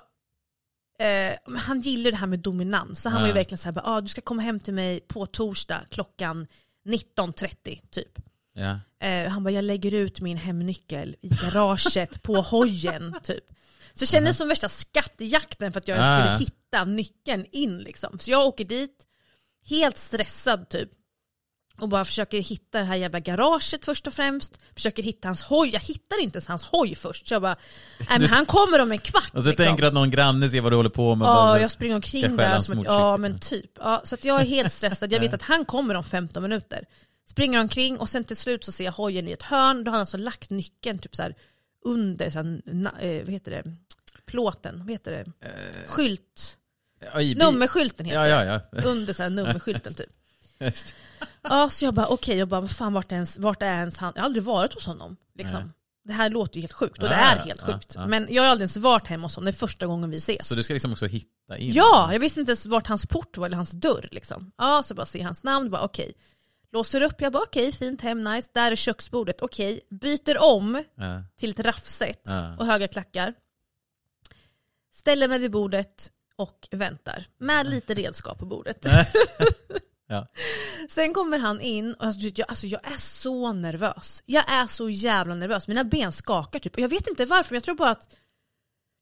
men 1.46 1.56
han 1.56 1.80
gillar 1.80 2.10
det 2.10 2.16
här 2.16 2.26
med 2.26 2.38
dominans. 2.38 3.02
Så 3.02 3.08
han 3.08 3.20
var 3.20 3.26
ju 3.28 3.32
Ja. 3.32 3.34
verkligen 3.34 3.58
såhär, 3.58 3.80
ah, 3.84 4.00
du 4.00 4.08
ska 4.08 4.20
komma 4.20 4.42
hem 4.42 4.60
till 4.60 4.74
mig 4.74 5.00
på 5.00 5.26
torsdag 5.26 5.80
klockan 5.90 6.46
19.30 6.86 7.80
typ. 7.90 8.18
Ja. 8.56 8.80
Eh, 9.08 9.28
han 9.30 9.44
bara, 9.44 9.50
jag 9.50 9.64
lägger 9.64 9.94
ut 9.94 10.20
min 10.20 10.36
hemnyckel 10.36 11.16
i 11.22 11.28
garaget 11.28 12.22
på 12.22 12.34
hojen 12.40 13.14
typ. 13.22 13.44
Så 13.92 14.00
det 14.00 14.06
kändes 14.06 14.36
som 14.36 14.48
värsta 14.48 14.68
skattjakten 14.68 15.72
för 15.72 15.80
att 15.80 15.88
jag 15.88 15.98
Ah. 16.00 16.20
skulle 16.20 16.38
hitta 16.38 16.84
nyckeln 16.84 17.46
in 17.52 17.78
liksom. 17.78 18.18
Så 18.18 18.30
jag 18.30 18.46
åker 18.46 18.64
dit, 18.64 19.06
helt 19.68 19.98
stressad 19.98 20.68
typ. 20.68 20.88
Och 21.80 21.88
bara 21.88 22.04
försöker 22.04 22.38
hitta 22.42 22.78
det 22.78 22.84
här 22.84 22.96
jävla 22.96 23.20
garaget 23.20 23.84
först 23.84 24.06
och 24.06 24.12
främst. 24.12 24.58
Försöker 24.74 25.02
hitta 25.02 25.28
hans 25.28 25.42
hoj. 25.42 25.70
Jag 25.72 25.80
hittar 25.80 26.20
inte 26.22 26.36
ens 26.36 26.46
hans 26.48 26.64
hoj 26.64 26.94
först. 26.94 27.28
Så 27.28 27.34
jag 27.34 27.42
bara, 27.42 27.56
nej 28.10 28.18
men 28.20 28.28
han 28.28 28.46
kommer 28.46 28.82
om 28.82 28.92
en 28.92 28.98
kvart. 28.98 29.30
Och 29.34 29.42
så 29.42 29.48
liksom. 29.48 29.64
tänker 29.66 29.82
du 29.82 29.88
att 29.88 29.94
någon 29.94 30.10
granne 30.10 30.50
ser 30.50 30.60
vad 30.60 30.72
du 30.72 30.76
håller 30.76 30.90
på 30.90 31.14
med. 31.14 31.26
Ja, 31.26 31.58
jag 31.60 31.70
springer 31.70 31.94
omkring 31.94 32.36
där 32.36 32.60
som 32.60 32.78
att, 32.78 32.84
ja 32.84 33.16
men 33.16 33.38
typ. 33.38 33.70
Ja, 33.80 34.00
så 34.04 34.14
att 34.14 34.24
jag 34.24 34.40
är 34.40 34.44
helt 34.46 34.72
stressad, 34.72 35.12
jag 35.12 35.20
vet 35.20 35.34
att 35.38 35.42
han 35.42 35.64
kommer 35.64 35.94
om 35.94 36.04
15 36.04 36.42
minuter. 36.42 36.84
Springer 37.26 37.60
omkring 37.60 37.98
och 37.98 38.08
sen 38.08 38.24
till 38.24 38.36
slut 38.36 38.64
så 38.64 38.72
ser 38.72 38.84
jag 38.84 38.92
hojen 38.92 39.28
i 39.28 39.32
ett 39.32 39.42
hörn, 39.42 39.84
då 39.84 39.90
har 39.90 39.92
han 39.92 40.00
alltså 40.00 40.16
lagt 40.16 40.50
nyckeln 40.50 40.98
typ 40.98 41.16
så 41.16 41.22
här 41.22 41.34
under, 41.84 42.30
så 42.30 42.38
här, 42.38 42.60
na, 42.64 42.92
eh, 43.00 43.24
vad 43.24 43.32
heter 43.32 43.50
det, 43.50 43.62
plåten, 44.26 44.78
vad 44.78 44.90
heter 44.90 45.12
det, 45.12 45.48
skylt, 45.86 46.56
Ja, 47.12 47.20
i 47.20 47.34
bil- 47.34 47.38
nummerskylten 47.44 48.06
heter 48.06 48.26
Ja, 48.26 48.38
det. 48.38 48.44
ja, 48.46 48.60
ja. 48.72 48.82
Under 48.90 49.12
så 49.12 49.22
här 49.22 49.30
nummerskylten 49.30 49.94
typ. 49.94 50.08
Just. 50.60 50.94
Ja, 51.42 51.70
så 51.70 51.84
jag 51.84 51.94
bara 51.94 52.06
okej, 52.06 52.38
jag 52.38 52.48
bara 52.48 52.60
vad 52.60 52.70
fan 52.70 52.92
vart 52.92 53.12
är, 53.12 53.16
ens, 53.16 53.38
vart 53.38 53.62
är 53.62 53.66
ens 53.74 53.98
han? 53.98 54.12
Jag 54.14 54.22
har 54.22 54.26
aldrig 54.26 54.42
varit 54.44 54.74
hos 54.74 54.86
honom. 54.86 55.16
Liksom. 55.34 55.60
Nej. 55.60 55.70
Det 56.04 56.12
här 56.12 56.30
låter 56.30 56.54
ju 56.56 56.60
helt 56.60 56.72
sjukt 56.72 57.02
och 57.02 57.08
det 57.08 57.14
är 57.14 57.38
helt 57.38 57.60
sjukt. 57.60 57.96
Men 58.08 58.26
jag 58.30 58.42
har 58.42 58.50
aldrig 58.50 58.62
ens 58.62 58.76
varit 58.76 59.06
hemma 59.06 59.26
hos 59.26 59.36
honom, 59.36 59.44
det 59.44 59.50
är 59.50 59.66
första 59.66 59.86
gången 59.86 60.10
vi 60.10 60.16
ses. 60.18 60.46
Så 60.46 60.54
du 60.54 60.62
ska 60.64 60.74
liksom 60.74 60.92
också 60.92 61.06
hitta 61.06 61.58
in? 61.58 61.72
Ja, 61.72 62.08
jag 62.12 62.20
visste 62.20 62.40
inte 62.40 62.50
ens 62.50 62.66
vart 62.66 62.86
hans 62.86 63.06
port 63.06 63.36
var 63.36 63.46
eller 63.46 63.56
hans 63.56 63.70
dörr. 63.70 64.08
Liksom. 64.12 64.52
Ja, 64.58 64.82
så 64.82 64.94
bara 64.94 65.06
ser 65.06 65.24
hans 65.24 65.42
namn, 65.42 65.70
bara 65.70 65.82
okej. 65.82 66.12
Låser 66.76 67.02
upp, 67.02 67.20
jag 67.20 67.32
bara 67.32 67.42
okej, 67.42 67.72
fint 67.72 68.00
hem, 68.00 68.24
nice. 68.24 68.48
Där 68.52 68.72
är 68.72 68.76
köksbordet, 68.76 69.42
okej. 69.42 69.80
Byter 69.90 70.38
om 70.38 70.84
Ja. 70.96 71.22
till 71.36 71.50
ett 71.50 71.60
raffset 71.60 72.22
Ja. 72.24 72.56
och 72.58 72.66
höga 72.66 72.88
klackar. 72.88 73.34
Ställer 74.92 75.28
mig 75.28 75.38
vid 75.38 75.50
bordet 75.50 76.12
och 76.36 76.68
väntar. 76.70 77.26
Med 77.38 77.66
lite 77.70 77.94
redskap 77.94 78.38
på 78.38 78.46
bordet. 78.46 78.84
Ja. 80.08 80.26
Sen 80.88 81.14
kommer 81.14 81.38
han 81.38 81.60
in 81.60 81.94
och 81.94 82.04
alltså, 82.04 82.20
jag, 82.34 82.48
alltså, 82.50 82.66
jag 82.66 82.92
är 82.92 82.98
så 82.98 83.52
nervös. 83.52 84.22
Jag 84.26 84.52
är 84.52 84.66
så 84.66 84.90
jävla 84.90 85.34
nervös. 85.34 85.68
Mina 85.68 85.84
ben 85.84 86.12
skakar 86.12 86.58
typ. 86.58 86.74
Och 86.74 86.80
jag 86.80 86.88
vet 86.88 87.06
inte 87.08 87.24
varför, 87.26 87.50
men 87.52 87.56
jag 87.56 87.64
tror 87.64 87.74
bara 87.74 87.90
att 87.90 88.08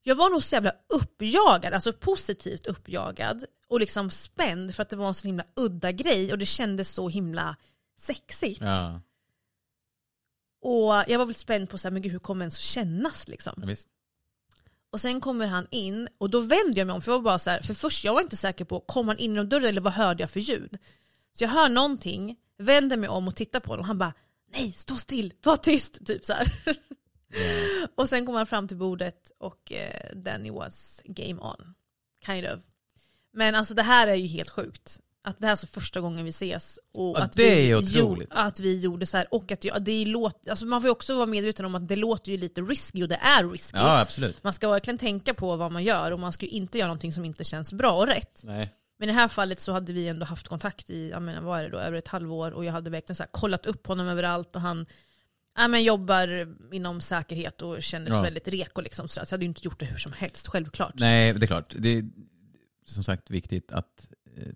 jag 0.03 0.15
var 0.15 0.29
nog 0.29 0.43
så 0.43 0.55
jävla 0.55 0.73
uppjagad, 0.89 1.73
alltså 1.73 1.93
positivt 1.93 2.65
uppjagad 2.67 3.45
och 3.67 3.79
liksom 3.79 4.09
spänd 4.09 4.75
för 4.75 4.81
att 4.81 4.89
det 4.89 4.95
var 4.95 5.07
en 5.07 5.13
så 5.13 5.27
himla 5.27 5.45
udda 5.55 5.91
grej 5.91 6.31
och 6.31 6.37
det 6.37 6.45
kändes 6.45 6.89
så 6.89 7.09
himla 7.09 7.55
sexigt. 7.97 8.61
Ja, 8.61 9.01
Och 10.61 11.03
jag 11.07 11.17
var 11.19 11.25
väl 11.25 11.35
spänd 11.35 11.69
på 11.69 11.77
så 11.77 11.87
här, 11.87 11.93
men 11.93 12.01
gud, 12.01 12.11
hur 12.11 12.19
kommer 12.19 12.39
det 12.39 12.43
ens 12.43 12.57
kännas 12.57 13.27
liksom? 13.27 13.53
ja, 13.57 13.67
visst. 13.67 13.87
Och 14.89 15.01
sen 15.01 15.21
kommer 15.21 15.47
han 15.47 15.67
in 15.71 16.07
och 16.17 16.29
då 16.29 16.39
vänder 16.39 16.77
jag 16.77 16.87
mig 16.87 16.93
om 16.93 17.01
för 17.01 17.11
jag 17.11 17.19
var 17.19 17.23
bara 17.23 17.39
så 17.39 17.49
här, 17.49 17.61
för 17.61 17.73
först 17.73 18.03
jag 18.03 18.13
var 18.13 18.21
inte 18.21 18.37
säker 18.37 18.65
på, 18.65 18.79
kom 18.79 19.07
han 19.07 19.17
in 19.17 19.31
genom 19.31 19.49
dörren 19.49 19.65
eller 19.65 19.81
vad 19.81 19.93
hörde 19.93 20.23
jag 20.23 20.29
för 20.29 20.39
ljud? 20.39 20.77
Så 21.33 21.43
jag 21.43 21.49
hör 21.49 21.69
någonting, 21.69 22.37
vänder 22.57 22.97
mig 22.97 23.09
om 23.09 23.27
och 23.27 23.35
tittar 23.35 23.59
på 23.59 23.69
honom 23.69 23.79
och 23.79 23.87
han 23.87 23.97
bara 23.97 24.13
nej, 24.53 24.71
stå 24.71 24.95
still, 24.95 25.33
var 25.43 25.57
tyst, 25.57 26.05
typ 26.05 26.25
så 26.25 26.33
här. 26.33 26.53
och 27.95 28.09
sen 28.09 28.25
kommer 28.25 28.39
han 28.39 28.47
fram 28.47 28.67
till 28.67 28.77
bordet 28.77 29.31
och 29.37 29.71
eh, 29.71 30.23
then 30.23 30.45
it 30.45 30.53
was 30.53 31.01
game 31.05 31.41
on. 31.41 31.75
Kind 32.25 32.47
of. 32.47 32.59
Men 33.35 33.55
alltså 33.55 33.73
det 33.73 33.83
här 33.83 34.07
är 34.07 34.15
ju 34.15 34.27
helt 34.27 34.49
sjukt. 34.49 34.99
Att 35.23 35.39
det 35.39 35.45
här 35.45 35.51
är 35.51 35.55
så 35.57 35.67
första 35.67 36.01
gången 36.01 36.23
vi 36.25 36.29
ses. 36.29 36.79
Och 36.93 37.17
Ja, 37.17 37.23
att 37.23 37.33
det 37.33 37.55
vi 37.55 37.71
är 37.71 37.75
otroligt. 37.77 38.27
Jo, 38.31 38.37
att 38.39 38.59
vi 38.59 38.79
gjorde 38.79 39.05
så 39.05 39.17
här. 39.17 39.33
Och 39.33 39.51
att 39.51 39.63
jag, 39.63 39.81
det 39.83 40.05
låter, 40.05 40.49
alltså 40.49 40.65
man 40.65 40.81
får 40.81 40.87
ju 40.87 40.91
också 40.91 41.15
vara 41.15 41.25
medveten 41.25 41.65
om 41.65 41.75
att 41.75 41.87
det 41.87 41.95
låter 41.95 42.31
ju 42.31 42.37
lite 42.37 42.61
risky 42.61 43.03
och 43.03 43.07
det 43.07 43.15
är 43.15 43.49
risky. 43.49 43.77
Ja, 43.77 43.99
absolut. 43.99 44.43
Man 44.43 44.53
ska 44.53 44.69
verkligen 44.69 44.97
tänka 44.97 45.33
på 45.33 45.55
vad 45.55 45.71
man 45.71 45.83
gör 45.83 46.11
och 46.11 46.19
man 46.19 46.33
ska 46.33 46.45
ju 46.45 46.51
inte 46.51 46.77
göra 46.77 46.87
någonting 46.87 47.13
som 47.13 47.25
inte 47.25 47.43
känns 47.43 47.73
bra 47.73 47.91
och 47.91 48.07
rätt. 48.07 48.41
Nej. 48.43 48.73
Men 48.99 49.09
i 49.09 49.11
det 49.11 49.17
här 49.19 49.27
fallet 49.27 49.59
så 49.59 49.71
hade 49.71 49.93
vi 49.93 50.07
ändå 50.07 50.25
haft 50.25 50.47
kontakt 50.47 50.89
i, 50.89 51.09
jag 51.09 51.21
menar, 51.21 51.41
vad 51.41 51.59
är 51.59 51.63
det 51.63 51.69
då, 51.69 51.77
över 51.77 51.97
ett 51.97 52.07
halvår 52.07 52.51
och 52.51 52.65
jag 52.65 52.71
hade 52.73 52.89
verkligen 52.89 53.15
så 53.15 53.23
här 53.23 53.29
kollat 53.31 53.65
upp 53.65 53.87
honom 53.87 54.07
överallt 54.07 54.55
och 54.55 54.61
han 54.61 54.85
ja, 55.57 55.67
men 55.67 55.83
jobbar 55.83 56.47
inom 56.73 57.01
säkerhet 57.01 57.61
och 57.61 57.83
kändes 57.83 58.13
Ja. 58.13 58.21
väldigt 58.21 58.47
reko 58.47 58.81
liksom. 58.81 59.07
Så 59.07 59.19
jag 59.19 59.27
hade 59.31 59.43
ju 59.43 59.47
inte 59.47 59.61
gjort 59.65 59.79
det 59.79 59.85
hur 59.85 59.97
som 59.97 60.11
helst, 60.13 60.47
självklart. 60.47 60.93
Nej, 60.95 61.33
det 61.33 61.45
är 61.45 61.47
klart. 61.47 61.75
Det 61.79 62.03
som 62.85 63.03
sagt 63.03 63.29
viktigt 63.31 63.71
att 63.71 64.07
eh, 64.37 64.47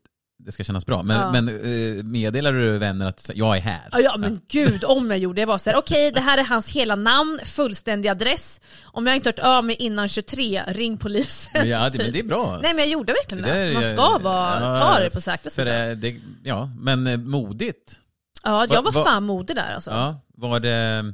det 0.46 0.52
ska 0.52 0.63
kännas 0.63 0.86
bra. 0.86 1.04
Men, 1.04 1.18
Ja. 1.20 1.32
men 1.32 1.48
eh, 1.50 2.04
meddelar 2.04 2.54
du 2.54 2.78
vänner 2.78 3.06
att 3.06 3.32
jag 3.34 3.58
är 3.58 3.62
här? 3.62 3.89
Ja, 3.92 4.00
ja 4.00 4.18
men 4.18 4.42
gud 4.52 4.84
om 4.84 5.10
jag 5.12 5.20
gjorde 5.20 5.36
det. 5.36 5.42
Jag 5.42 5.48
var 5.48 5.58
så 5.58 5.70
här, 5.70 5.78
okej 5.78 6.12
det 6.12 6.22
här 6.22 6.38
är 6.38 6.44
hans 6.44 6.72
hela 6.72 6.96
namn, 6.96 7.39
fullständig 7.44 8.10
adress. 8.10 8.62
Om 8.84 9.08
jag 9.08 9.15
inte 9.15 9.30
hört 9.30 9.39
av 9.39 9.63
mig 9.65 9.76
innan 9.80 10.10
23, 10.10 10.63
ring 10.68 10.98
polisen. 10.98 11.70
Ja, 11.70 11.89
det, 11.89 11.98
men 11.98 12.12
det 12.12 12.20
är 12.20 12.24
bra. 12.24 12.60
Nej 12.63 12.74
men 12.74 12.80
jag 12.80 12.88
gjorde 12.89 13.13
verkligen 13.13 13.44
det. 13.44 13.54
där 13.54 13.74
Man 13.74 13.84
ska 13.94 14.18
vara, 14.18 14.60
ja, 14.62 14.80
ta 14.80 15.00
det 15.00 15.10
på 15.10 15.22
säkra 15.22 15.50
sidan. 15.52 16.22
Ja, 16.44 16.70
men 16.80 17.08
eh, 17.08 17.18
modigt. 17.18 17.96
Ja, 18.44 18.65
jag 18.70 18.82
var 18.82 18.92
Va- 18.92 19.00
va- 19.00 19.04
fan 19.06 19.24
modig 19.24 19.56
där 19.56 19.74
alltså. 19.76 19.92
Ja, 19.92 20.22
var 20.38 20.60
det... 20.60 21.13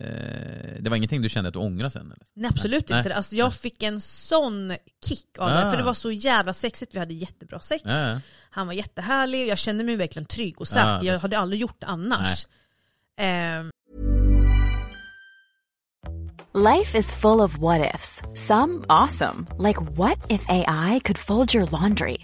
Eh, 0.00 0.76
det 0.80 0.90
var 0.90 0.96
ingenting 0.96 1.22
du 1.22 1.28
kände 1.28 1.48
att 1.48 1.54
du 1.54 1.58
ångrade 1.60 1.90
sen? 1.90 2.06
Eller? 2.06 2.26
Nej 2.34 2.48
absolut 2.54 2.88
Nej. 2.88 2.98
inte. 2.98 3.14
Alltså, 3.14 3.34
jag 3.34 3.54
fick 3.54 3.82
en 3.82 4.00
sån 4.00 4.72
kick 5.06 5.38
av 5.38 5.48
Ah. 5.48 5.64
det. 5.64 5.70
För 5.70 5.76
det 5.76 5.82
var 5.82 5.94
så 5.94 6.10
jävla 6.12 6.54
sexigt, 6.54 6.94
vi 6.94 6.98
hade 6.98 7.14
jättebra 7.14 7.60
sex. 7.60 7.82
Ja. 7.86 8.20
Han 8.50 8.66
var 8.66 8.74
jättehärlig, 8.74 9.48
jag 9.48 9.58
kände 9.58 9.84
mig 9.84 9.96
verkligen 9.96 10.26
trygg 10.26 10.60
och 10.60 10.68
säker. 10.68 10.80
Ja, 10.86 11.04
jag 11.04 11.18
hade 11.18 11.38
aldrig 11.38 11.60
gjort 11.60 11.80
det 11.80 11.86
annars. 11.86 12.46
Ehm, 13.20 13.70
Life 16.54 16.98
is 16.98 17.12
full 17.12 17.40
of 17.40 17.58
what 17.58 17.94
ifs. 17.94 18.22
Some 18.34 18.84
awesome, 18.88 19.46
like 19.58 19.78
what 19.96 20.18
if 20.28 20.44
AI 20.48 21.00
could 21.04 21.18
fold 21.18 21.54
your 21.54 21.66
laundry? 21.66 22.16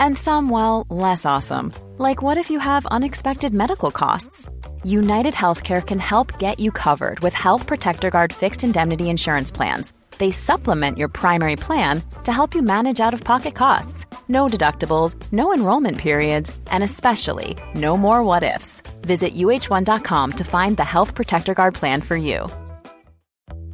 And 0.00 0.16
some, 0.16 0.48
well, 0.48 0.86
less 0.88 1.26
awesome, 1.26 1.74
like 1.98 2.22
what 2.22 2.38
if 2.38 2.48
you 2.48 2.58
have 2.58 2.86
unexpected 2.86 3.52
medical 3.52 3.90
costs? 3.90 4.48
United 4.82 5.34
Healthcare 5.34 5.86
can 5.86 5.98
help 5.98 6.38
get 6.38 6.58
you 6.58 6.72
covered 6.72 7.20
with 7.20 7.34
Health 7.34 7.66
Protector 7.66 8.08
Guard 8.08 8.32
fixed 8.32 8.64
indemnity 8.64 9.10
insurance 9.10 9.50
plans. 9.50 9.92
They 10.16 10.30
supplement 10.30 10.96
your 10.96 11.08
primary 11.08 11.56
plan 11.56 12.02
to 12.24 12.32
help 12.32 12.54
you 12.54 12.62
manage 12.62 13.00
out 13.00 13.12
of 13.12 13.24
pocket 13.24 13.54
costs. 13.54 14.06
No 14.26 14.46
deductibles, 14.46 15.14
no 15.32 15.52
enrollment 15.52 15.98
periods, 15.98 16.58
and 16.70 16.82
especially 16.82 17.58
no 17.74 17.98
more 17.98 18.24
what 18.24 18.42
ifs. 18.42 18.80
Visit 19.02 19.34
uh1.com 19.34 20.32
to 20.32 20.44
find 20.44 20.78
the 20.78 20.90
Health 20.94 21.14
Protector 21.14 21.52
Guard 21.52 21.74
plan 21.74 22.00
for 22.00 22.16
you. 22.16 22.48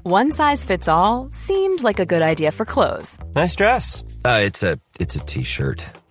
One 0.02 0.32
size 0.32 0.64
fits 0.64 0.88
all 0.88 1.28
seemed 1.30 1.84
like 1.84 2.00
a 2.00 2.06
good 2.06 2.22
idea 2.22 2.52
for 2.52 2.64
clothes 2.64 3.18
Nice 3.34 3.54
dress. 3.56 4.04
Uh, 4.24 4.40
it's 4.42 4.62
a 4.62 4.78
it's 4.98 5.14
a 5.14 5.20
t-shirt. 5.20 5.84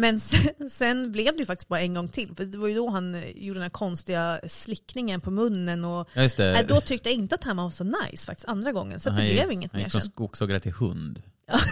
men 0.00 0.20
sen, 0.20 0.70
sen 0.70 1.12
blev 1.12 1.32
det 1.32 1.38
ju 1.38 1.46
faktiskt 1.46 1.68
bara 1.68 1.80
en 1.80 1.94
gång 1.94 2.08
till. 2.08 2.34
För 2.36 2.44
det 2.44 2.58
var 2.58 2.68
ju 2.68 2.74
då 2.74 2.88
han 2.88 3.14
eh, 3.14 3.30
gjorde 3.30 3.58
den 3.58 3.62
här 3.62 3.70
konstiga 3.70 4.40
slickningen 4.48 5.20
på 5.20 5.30
munnen. 5.30 5.84
Och, 5.84 6.08
Ja, 6.14 6.28
nej, 6.38 6.64
då 6.68 6.80
tyckte 6.80 7.08
jag 7.08 7.16
inte 7.18 7.34
att 7.34 7.44
han 7.44 7.56
var 7.56 7.70
så 7.70 7.84
nice 7.84 8.26
faktiskt 8.26 8.48
andra 8.48 8.72
gången. 8.72 9.00
Så 9.00 9.10
att 9.10 9.16
det 9.16 9.22
Han 9.22 9.30
blev 9.32 9.52
inget 9.52 9.72
han 9.72 9.78
mer 9.78 9.84
gick 9.84 9.92
från 9.92 10.02
sen. 10.02 10.10
skogshuggare 10.10 10.60
till 10.60 10.72
hund. 10.72 11.22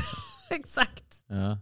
Exakt. 0.50 1.04
Ja. 1.28 1.58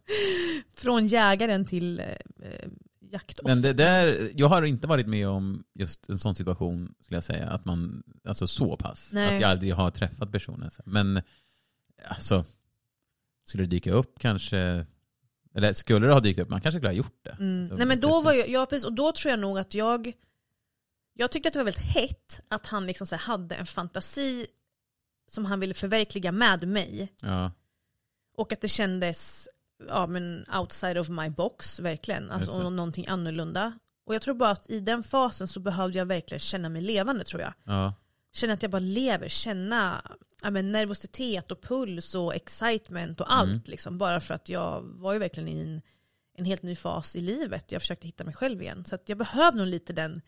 Från 0.77 1.07
jägaren 1.07 1.65
till 1.65 2.01
eh, 2.01 2.07
eh, 2.07 2.69
jaktoffer. 3.13 3.49
Men 3.49 3.63
det 3.63 3.73
där, 3.73 4.31
jag 4.35 4.49
har 4.49 4.63
inte 4.63 4.87
varit 4.87 5.07
med 5.07 5.29
om 5.29 5.65
just 5.75 6.09
en 6.09 6.19
sån 6.19 6.35
situation, 6.35 6.95
skulle 7.01 7.17
jag 7.17 7.25
säga. 7.25 7.49
Att 7.51 7.65
man, 7.65 8.03
alltså 8.29 8.47
så 8.47 8.77
pass. 8.77 9.11
Nej. 9.13 9.35
Att 9.35 9.41
jag 9.41 9.51
aldrig 9.51 9.75
har 9.75 9.91
träffat 9.91 10.33
personen. 10.33 10.71
Men 10.85 11.23
alltså, 12.05 12.45
skulle 13.45 13.63
det 13.63 13.71
dyka 13.71 13.93
upp 13.93 14.19
kanske 14.19 14.87
Eller 15.57 15.73
skulle 15.73 16.07
det 16.07 16.13
ha 16.13 16.21
dykt 16.21 16.41
upp, 16.41 16.49
man 16.49 16.61
kanske 16.61 16.79
skulle 16.79 16.89
ha 16.89 16.95
gjort 16.97 17.21
det. 17.23 17.31
Mm. 17.31 17.69
Så 17.69 17.75
Nej 17.75 17.87
men 17.87 18.01
då 18.01 18.21
var 18.21 18.33
jag, 18.33 18.49
ja, 18.49 18.67
precis, 18.67 18.85
och 18.85 18.93
då 18.93 19.13
tror 19.13 19.31
jag 19.31 19.41
nog 19.41 19.59
att 19.59 19.75
jag 19.75 20.13
Jag 21.15 21.31
tyckte 21.31 21.49
att 21.49 21.53
det 21.53 21.59
var 21.59 21.65
väldigt 21.65 21.85
hett 21.85 22.41
att 22.49 22.67
han 22.67 22.87
liksom 22.87 23.07
så 23.07 23.17
hade 23.17 23.55
en 23.55 23.67
fantasi 23.67 24.47
som 25.29 25.45
han 25.45 25.61
ville 25.61 25.75
förverkliga 25.75 26.33
med 26.33 26.69
mig. 26.69 27.13
Ja, 27.21 27.53
Och 28.37 28.53
att 28.53 28.61
det 28.61 28.69
kändes 28.69 29.49
ja, 29.89 30.07
men 30.07 30.45
outside 30.61 30.99
of 30.99 31.09
my 31.09 31.29
box, 31.31 31.81
verkligen. 31.81 32.31
Alltså, 32.31 32.71
någonting 32.71 33.07
annorlunda. 33.09 33.79
Och 34.07 34.15
jag 34.15 34.23
tror 34.23 34.35
bara 34.35 34.51
att 34.51 34.71
i 34.71 34.81
den 34.81 35.03
fasen 35.03 35.49
så 35.49 35.61
behövde 35.61 35.99
jag 35.99 36.07
verkligen 36.07 36.41
känna 36.41 36.69
mig 36.69 36.83
levande 36.83 37.25
tror 37.25 37.43
jag. 37.43 37.53
ja. 37.65 37.95
Känna 38.33 38.53
att 38.53 38.63
jag 38.63 38.71
bara 38.71 38.79
lever, 38.79 39.29
känna 39.29 40.03
ja, 40.43 40.51
men 40.51 40.73
nervositet 40.73 41.51
och 41.51 41.63
puls 41.63 42.15
och 42.15 42.35
excitement 42.35 43.21
och 43.21 43.33
allt. 43.35 43.51
Mm. 43.51 43.63
Liksom, 43.65 43.99
bara 43.99 44.21
för 44.21 44.35
att 44.35 44.49
jag 44.49 44.83
var 44.83 45.13
ju 45.13 45.19
verkligen 45.19 45.49
i 45.49 45.61
en, 45.61 45.83
en 46.39 46.45
helt 46.45 46.63
ny 46.63 46.77
fas 46.77 47.17
i 47.17 47.21
livet. 47.21 47.73
Jag 47.73 47.83
försökte 47.83 48.07
hitta 48.07 48.25
mig 48.25 48.35
själv 48.35 48.63
igen. 48.63 48.85
Så 48.85 48.95
att 48.95 49.09
jag 49.09 49.19
behöver 49.19 49.59
nog 49.59 49.67
lite 49.67 49.93
den 49.93 50.21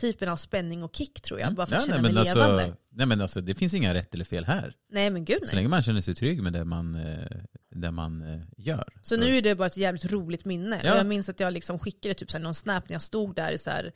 typen 0.00 0.28
av 0.28 0.36
spänning 0.36 0.82
och 0.82 0.96
kick 0.96 1.20
tror 1.20 1.40
jag. 1.40 1.54
Bara 1.54 1.66
för 1.66 1.76
att 1.76 1.86
Mm. 1.88 1.90
Ja, 1.90 1.96
känna 1.96 2.08
nej, 2.08 2.12
mig 2.24 2.24
men 2.34 2.34
levande. 2.34 2.62
alltså, 2.64 2.78
nej 2.90 3.06
men 3.06 3.20
alltså, 3.20 3.40
det 3.40 3.54
finns 3.54 3.74
inga 3.74 3.94
rätt 3.94 4.14
eller 4.14 4.24
fel 4.24 4.44
här. 4.44 4.74
Nej 4.92 5.10
men 5.10 5.24
gud 5.24 5.38
Så 5.40 5.46
nej. 5.46 5.54
länge 5.54 5.68
man 5.68 5.82
känner 5.82 6.00
sig 6.00 6.14
trygg 6.14 6.42
med 6.42 6.52
det 6.52 6.64
man, 6.64 6.94
eh, 6.94 7.26
det 7.70 7.90
man 7.90 8.22
eh, 8.34 8.40
gör. 8.56 8.88
Så 9.02 9.16
nu 9.16 9.36
är 9.36 9.42
det 9.42 9.54
bara 9.54 9.66
ett 9.66 9.76
jävligt 9.76 10.12
roligt 10.12 10.44
minne. 10.44 10.80
Ja. 10.84 10.92
Och 10.92 10.98
jag 10.98 11.06
minns 11.06 11.28
att 11.28 11.40
jag 11.40 11.52
liksom 11.52 11.78
skickade 11.78 12.14
typ 12.14 12.30
så 12.30 12.38
någon 12.38 12.54
snap 12.54 12.88
när 12.88 12.94
jag 12.94 13.02
stod 13.02 13.34
där 13.34 13.52
i 13.52 13.58
så 13.58 13.70
här, 13.70 13.92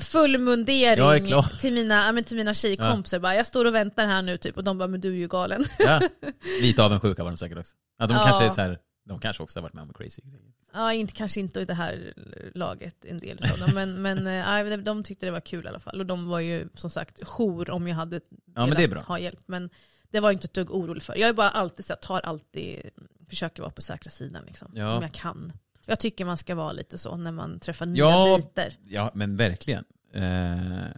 full 0.00 0.30
Jag 0.32 0.34
är 0.34 0.38
mundering 0.38 1.26
klar. 1.26 1.42
till 1.60 1.72
mina, 1.72 1.94
ja, 2.06 2.12
men 2.12 2.24
till 2.24 2.36
mina 2.36 2.54
tjejkompisar. 2.54 3.18
Bara, 3.18 3.34
jag 3.34 3.46
står 3.46 3.64
och 3.64 3.74
väntar 3.74 4.06
här 4.06 4.22
nu 4.22 4.36
typ 4.36 4.56
och 4.56 4.64
de 4.64 4.78
bara 4.78 4.88
men 4.88 5.00
du 5.00 5.08
är 5.08 5.16
ju 5.16 5.28
galen. 5.28 5.64
Ja, 5.78 6.00
lite 6.60 6.82
avundsjuka 6.84 7.24
var 7.24 7.30
de 7.30 7.36
säkert 7.38 7.58
också. 7.58 7.74
Att 7.98 8.08
de, 8.08 8.14
Ja. 8.14 8.24
kanske 8.24 8.44
är 8.44 8.50
så 8.50 8.60
här, 8.60 8.78
de 9.08 9.20
kanske 9.20 9.42
också 9.42 9.58
har 9.58 9.62
varit 9.62 9.74
med 9.74 9.82
om 9.82 9.92
crazy 9.92 10.22
grejer. 10.22 10.52
Ja, 10.74 10.92
inte, 10.92 11.12
kanske 11.12 11.40
inte 11.40 11.60
i 11.60 11.64
det 11.64 11.74
här 11.74 12.14
laget, 12.54 13.04
en 13.04 13.18
del 13.18 13.38
av 13.52 13.58
dem. 13.58 13.70
Men, 13.74 14.02
men 14.02 14.26
eh, 14.26 14.32
ja, 14.70 14.76
de 14.76 15.02
tyckte 15.02 15.26
det 15.26 15.32
var 15.32 15.40
kul 15.40 15.64
i 15.64 15.68
alla 15.68 15.80
fall. 15.80 16.00
Och 16.00 16.06
de 16.06 16.28
var 16.28 16.40
ju 16.40 16.68
som 16.74 16.90
sagt 16.90 17.24
jour 17.24 17.70
om 17.70 17.88
jag 17.88 17.96
hade 17.96 18.20
velat 18.54 19.04
ha 19.04 19.18
hjälp. 19.18 19.40
Men 19.46 19.70
det 20.10 20.20
var 20.20 20.28
jag 20.28 20.34
inte 20.34 20.44
ett 20.44 20.52
dugg 20.54 20.70
orolig 20.70 21.02
för. 21.02 21.16
Jag 21.16 21.28
är 21.28 21.32
bara 21.32 21.50
alltid 21.50 21.84
så 21.84 21.92
jag 21.92 22.00
tar 22.02 22.20
alltid, 22.20 22.90
försöker 23.28 23.62
vara 23.62 23.72
på 23.72 23.82
säkra 23.82 24.10
sidan 24.10 24.42
liksom. 24.46 24.72
Ja. 24.74 24.96
Om 24.96 25.02
jag 25.02 25.12
kan. 25.12 25.52
Jag 25.88 25.98
tycker 26.00 26.24
man 26.24 26.38
ska 26.38 26.54
vara 26.54 26.72
lite 26.72 26.98
så 26.98 27.16
när 27.16 27.32
man 27.32 27.60
träffar 27.60 27.86
nya 27.86 27.98
Ja. 28.04 28.36
dejter. 28.38 28.76
Ja, 28.88 29.10
men 29.14 29.36
verkligen. 29.36 29.84
Eh, 30.12 30.22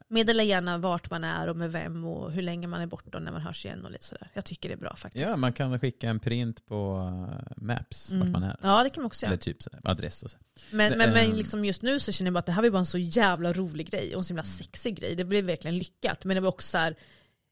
Meddela 0.09 0.43
gärna 0.43 0.79
vart 0.79 1.11
man 1.11 1.25
är 1.25 1.49
och 1.49 1.57
med 1.57 1.73
vem 1.73 2.05
och 2.05 2.33
hur 2.33 2.43
länge 2.43 2.67
man 2.67 2.81
är 2.81 2.87
borta 2.87 3.17
och 3.17 3.23
när 3.23 3.33
man 3.33 3.41
hörs 3.41 3.65
igen 3.65 3.85
och 3.85 3.91
lite 3.91 4.05
sådär. 4.05 4.31
Jag 4.35 4.45
tycker 4.45 4.69
det 4.69 4.75
är 4.75 4.77
bra 4.79 4.97
faktiskt. 4.97 5.29
ja, 5.29 5.37
man 5.37 5.53
kan 5.53 5.81
skicka 5.81 6.09
en 6.09 6.21
print 6.21 6.67
på 6.67 7.09
eh, 7.31 7.53
Maps, 7.57 8.13
vart 8.13 8.29
man 8.29 8.43
är. 8.43 8.57
Ja 8.63 8.83
det 8.83 8.91
kan 8.91 9.03
man 9.03 9.07
också 9.07 9.27
göra. 9.27 9.33
Eller 9.33 9.43
typ 9.43 9.63
sådär, 9.63 9.81
adress 9.85 10.23
och 10.23 10.31
så. 10.31 10.39
Men, 10.71 10.99
men, 10.99 11.13
men 11.13 11.31
Ehm. 11.31 11.37
liksom 11.37 11.65
just 11.65 11.83
nu 11.83 12.01
så 12.01 12.13
känner 12.13 12.27
jag 12.27 12.33
bara 12.35 12.39
att 12.39 12.47
det 12.47 12.53
här 12.53 12.63
var 12.63 12.71
bara 12.71 12.79
en 12.79 12.87
så 12.87 12.99
jävla 12.99 13.53
rolig 13.53 13.91
grej 13.91 14.15
och 14.15 14.19
en 14.19 14.25
så 14.25 14.29
himla 14.29 14.45
sexig 14.45 14.97
grej. 15.01 15.15
Det 15.17 15.25
blev 15.25 15.45
verkligen 15.45 15.79
lyckat. 15.79 16.25
Men 16.25 16.35
det 16.35 16.41
var 16.41 16.49
också 16.49 16.69
så 16.69 16.79
här, 16.79 16.95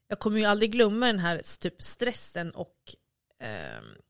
jag 0.07 0.19
kommer 0.19 0.39
ju 0.39 0.45
aldrig 0.45 0.71
glömma 0.71 1.05
den 1.05 1.19
här 1.19 1.41
typ 1.59 1.81
stressen 1.83 2.51
och 2.51 2.73
eh, 3.41 3.49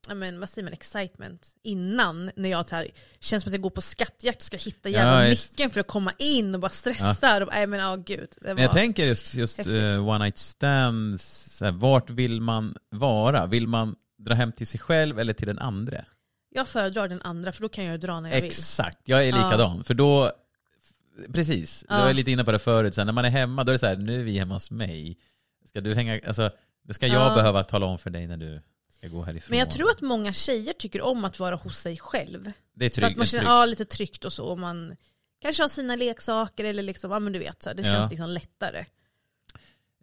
ja, 0.08 0.14
men, 0.16 0.40
vad 0.40 0.50
säger 0.50 0.64
man, 0.64 0.74
excitement 0.74 1.48
innan 1.64 2.32
när 2.36 2.50
jag 2.50 2.68
så 2.70 2.76
här, 2.76 2.88
känns 3.20 3.44
som 3.44 3.50
att 3.50 3.54
jag 3.54 3.62
går 3.62 3.70
på 3.70 3.82
skattjakt 3.82 4.38
och 4.38 4.44
ska 4.46 4.58
hitta 4.58 4.90
jävla 4.90 5.24
Ja, 5.24 5.30
just- 5.30 5.52
nyckeln 5.52 5.72
för 5.72 5.80
att 5.80 5.88
komma 5.88 6.14
in 6.20 6.56
och 6.56 6.62
bara 6.62 6.70
stressar. 6.72 7.42
Och, 7.42 7.50
nej 7.54 7.68
men 7.68 7.80
ja 7.80 7.96
gud. 7.96 8.30
Men 8.42 8.58
jag 8.58 8.72
tänker 8.72 9.06
just, 9.06 9.34
just 9.34 9.60
eh, 9.68 10.08
one 10.08 10.24
night 10.26 10.38
stands, 10.38 11.56
så 11.58 11.66
här, 11.66 11.72
vart 11.72 12.10
vill 12.10 12.42
man 12.42 12.76
vara? 12.90 13.46
Vill 13.46 13.68
man 13.68 13.96
dra 14.18 14.34
hem 14.34 14.52
till 14.52 14.68
sig 14.68 14.80
själv 14.80 15.20
eller 15.20 15.34
till 15.34 15.48
den 15.48 15.60
andra? 15.60 16.06
jag 16.52 16.68
föredrar 16.68 17.08
den 17.08 17.22
andra 17.22 17.52
för 17.52 17.62
då 17.62 17.70
kan 17.70 17.84
jag 17.84 18.00
dra 18.00 18.20
när 18.20 18.30
jag 18.30 18.36
vill. 18.42 18.50
Exakt, 18.50 18.98
jag 19.06 19.24
är 19.26 19.30
Ja. 19.30 19.36
likadan. 19.36 19.84
För 19.84 19.94
då, 19.94 20.32
precis, 21.34 21.86
Ja. 21.90 21.98
du 21.98 22.02
var 22.04 22.14
lite 22.14 22.32
inne 22.32 22.44
på 22.44 22.52
det 22.52 22.60
förut, 22.60 22.96
så 22.96 23.02
här, 23.02 23.06
när 23.06 23.14
man 23.14 23.26
är 23.26 23.30
hemma 23.30 23.64
då 23.64 23.70
är 23.72 23.74
det 23.74 23.80
så 23.80 23.86
här, 23.86 23.96
nu 23.96 24.20
är 24.20 24.24
vi 24.24 24.38
hemma 24.40 24.54
hos 24.54 24.72
mig. 24.72 25.18
Ska 25.68 25.82
du 25.82 25.96
hänga, 25.96 26.20
alltså, 26.28 26.52
ska 26.90 27.08
jag 27.08 27.32
Ja. 27.32 27.36
behöva 27.36 27.64
tala 27.64 27.86
om 27.86 28.00
för 28.00 28.10
dig 28.10 28.28
när 28.28 28.38
du 28.38 28.62
ska 29.00 29.08
gå 29.08 29.24
härifrån. 29.24 29.48
Men 29.50 29.60
jag 29.60 29.72
tror 29.72 29.90
att 29.92 30.02
många 30.02 30.34
tjejer 30.34 30.74
tycker 30.74 31.02
om 31.02 31.26
att 31.26 31.40
vara 31.40 31.56
hos 31.56 31.78
sig 31.80 31.98
själv. 31.98 32.52
det 32.74 32.86
är 32.86 32.90
För 32.90 32.96
tryggt. 33.02 33.12
att 33.12 33.18
man 33.18 33.28
känner 33.28 33.46
ja, 33.50 33.66
lite 33.66 33.86
tryggt 33.86 34.26
och 34.26 34.34
så. 34.34 34.46
Och 34.46 34.60
man 34.60 34.96
kanske 35.42 35.64
har 35.64 35.68
sina 35.68 35.96
leksaker 35.96 36.64
eller 36.66 36.84
liksom, 36.84 37.12
ja 37.12 37.20
men 37.20 37.34
du 37.34 37.40
vet, 37.40 37.64
så 37.64 37.70
här, 37.70 37.76
det 37.76 37.84
Ja. 37.88 37.94
känns 37.94 38.10
liksom 38.12 38.30
lättare. 38.30 38.86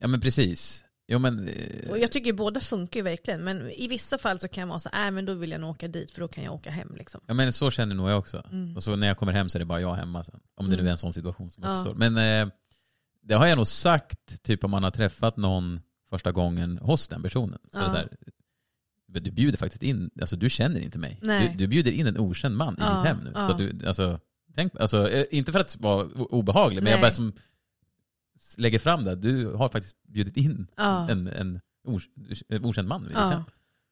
Ja 0.00 0.06
men 0.08 0.20
precis. 0.20 0.82
Jo 1.08 1.18
men, 1.18 1.48
eh, 1.48 1.90
Och 1.90 1.98
jag 1.98 2.12
tycker 2.12 2.32
båda 2.32 2.60
funkar 2.60 3.00
ju 3.00 3.04
verkligen, 3.04 3.44
men 3.44 3.70
i 3.70 3.88
vissa 3.88 4.18
fall 4.18 4.38
så 4.40 4.48
kan 4.48 4.60
jag 4.60 4.68
vara 4.68 4.78
så 4.78 4.88
här, 4.92 5.06
äh, 5.06 5.10
men 5.12 5.24
då 5.26 5.34
vill 5.34 5.50
jag 5.50 5.60
nog 5.60 5.70
åka 5.70 5.88
dit 5.88 6.10
för 6.10 6.20
då 6.20 6.28
kan 6.28 6.44
jag 6.44 6.54
åka 6.54 6.70
hem 6.70 6.94
liksom. 6.98 7.20
ja 7.26 7.34
men 7.34 7.52
så 7.52 7.70
känner 7.70 7.94
nog 7.94 8.10
jag 8.10 8.18
också. 8.18 8.42
Mm. 8.52 8.76
Och 8.76 8.84
så 8.84 8.96
när 8.96 9.06
jag 9.06 9.16
kommer 9.18 9.32
hem 9.32 9.48
så 9.48 9.58
är 9.58 9.60
det 9.60 9.64
bara 9.66 9.80
jag 9.80 9.94
hemma 9.94 10.24
sen. 10.24 10.40
Om 10.54 10.66
det 10.66 10.72
Mm. 10.74 10.84
nu 10.84 10.88
är 10.88 10.92
en 10.92 10.98
sån 10.98 11.12
situation 11.12 11.50
som 11.50 11.62
Ja. 11.62 11.72
uppstår. 11.76 11.94
Men 11.94 12.16
eh, 12.48 12.52
det 13.22 13.34
har 13.34 13.46
jag 13.46 13.56
nog 13.56 13.66
sagt, 13.66 14.42
typ 14.42 14.64
om 14.64 14.70
man 14.70 14.82
har 14.84 14.90
träffat 14.90 15.36
någon 15.36 15.80
första 16.10 16.32
gången 16.32 16.78
hos 16.78 17.08
den 17.08 17.22
personen. 17.22 17.58
Så 17.72 17.78
Ja. 17.78 17.90
så 17.90 17.96
här, 17.96 18.08
du 19.06 19.30
bjuder 19.30 19.58
faktiskt 19.58 19.82
in, 19.82 20.10
alltså 20.20 20.36
du 20.36 20.50
känner 20.50 20.80
inte 20.80 20.98
mig. 20.98 21.18
Nej. 21.22 21.48
Du, 21.50 21.56
du 21.56 21.66
bjuder 21.66 21.92
in 21.92 22.06
en 22.06 22.18
okänd 22.18 22.56
man 22.56 22.74
i 22.74 22.76
Ja, 22.80 22.96
ditt 22.96 23.06
hem 23.06 23.18
nu. 23.24 23.32
ja. 23.34 23.48
Så 23.48 23.56
du, 23.56 23.86
alltså, 23.86 24.20
tänk, 24.54 24.80
alltså, 24.80 25.10
eh, 25.10 25.24
inte 25.30 25.52
för 25.52 25.60
att 25.60 25.76
vara 25.80 26.06
obehaglig, 26.14 26.76
men 26.76 26.84
Nej. 26.84 26.92
jag 26.92 27.00
bara 27.00 27.12
som 27.12 27.32
lägger 28.56 28.78
fram 28.78 29.04
det, 29.04 29.14
du 29.16 29.46
har 29.46 29.68
faktiskt 29.68 30.02
bjudit 30.02 30.36
in 30.36 30.66
Ja. 30.76 31.10
en, 31.10 31.26
en, 31.26 31.60
okänd 32.62 32.88
man 32.88 33.04
i 33.04 33.08
ditt 33.08 33.16
hem. 33.16 33.42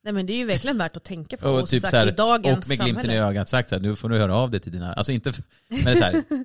Nej 0.05 0.12
men 0.12 0.27
det 0.27 0.33
är 0.33 0.38
ju 0.38 0.44
verkligen 0.46 0.79
värt 0.79 0.96
att 0.96 1.05
tänka 1.05 1.37
på. 1.37 1.48
Och, 1.48 1.59
som 1.59 1.66
typ 1.66 1.81
sagt, 1.81 1.90
så 1.90 1.96
här, 1.96 2.09
i 2.09 2.11
dagens 2.11 2.59
och 2.64 2.68
med 2.68 2.79
glimten 2.79 3.00
i 3.05 3.09
samhälle. 3.09 3.24
ögat 3.29 3.48
sagt 3.48 3.68
så 3.68 3.74
här, 3.74 3.83
nu 3.83 3.96
får 3.96 4.09
du 4.09 4.18
höra 4.18 4.37
av 4.37 4.50
dig 4.50 4.61
till 4.61 4.72
dina, 4.72 4.92
alltså 4.92 5.12
inte, 5.12 5.33
men 5.68 5.85
det 5.85 5.90
är 5.90 5.96
så 5.96 6.03
här, 6.05 6.22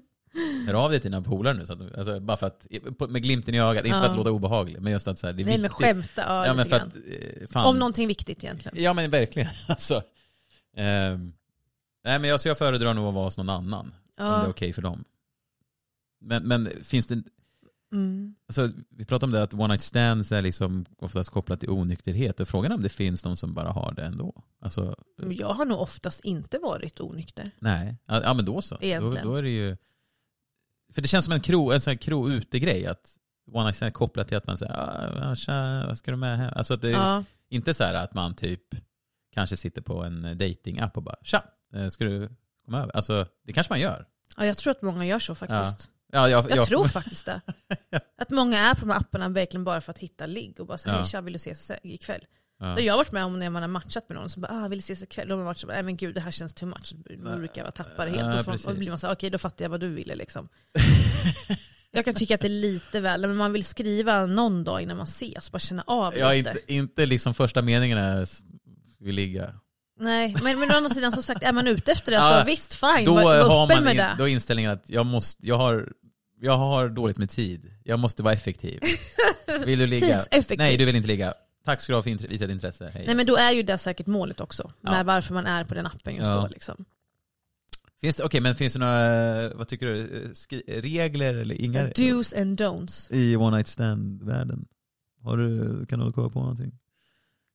hör 0.67 0.73
av 0.73 0.91
dig 0.91 0.99
till 0.99 1.11
dina 1.11 1.21
polare 1.23 1.53
nu, 1.53 1.65
så 1.65 1.73
att, 1.73 1.95
alltså, 1.97 2.19
bara 2.19 2.37
för 2.37 2.47
att, 2.47 2.67
med 3.09 3.23
glimten 3.23 3.55
i 3.55 3.59
ögat, 3.59 3.85
inte 3.85 3.97
för 3.97 4.05
Ja. 4.05 4.09
att 4.11 4.17
låta 4.17 4.31
obehaglig, 4.31 4.81
men 4.81 4.91
just 4.93 5.07
att 5.07 5.19
så 5.19 5.27
här, 5.27 5.33
det 5.33 5.41
är 5.43 5.45
Nej 5.45 5.57
men 5.57 5.69
skämta 5.69 6.21
ja, 6.21 6.45
Ja 6.45 6.53
men 6.53 6.65
för 6.65 6.75
att, 6.75 6.95
eh, 6.95 7.47
fan. 7.47 7.65
Om 7.65 7.79
någonting 7.79 8.07
viktigt 8.07 8.43
egentligen. 8.43 8.83
Ja 8.83 8.93
men 8.93 9.09
verkligen, 9.11 9.49
alltså. 9.67 10.01
Ehm, 10.75 11.33
nej 12.03 12.19
men 12.19 12.29
jag, 12.29 12.41
så 12.41 12.47
jag 12.47 12.57
föredrar 12.57 12.93
nog 12.93 13.07
att 13.07 13.13
vara 13.13 13.25
hos 13.25 13.37
någon 13.37 13.49
annan, 13.49 13.85
om 13.85 13.91
det 14.17 14.23
är 14.23 14.27
Ja. 14.43 14.47
okej 14.47 14.73
för 14.73 14.81
dem. 14.81 15.03
Men, 16.21 16.43
men 16.47 16.69
finns 16.83 17.07
det, 17.07 17.23
Mm. 17.91 18.35
alltså, 18.47 18.69
vi 18.89 19.05
pratade 19.05 19.25
om 19.25 19.31
det 19.31 19.43
att 19.43 19.53
one 19.53 19.67
night 19.67 19.81
stands 19.81 20.31
är 20.31 20.41
liksom 20.41 20.85
oftast 20.97 21.29
kopplat 21.29 21.59
till 21.59 21.69
onykterhet, 21.69 22.39
och 22.39 22.47
frågan 22.47 22.71
är 22.71 22.75
om 22.75 22.81
det 22.81 22.89
finns 22.89 23.21
de 23.21 23.37
som 23.37 23.53
bara 23.53 23.69
har 23.71 23.93
det 23.95 24.03
ändå. 24.03 24.43
Alltså, 24.61 24.95
Jag 25.29 25.47
har 25.53 25.65
nog 25.65 25.79
oftast 25.79 26.19
inte 26.19 26.59
varit 26.59 26.99
onykter. 26.99 27.51
Nej, 27.59 27.95
ja 28.07 28.21
ja, 28.23 28.33
men 28.33 28.45
då 28.45 28.61
så. 28.61 28.75
Då, 29.01 29.11
då 29.23 29.35
är 29.35 29.43
det 29.43 29.49
ju... 29.49 29.77
För 30.93 31.01
det 31.01 31.07
känns 31.07 31.25
som 31.25 31.33
en 31.33 31.41
kro, 31.41 31.71
en 31.71 31.81
sån 31.81 31.91
här 31.91 31.97
kro 31.97 32.29
ute-grej 32.29 32.85
att 32.87 33.15
one 33.51 33.63
night 33.63 33.75
stand 33.75 33.87
är 33.87 33.93
kopplat 33.93 34.27
till 34.27 34.37
att 34.37 34.47
man 34.47 34.57
säger 34.57 34.73
ah, 35.31 35.35
tja, 35.35 35.83
vad 35.87 35.97
ska 35.97 36.11
du 36.11 36.17
med 36.17 36.37
här? 36.37 36.51
Alltså 36.57 36.73
att 36.73 36.81
det 36.81 36.87
är 36.89 36.93
Ja. 36.93 37.23
inte 37.49 37.73
så 37.73 37.83
här 37.83 37.93
att 37.93 38.13
man 38.13 38.35
typ 38.35 38.61
kanske 39.33 39.57
sitter 39.57 39.81
på 39.81 40.03
en 40.03 40.37
dating-app 40.37 40.97
och 40.97 41.03
bara 41.03 41.15
tja, 41.23 41.43
eh, 41.75 41.89
ska 41.89 42.03
du 42.05 42.29
komma 42.65 42.79
över? 42.81 42.95
Alltså 42.95 43.25
det 43.45 43.53
kanske 43.53 43.73
man 43.73 43.79
gör. 43.79 44.05
ja, 44.37 44.45
jag 44.45 44.57
tror 44.57 44.71
att 44.71 44.81
många 44.81 45.05
gör 45.05 45.19
så 45.19 45.35
faktiskt. 45.35 45.89
Ja, 46.11 46.29
jag, 46.29 46.49
Jag, 46.51 46.67
tror 46.67 46.83
faktiskt 46.87 47.25
det. 47.25 47.41
Att 48.17 48.29
många 48.29 48.57
är 48.59 48.73
på 48.73 48.79
de 48.79 48.89
här 48.89 48.99
apparna 48.99 49.29
verkligen 49.29 49.63
bara 49.63 49.81
för 49.81 49.91
att 49.91 49.99
hitta 49.99 50.25
ligg 50.25 50.59
och 50.59 50.65
bara 50.67 50.77
säga 50.77 50.93
Ja. 50.95 50.99
hej 51.01 51.09
tja 51.09 51.21
vill 51.21 51.33
du 51.33 51.37
ses 51.37 51.71
ikväll? 51.83 52.25
Ja. 52.59 52.65
Det 52.65 52.71
har 52.73 52.81
jag 52.81 52.97
varit 52.97 53.11
med 53.11 53.25
om 53.25 53.39
när 53.39 53.49
man 53.49 53.61
har 53.61 53.69
matchat 53.69 54.09
med 54.09 54.15
någon 54.17 54.29
som 54.29 54.41
bara 54.41 54.65
ah, 54.65 54.67
vill 54.67 54.79
ses 54.79 55.03
ikväll. 55.03 55.27
Då 55.27 55.33
har 55.33 55.37
man 55.37 55.45
varit 55.45 55.57
så 55.57 55.67
nej 55.67 55.83
men 55.83 55.97
gud 55.97 56.15
det 56.15 56.21
här 56.21 56.31
känns 56.31 56.53
too 56.53 56.69
much. 56.69 56.93
Då 57.23 57.37
brukar 57.37 57.61
jag 57.61 57.63
vara 57.63 57.71
tappar 57.71 58.07
helt. 58.07 58.19
Ja, 58.19 58.43
precis. 58.45 58.65
och 58.67 58.73
då 58.73 58.79
blir 58.79 58.89
man 58.89 58.99
så 58.99 59.07
här, 59.07 59.13
okej 59.13 59.29
då 59.29 59.37
fattar 59.37 59.65
jag 59.65 59.69
vad 59.69 59.79
du 59.79 59.89
ville 59.89 60.15
liksom. 60.15 60.49
jag 61.91 62.05
kan 62.05 62.13
tycka 62.13 62.35
att 62.35 62.41
det 62.41 62.47
är 62.47 62.49
lite 62.49 63.01
väl, 63.01 63.21
men 63.21 63.37
man 63.37 63.53
vill 63.53 63.65
skriva 63.65 64.25
någon 64.25 64.63
dag 64.63 64.81
innan 64.81 64.97
man 64.97 65.05
ses, 65.05 65.51
bara 65.51 65.59
känna 65.59 65.83
av 65.87 66.17
Ja, 66.17 66.31
lite. 66.31 66.49
inte, 66.49 66.73
inte 66.73 67.05
liksom 67.05 67.33
första 67.33 67.61
meningen 67.61 67.97
är 67.97 68.27
vi 68.99 69.11
ligga? 69.11 69.53
Nej, 69.99 70.35
men, 70.43 70.59
men 70.59 70.71
å 70.71 70.75
andra 70.75 70.89
sidan 70.89 71.11
som 71.11 71.23
sagt, 71.23 71.43
är 71.43 71.53
man 71.53 71.67
ute 71.67 71.91
efter 71.91 72.11
det 72.11 72.17
Ja, 72.21 72.39
så 72.39 72.45
visst 72.45 72.73
fine, 72.73 73.05
Då 73.05 73.13
var, 73.13 73.23
var 73.23 73.59
har 73.59 73.67
man 73.67 73.83
med 73.83 73.91
in, 73.91 73.97
det. 73.97 74.15
då 74.17 74.23
är 74.23 74.27
inställningen 74.27 74.71
att 74.71 74.89
jag, 74.89 75.05
måste, 75.05 75.47
jag, 75.47 75.57
har, 75.57 75.89
jag 76.41 76.57
har 76.57 76.89
dåligt 76.89 77.17
med 77.17 77.29
tid. 77.29 77.71
Jag 77.83 77.99
måste 77.99 78.23
vara 78.23 78.33
effektiv. 78.33 78.79
Vill 79.65 79.79
du 79.79 79.87
ligga? 79.87 80.19
Tidseffektiv. 80.19 80.57
Nej, 80.57 80.77
du 80.77 80.85
vill 80.85 80.95
inte 80.95 81.07
ligga. 81.07 81.33
Tack 81.69 81.81
ska 81.81 81.93
du 81.93 81.97
ha 81.97 82.03
för 82.03 82.27
visat 82.27 82.49
intresse. 82.49 82.91
Hej. 82.93 83.03
Nej 83.05 83.15
men 83.15 83.25
då 83.25 83.35
är 83.35 83.51
ju 83.51 83.63
det 83.63 83.77
säkert 83.77 84.07
målet 84.07 84.41
också, 84.41 84.71
Ja. 84.81 84.91
med 84.91 85.05
varför 85.05 85.33
man 85.33 85.45
är 85.45 85.63
på 85.63 85.73
den 85.73 85.85
appen 85.85 86.15
just 86.15 86.27
Ja. 86.27 86.35
då. 86.41 86.47
Liksom. 86.47 86.85
Finns 88.01 88.15
det, 88.15 88.23
okej, 88.23 88.41
men 88.41 88.55
finns 88.55 88.73
det 88.73 88.79
några, 88.79 89.53
vad 89.53 89.67
tycker 89.67 89.85
du, 89.85 90.33
regler 90.81 91.33
eller 91.33 91.55
inga 91.61 91.83
Do's 91.87 92.41
and 92.41 92.61
don'ts. 92.61 93.13
i 93.13 93.35
one 93.35 93.57
night 93.57 93.67
stand-världen? 93.67 94.65
Har 95.23 95.37
du, 95.37 95.85
kan 95.85 95.99
du 95.99 96.11
komma 96.11 96.29
på 96.29 96.39
någonting? 96.39 96.71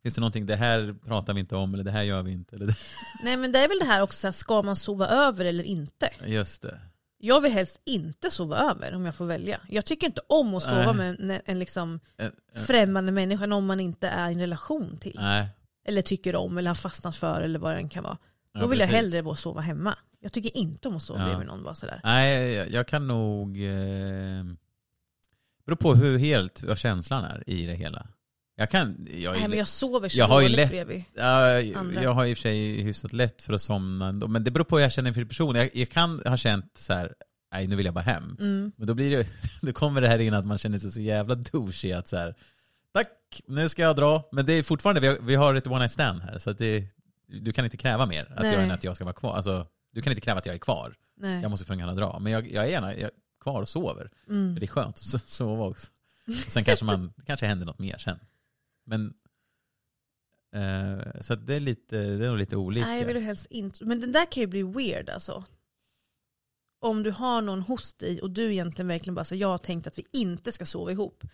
Finns 0.02 0.14
det 0.14 0.20
någonting, 0.20 0.46
det 0.46 0.56
här 0.56 0.94
pratar 1.06 1.34
vi 1.34 1.40
inte 1.40 1.56
om, 1.56 1.74
eller 1.74 1.84
det 1.84 1.90
här 1.90 2.02
gör 2.02 2.22
vi 2.22 2.32
inte? 2.32 2.56
Eller 2.56 2.66
det, 2.66 2.76
Nej 3.24 3.36
men 3.36 3.52
det 3.52 3.58
är 3.58 3.68
väl 3.68 3.78
det 3.78 3.84
här 3.84 4.02
också, 4.02 4.32
ska 4.32 4.62
man 4.62 4.76
sova 4.76 5.06
över 5.08 5.44
eller 5.44 5.64
inte? 5.64 6.10
just 6.26 6.62
det. 6.62 6.80
Jag 7.26 7.40
vill 7.40 7.52
helst 7.52 7.80
inte 7.84 8.30
sova 8.30 8.58
över 8.58 8.94
om 8.94 9.04
jag 9.04 9.14
får 9.14 9.26
välja. 9.26 9.60
Jag 9.68 9.84
tycker 9.84 10.06
inte 10.06 10.20
om 10.26 10.54
att 10.54 10.62
sova 10.62 10.92
Nej. 10.92 10.94
med 10.94 11.30
en, 11.30 11.40
en 11.44 11.58
liksom 11.58 12.00
främmande 12.66 13.12
människa, 13.12 13.46
någon 13.46 13.66
man 13.66 13.80
inte 13.80 14.08
är 14.08 14.28
i 14.30 14.32
en 14.32 14.40
relation 14.40 14.96
till. 15.00 15.16
Nej. 15.20 15.48
Eller 15.86 16.02
tycker 16.02 16.36
om, 16.36 16.58
eller 16.58 16.70
har 16.70 16.74
fastnat 16.74 17.16
för, 17.16 17.40
eller 17.40 17.58
vad 17.58 17.72
det 17.74 17.78
än 17.78 17.88
kan 17.88 18.04
vara. 18.04 18.16
Då 18.54 18.60
Ja, 18.60 18.66
vill 18.66 18.78
jag 18.78 18.88
precis. 18.88 19.02
hellre 19.04 19.22
vara 19.22 19.36
sova 19.36 19.60
hemma. 19.60 19.98
Jag 20.20 20.32
tycker 20.32 20.56
inte 20.56 20.88
om 20.88 20.96
att 20.96 21.02
sova 21.02 21.20
Ja. 21.20 21.26
bredvid 21.26 21.46
någon 21.46 21.62
bara 21.62 21.74
sådär. 21.74 22.00
Nej, 22.04 22.52
jag, 22.52 22.70
jag 22.70 22.86
kan 22.88 23.06
nog... 23.06 23.48
Eh, 23.64 24.44
beror 25.66 25.76
på 25.76 25.94
hur 25.94 26.18
helt, 26.18 26.62
vad 26.62 26.78
känslan 26.78 27.24
är 27.24 27.42
i 27.50 27.66
det 27.66 27.74
hela. 27.74 28.06
Jag 28.56 28.70
kan... 28.70 29.08
Jag, 29.10 29.34
är 29.36 29.38
Nej 29.40 29.48
men 29.48 29.58
jag 29.58 29.68
sover 29.68 30.08
så 30.08 30.18
jag 30.18 30.28
har 30.28 30.42
ju 30.42 30.48
lätt- 30.48 30.68
bredvid. 30.68 31.04
Ja, 31.14 31.62
Andra. 31.76 32.02
jag 32.02 32.10
har 32.10 32.24
i 32.24 32.32
och 32.32 32.36
för 32.36 32.42
sig 32.42 32.82
hyfsat 32.82 33.12
lätt 33.12 33.42
för 33.42 33.52
att 33.52 33.62
somna 33.62 34.08
ändå. 34.08 34.28
Men 34.28 34.44
det 34.44 34.50
beror 34.50 34.64
på 34.64 34.76
hur 34.76 34.82
jag 34.82 34.92
känner 34.92 35.12
för 35.12 35.24
person. 35.24 35.54
Jag, 35.54 35.70
jag 35.72 35.88
kan 35.88 36.22
ha 36.26 36.36
känt 36.36 36.78
så 36.78 36.92
här, 36.92 37.14
nej 37.52 37.66
nu 37.66 37.76
vill 37.76 37.84
jag 37.86 37.94
bara 37.94 38.00
hem. 38.00 38.36
Mm. 38.40 38.72
Men 38.76 38.86
då 38.86 38.94
blir 38.94 39.10
det, 39.10 39.26
då 39.62 39.72
kommer 39.72 40.00
det 40.00 40.08
här 40.08 40.18
in 40.18 40.34
att 40.34 40.46
man 40.46 40.58
känner 40.58 40.78
sig 40.78 40.90
så 40.92 41.00
jävla 41.00 41.34
douchey 41.34 41.92
att 41.92 42.08
så 42.08 42.16
här, 42.16 42.34
tack, 42.94 43.08
nu 43.46 43.68
ska 43.68 43.82
jag 43.82 43.96
dra. 43.96 44.28
Men 44.32 44.46
det 44.46 44.52
är 44.52 44.62
fortfarande, 44.62 45.00
vi 45.00 45.06
har, 45.06 45.18
vi 45.20 45.34
har 45.34 45.54
ett 45.54 45.66
one 45.66 45.78
night 45.78 45.90
stand 45.90 46.22
här. 46.22 46.38
Så 46.38 46.52
det, 46.52 46.84
du 47.26 47.52
kan 47.52 47.64
inte 47.64 47.76
kräva 47.76 48.06
mer 48.06 48.32
att 48.36 48.42
Nej. 48.42 48.52
jag, 48.52 48.62
än 48.62 48.70
att 48.70 48.84
jag 48.84 48.96
ska 48.96 49.04
vara 49.04 49.14
kvar. 49.14 49.34
Alltså, 49.36 49.66
du 49.92 50.02
kan 50.02 50.12
inte 50.12 50.20
kräva 50.20 50.38
att 50.38 50.46
jag 50.46 50.54
är 50.54 50.58
kvar. 50.58 50.94
Nej. 51.16 51.42
Jag 51.42 51.50
måste 51.50 51.66
kunna 51.66 51.94
dra. 51.94 52.18
Men 52.18 52.32
jag, 52.32 52.52
jag 52.52 52.64
är 52.64 52.68
gärna 52.68 52.96
jag, 52.96 53.10
kvar 53.40 53.62
och 53.62 53.68
sover. 53.68 54.10
Mm. 54.28 54.54
För 54.54 54.60
det 54.60 54.66
är 54.66 54.68
skönt 54.68 54.96
att 54.96 55.02
so- 55.02 55.26
sova 55.26 55.64
också. 55.64 55.86
Sen 56.46 56.64
kanske 56.64 56.84
man, 56.84 57.12
kanske 57.26 57.46
händer 57.46 57.66
något 57.66 57.78
mer 57.78 57.98
sen. 57.98 58.18
Men 58.84 59.14
eh, 60.54 61.20
så 61.20 61.34
det 61.34 61.54
är 61.54 61.60
lite, 61.60 61.96
det 61.96 62.24
är 62.24 62.28
nog 62.28 62.38
lite 62.38 62.56
olika. 62.56 62.86
Nej 62.86 63.00
jag 63.00 63.06
vill 63.06 63.22
helst 63.22 63.46
inte. 63.50 63.84
Men 63.84 64.00
den 64.00 64.12
där 64.12 64.32
kan 64.32 64.40
ju 64.40 64.46
bli 64.46 64.62
weird 64.62 65.10
alltså. 65.10 65.44
Om 66.80 67.02
du 67.02 67.10
har 67.10 67.42
någon 67.42 67.60
hos 67.62 67.94
dig 67.94 68.20
och 68.20 68.30
du 68.30 68.52
egentligen 68.52 68.88
verkligen 68.88 69.14
bara 69.14 69.24
så 69.24 69.34
jag 69.34 69.48
har 69.48 69.58
tänkt 69.58 69.86
att 69.86 69.98
vi 69.98 70.06
inte 70.12 70.52
ska 70.52 70.66
sova 70.66 70.92
ihop. 70.92 71.24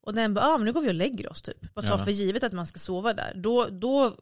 Och 0.00 0.14
den 0.14 0.34
bara, 0.34 0.44
ah, 0.44 0.58
men 0.58 0.64
nu 0.64 0.72
går 0.72 0.80
vi 0.80 0.88
och 0.88 0.94
lägger 0.94 1.30
oss 1.30 1.42
typ. 1.42 1.74
Bara 1.74 1.86
ta 1.86 1.98
Ja. 1.98 2.04
för 2.04 2.10
givet 2.10 2.44
att 2.44 2.52
man 2.52 2.66
ska 2.66 2.78
sova 2.78 3.14
där. 3.14 3.32
Då, 3.34 3.66
då 3.70 4.16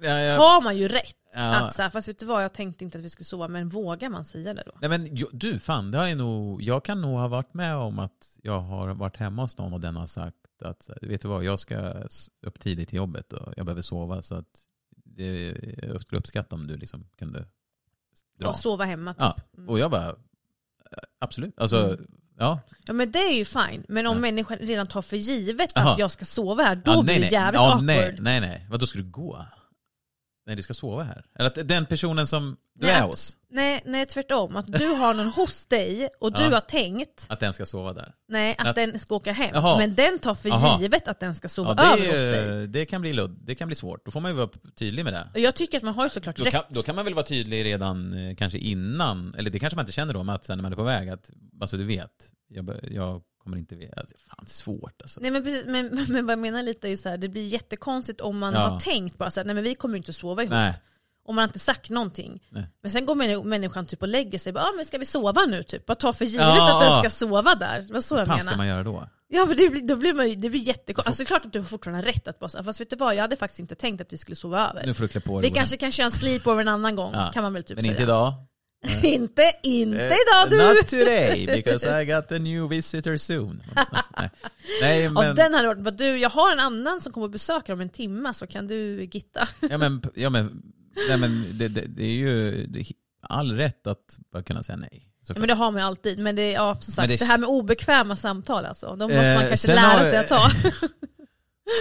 ja, 0.00 0.10
jag, 0.20 0.38
har 0.38 0.62
man 0.62 0.76
ju 0.76 0.88
rätt. 0.88 1.16
Ja. 1.34 1.56
Att 1.56 1.74
så 1.74 1.82
här, 1.82 1.90
fast 1.90 2.08
vet 2.08 2.18
du 2.18 2.26
vad, 2.26 2.44
jag 2.44 2.52
tänkte 2.52 2.84
inte 2.84 2.98
att 2.98 3.04
vi 3.04 3.10
skulle 3.10 3.24
sova, 3.24 3.48
men 3.48 3.68
vågar 3.68 4.10
man 4.10 4.24
säga 4.24 4.54
det 4.54 4.62
då? 4.66 4.72
Nej 4.80 4.90
men 4.90 5.28
du, 5.32 5.58
fan, 5.58 5.90
det 5.90 5.98
har 5.98 6.06
jag 6.06 6.18
nog, 6.18 6.62
jag 6.62 6.84
kan 6.84 7.00
nog 7.00 7.18
ha 7.18 7.28
varit 7.28 7.54
med 7.54 7.76
om 7.76 7.98
att 7.98 8.38
jag 8.42 8.60
har 8.60 8.94
varit 8.94 9.16
hemma 9.16 9.42
hos 9.42 9.58
någon 9.58 9.72
och 9.72 9.80
den 9.80 9.96
har 9.96 10.06
sagt 10.06 10.36
att, 10.62 10.90
vet 11.02 11.22
du 11.22 11.28
vad, 11.28 11.44
jag 11.44 11.60
ska 11.60 11.92
upp 12.42 12.60
tidigt 12.60 12.88
till 12.88 12.96
jobbet 12.96 13.32
och 13.32 13.52
jag 13.56 13.66
behöver 13.66 13.82
sova 13.82 14.22
så 14.22 14.34
att 14.34 14.60
det, 15.04 15.54
jag 15.82 16.00
skulle 16.02 16.18
uppskatta 16.18 16.56
om 16.56 16.66
du 16.66 16.76
liksom 16.76 17.08
kunde 17.18 17.46
dra. 18.38 18.48
Och 18.48 18.56
sova 18.56 18.84
hemma 18.84 19.14
typ. 19.14 19.20
Ja, 19.22 19.36
och 19.68 19.78
jag 19.78 19.90
bara, 19.90 20.16
absolut. 21.18 21.58
Alltså, 21.58 21.76
Mm. 21.84 22.06
ja. 22.38 22.60
Ja 22.86 22.92
men 22.92 23.10
det 23.12 23.18
är 23.18 23.32
ju 23.34 23.44
fine, 23.44 23.84
men 23.88 24.06
om 24.06 24.16
Ja. 24.16 24.20
människan 24.20 24.58
redan 24.58 24.86
tar 24.86 25.02
för 25.02 25.16
givet 25.16 25.70
att 25.74 25.98
jag 25.98 26.10
ska 26.10 26.24
sova 26.24 26.62
här, 26.62 26.76
då 26.76 26.92
ja, 26.92 27.02
blir 27.02 27.14
nej, 27.14 27.14
det 27.20 27.20
nej. 27.20 27.32
jävligt 27.32 27.58
ja, 27.60 27.66
awkward. 27.72 27.84
nej, 27.86 28.16
nej, 28.20 28.40
nej. 28.40 28.66
Vad 28.70 28.80
då 28.80 28.86
ska 28.86 28.98
du 28.98 29.04
gå? 29.10 29.44
Nej, 30.46 30.56
du 30.56 30.62
ska 30.62 30.74
sova 30.74 31.02
här. 31.02 31.24
Eller 31.38 31.46
att 31.46 31.68
den 31.68 31.86
personen 31.86 32.26
som 32.26 32.56
du 32.74 32.86
Nej, 32.86 32.94
är 32.96 33.02
hos, 33.02 33.36
Nej, 33.50 33.82
nej 33.84 34.06
tvärtom. 34.06 34.56
Att 34.56 34.66
du 34.66 34.86
har 34.86 35.14
någon 35.14 35.26
hos 35.26 35.66
dig 35.66 36.08
och 36.20 36.32
du 36.32 36.42
Ja. 36.42 36.50
har 36.54 36.60
tänkt 36.60 37.26
att 37.28 37.40
den 37.40 37.52
ska 37.52 37.66
sova 37.66 37.92
där. 37.92 38.12
nej, 38.28 38.54
att, 38.58 38.66
Att- 38.66 38.76
den 38.76 38.98
ska 38.98 39.14
åka 39.14 39.32
hem. 39.32 39.50
Jaha. 39.54 39.78
Men 39.78 39.94
den 39.94 40.18
tar 40.18 40.34
för 40.34 40.48
Jaha. 40.48 40.80
givet 40.80 41.08
att 41.08 41.20
den 41.20 41.34
ska 41.34 41.48
sova 41.48 41.74
Ja, 41.78 41.96
över 41.96 42.06
hos 42.06 42.14
dig. 42.22 42.68
det, 42.68 42.86
kan 42.86 43.00
bli 43.00 43.12
ludd, 43.12 43.38
det 43.44 43.54
kan 43.54 43.68
bli 43.68 43.74
svårt. 43.74 44.04
Då 44.04 44.10
får 44.10 44.20
man 44.20 44.30
ju 44.30 44.36
vara 44.36 44.48
tydlig 44.74 45.04
med 45.04 45.12
det. 45.12 45.40
Jag 45.40 45.54
tycker 45.54 45.76
att 45.78 45.82
man 45.84 45.94
har 45.94 46.04
ju 46.04 46.10
såklart 46.10 46.36
Då 46.36 46.44
rätt. 46.44 46.52
kan, 46.52 46.62
då 46.68 46.82
kan 46.82 46.96
man 46.96 47.04
väl 47.04 47.14
vara 47.14 47.26
tydlig 47.26 47.64
redan 47.64 48.12
eh, 48.28 48.36
kanske 48.36 48.58
innan, 48.58 49.34
eller 49.38 49.50
det 49.50 49.58
kanske 49.58 49.76
man 49.76 49.82
inte 49.82 49.92
känner 49.92 50.14
då, 50.14 50.22
men 50.22 50.34
att 50.34 50.44
sen 50.44 50.58
när 50.58 50.62
man 50.62 50.72
är 50.72 50.76
på 50.76 50.82
väg 50.82 51.08
att, 51.08 51.30
alltså 51.60 51.76
du 51.76 51.84
vet, 51.84 52.10
jag, 52.48 52.70
jag 52.90 53.22
kommer 53.46 53.58
inte 53.58 53.74
veta, 53.76 54.00
alltså, 54.00 54.14
fan 54.28 54.46
svårt 54.46 55.02
alltså. 55.02 55.20
Nej 55.20 55.30
men, 55.30 55.42
precis, 55.44 55.64
men, 55.66 55.86
men, 55.86 56.04
men 56.08 56.26
vad 56.26 56.32
jag 56.32 56.38
menar 56.38 56.62
lite 56.62 56.86
är 56.86 56.90
ju 56.90 56.96
så 56.96 57.08
här, 57.08 57.18
det 57.18 57.28
blir 57.28 57.46
jättekonstigt 57.48 58.20
om 58.20 58.38
man 58.38 58.52
Ja. 58.54 58.60
har 58.60 58.80
tänkt 58.80 59.18
bara 59.18 59.30
så 59.30 59.40
här, 59.40 59.44
nej 59.44 59.54
men 59.54 59.64
vi 59.64 59.74
kommer 59.74 59.96
inte 59.96 60.12
sova 60.12 60.42
ihop. 60.42 60.50
Nej, 60.50 60.74
Om 61.24 61.34
man 61.34 61.42
har 61.42 61.48
inte 61.48 61.58
sagt 61.58 61.90
någonting. 61.90 62.42
Nej. 62.48 62.66
Men 62.82 62.90
sen 62.90 63.06
går 63.06 63.14
männi- 63.14 63.44
människan 63.44 63.86
typ 63.86 64.02
och 64.02 64.08
lägger 64.08 64.38
sig, 64.38 64.52
bara, 64.52 64.64
ah, 64.64 64.72
men 64.76 64.84
ska 64.86 64.98
vi 64.98 65.04
sova 65.04 65.44
nu 65.46 65.62
typ? 65.62 65.86
Bara 65.86 65.94
ta 65.94 66.12
för 66.12 66.24
givet 66.24 66.46
Ja, 66.46 66.74
att 66.82 67.02
den 67.02 67.10
ska 67.12 67.26
sova 67.26 67.54
där. 67.54 67.82
Det 67.82 67.92
var 67.92 68.00
så 68.00 68.14
vad 68.14 68.20
jag 68.20 68.28
fan 68.28 68.36
menar. 68.38 68.50
ska 68.52 68.56
man 68.56 68.66
göra 68.66 68.82
då? 68.82 69.08
Ja 69.28 69.44
men 69.46 69.56
det 69.56 69.68
blir, 69.70 69.82
då 69.88 69.96
blir 69.96 70.12
man 70.12 70.40
det 70.40 70.50
blir 70.50 70.60
jättekonstigt. 70.60 71.06
Alltså 71.06 71.22
det 71.22 71.24
är 71.24 71.26
klart 71.26 71.46
att 71.46 71.52
du 71.52 71.58
har 71.58 71.66
fortfarande 71.66 72.08
rätt 72.08 72.28
att 72.28 72.38
bara 72.38 72.48
säga, 72.48 72.64
fast 72.64 72.80
vet 72.80 72.90
du 72.90 72.96
vad, 72.96 73.14
jag 73.14 73.20
hade 73.22 73.36
faktiskt 73.36 73.60
inte 73.60 73.74
tänkt 73.74 74.00
att 74.00 74.12
vi 74.12 74.18
skulle 74.18 74.36
sova 74.36 74.70
över. 74.70 74.86
Nu 74.86 74.94
får 74.94 75.02
du 75.02 75.08
klä 75.08 75.20
på 75.20 75.36
Vi 75.36 75.42
dig. 75.42 75.50
kanske 75.56 75.76
kan 75.76 75.92
köra 75.92 76.04
en 76.04 76.10
sleepover 76.12 76.60
en 76.60 76.68
annan 76.68 76.96
gång, 76.96 77.10
Ja. 77.14 77.30
kan 77.34 77.42
man 77.42 77.52
väl 77.52 77.62
typ 77.64 77.74
Men 77.76 77.82
säga. 77.82 77.90
inte 77.92 78.02
idag. 78.02 78.32
inte, 79.02 79.52
inte 79.62 79.98
Eh, 79.98 80.04
idag 80.06 80.50
du! 80.50 80.56
Not 80.56 80.86
today, 80.88 81.46
because 81.46 82.02
I 82.02 82.04
got 82.04 82.32
a 82.32 82.38
new 82.38 82.68
visitor 82.68 83.16
soon. 83.16 83.62
Nej. 84.18 84.30
nej, 84.80 85.08
men, 85.08 85.16
Och 85.16 85.34
den 85.34 85.52
varit, 85.52 85.78
bara, 85.78 85.90
du 85.90 86.18
jag 86.18 86.30
har 86.30 86.52
en 86.52 86.60
annan 86.60 87.00
som 87.00 87.12
kommer 87.12 87.24
och 87.24 87.30
besöker 87.30 87.72
om 87.72 87.80
en 87.80 87.88
timme 87.88 88.34
så 88.34 88.46
kan 88.46 88.66
du 88.66 89.04
gitta. 89.12 89.48
ja, 89.70 89.78
men, 89.78 90.02
ja, 90.14 90.30
men, 90.30 90.62
nej, 91.08 91.18
men 91.18 91.44
det, 91.58 91.68
det, 91.68 91.80
det 91.80 92.04
är 92.04 92.14
ju 92.16 92.66
det 92.66 92.84
all 93.28 93.52
rätt 93.56 93.86
att 93.86 94.18
bara 94.32 94.42
kunna 94.42 94.62
säga 94.62 94.76
nej. 94.76 95.02
Ja, 95.28 95.34
men 95.38 95.48
det 95.48 95.54
har 95.54 95.70
man 95.70 95.80
ju 95.80 95.86
alltid, 95.86 96.18
men 96.18 96.36
det 96.36 96.42
är 96.42 96.54
ja, 96.54 96.76
som 96.80 96.92
sagt, 96.92 97.08
det- 97.08 97.16
det... 97.16 97.24
här 97.24 97.38
med 97.38 97.48
obekväma 97.48 98.16
samtal 98.16 98.64
alltså, 98.64 98.86
de 98.96 99.04
måste 99.04 99.16
Eh, 99.16 99.34
man 99.34 99.48
kanske 99.48 99.66
sen 99.66 99.76
lära 99.76 99.86
har- 99.86 100.04
sig 100.04 100.18
att 100.18 100.28
ta. 100.28 100.50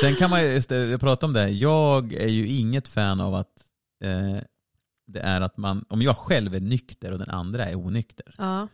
Sen 0.01 0.15
kan 0.15 0.29
man 0.29 0.43
ju, 0.43 0.61
jag 0.69 0.99
pratade 0.99 1.25
om 1.25 1.33
det, 1.33 1.49
jag 1.49 2.13
är 2.13 2.27
ju 2.27 2.47
inget 2.47 2.87
fan 2.87 3.21
av 3.21 3.35
att 3.35 3.51
eh, 4.03 4.41
det 5.07 5.19
är 5.19 5.41
att 5.41 5.57
man, 5.57 5.85
om 5.89 6.01
jag 6.01 6.17
själv 6.17 6.55
är 6.55 6.59
nykter 6.59 7.11
och 7.11 7.19
den 7.19 7.29
andra 7.29 7.65
är 7.65 7.75
onykter, 7.75 8.35
ja, 8.37 8.67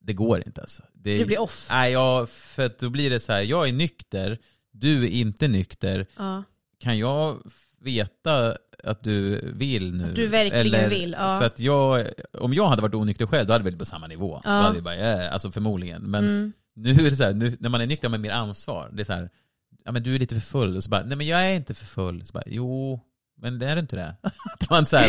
det 0.00 0.12
går 0.12 0.42
inte 0.46 0.60
alltså. 0.60 0.82
Det, 0.92 1.18
det 1.18 1.24
blir 1.24 1.40
off. 1.40 1.66
Nej, 1.70 1.92
jag, 1.92 2.28
för 2.28 2.70
då 2.80 2.90
blir 2.90 3.10
det 3.10 3.20
så 3.20 3.32
här, 3.32 3.42
jag 3.42 3.68
är 3.68 3.72
nykter, 3.72 4.38
du 4.72 5.04
är 5.04 5.08
inte 5.10 5.48
nykter, 5.48 6.06
Ja. 6.16 6.42
kan 6.78 6.98
jag 6.98 7.38
veta 7.80 8.56
att 8.84 9.02
du 9.04 9.40
vill 9.54 9.94
nu? 9.94 10.04
Att 10.04 10.16
du 10.16 10.26
verkligen 10.26 10.90
vill, 10.90 11.16
ja. 11.18 11.38
För 11.38 11.46
att 11.46 11.60
jag, 11.60 12.06
om 12.32 12.54
jag 12.54 12.66
hade 12.68 12.82
varit 12.82 12.94
onykter 12.94 13.26
själv, 13.26 13.46
då 13.46 13.52
hade 13.52 13.64
vi 13.64 13.70
varit 13.70 13.78
på 13.78 13.84
samma 13.84 14.06
nivå. 14.06 14.40
Ja. 14.44 14.50
Då 14.50 14.56
hade 14.56 14.74
vi 14.76 14.82
bara, 14.82 14.96
ja, 14.96 15.28
alltså 15.28 15.50
förmodligen. 15.50 16.02
Men 16.02 16.24
Mm. 16.24 16.52
nu 16.74 16.90
är 17.06 17.10
det 17.10 17.16
så 17.16 17.24
här, 17.24 17.34
nu, 17.34 17.56
när 17.60 17.68
man 17.68 17.80
är 17.80 17.86
nykter 17.86 18.08
har 18.08 18.10
man 18.10 18.20
mer 18.20 18.30
ansvar. 18.30 18.90
Det 18.92 19.02
är 19.02 19.04
så 19.04 19.12
här, 19.12 19.30
ja 19.84 19.92
men 19.92 20.02
du 20.02 20.14
är 20.14 20.18
lite 20.18 20.34
för 20.34 20.40
full. 20.40 20.76
Och 20.76 20.84
så 20.84 20.90
bara, 20.90 21.04
nej 21.04 21.16
men 21.16 21.26
jag 21.26 21.44
är 21.46 21.54
inte 21.54 21.74
för 21.74 21.86
full. 21.86 22.26
Så 22.26 22.32
bara, 22.32 22.44
jo, 22.46 23.00
men 23.42 23.58
det 23.58 23.66
är 23.66 23.74
du 23.76 23.80
inte 23.80 23.96
det. 23.96 24.16
Att 24.60 24.70
man 24.70 24.86
så 24.86 24.96
här, 24.96 25.08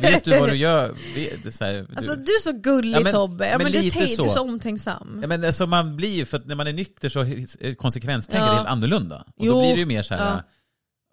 vet 0.00 0.24
du 0.24 0.38
vad 0.38 0.48
du 0.48 0.56
gör? 0.56 0.94
Vet, 1.14 1.54
så 1.54 1.64
här, 1.64 1.86
Alltså 1.96 2.14
du, 2.14 2.22
du 2.24 2.32
är 2.32 2.42
så 2.42 2.52
gullig 2.52 2.96
Ja, 2.96 3.00
men- 3.00 3.12
Tobbe, 3.12 3.46
ja, 3.48 3.58
men 3.58 3.62
men 3.64 3.72
du, 3.72 3.80
lite 3.82 3.96
tänk, 3.98 4.06
du 4.08 4.12
är 4.12 4.16
så. 4.28 4.30
så 4.34 4.40
omtänksam. 4.42 5.18
ja, 5.22 5.28
men 5.28 5.44
alltså 5.44 5.66
man 5.66 5.96
blir, 5.96 6.24
för 6.24 6.42
när 6.44 6.54
man 6.54 6.66
är 6.66 6.72
nykter 6.72 7.08
så 7.08 7.20
är 7.20 7.74
konsekvenstänket 7.74 8.46
Ja. 8.48 8.54
helt 8.54 8.68
annorlunda. 8.68 9.16
Och 9.36 9.46
Jo. 9.46 9.52
då 9.52 9.60
blir 9.60 9.72
det 9.72 9.80
ju 9.80 9.86
mer 9.86 10.02
så 10.02 10.14
här, 10.14 10.24
Ja. 10.24 10.42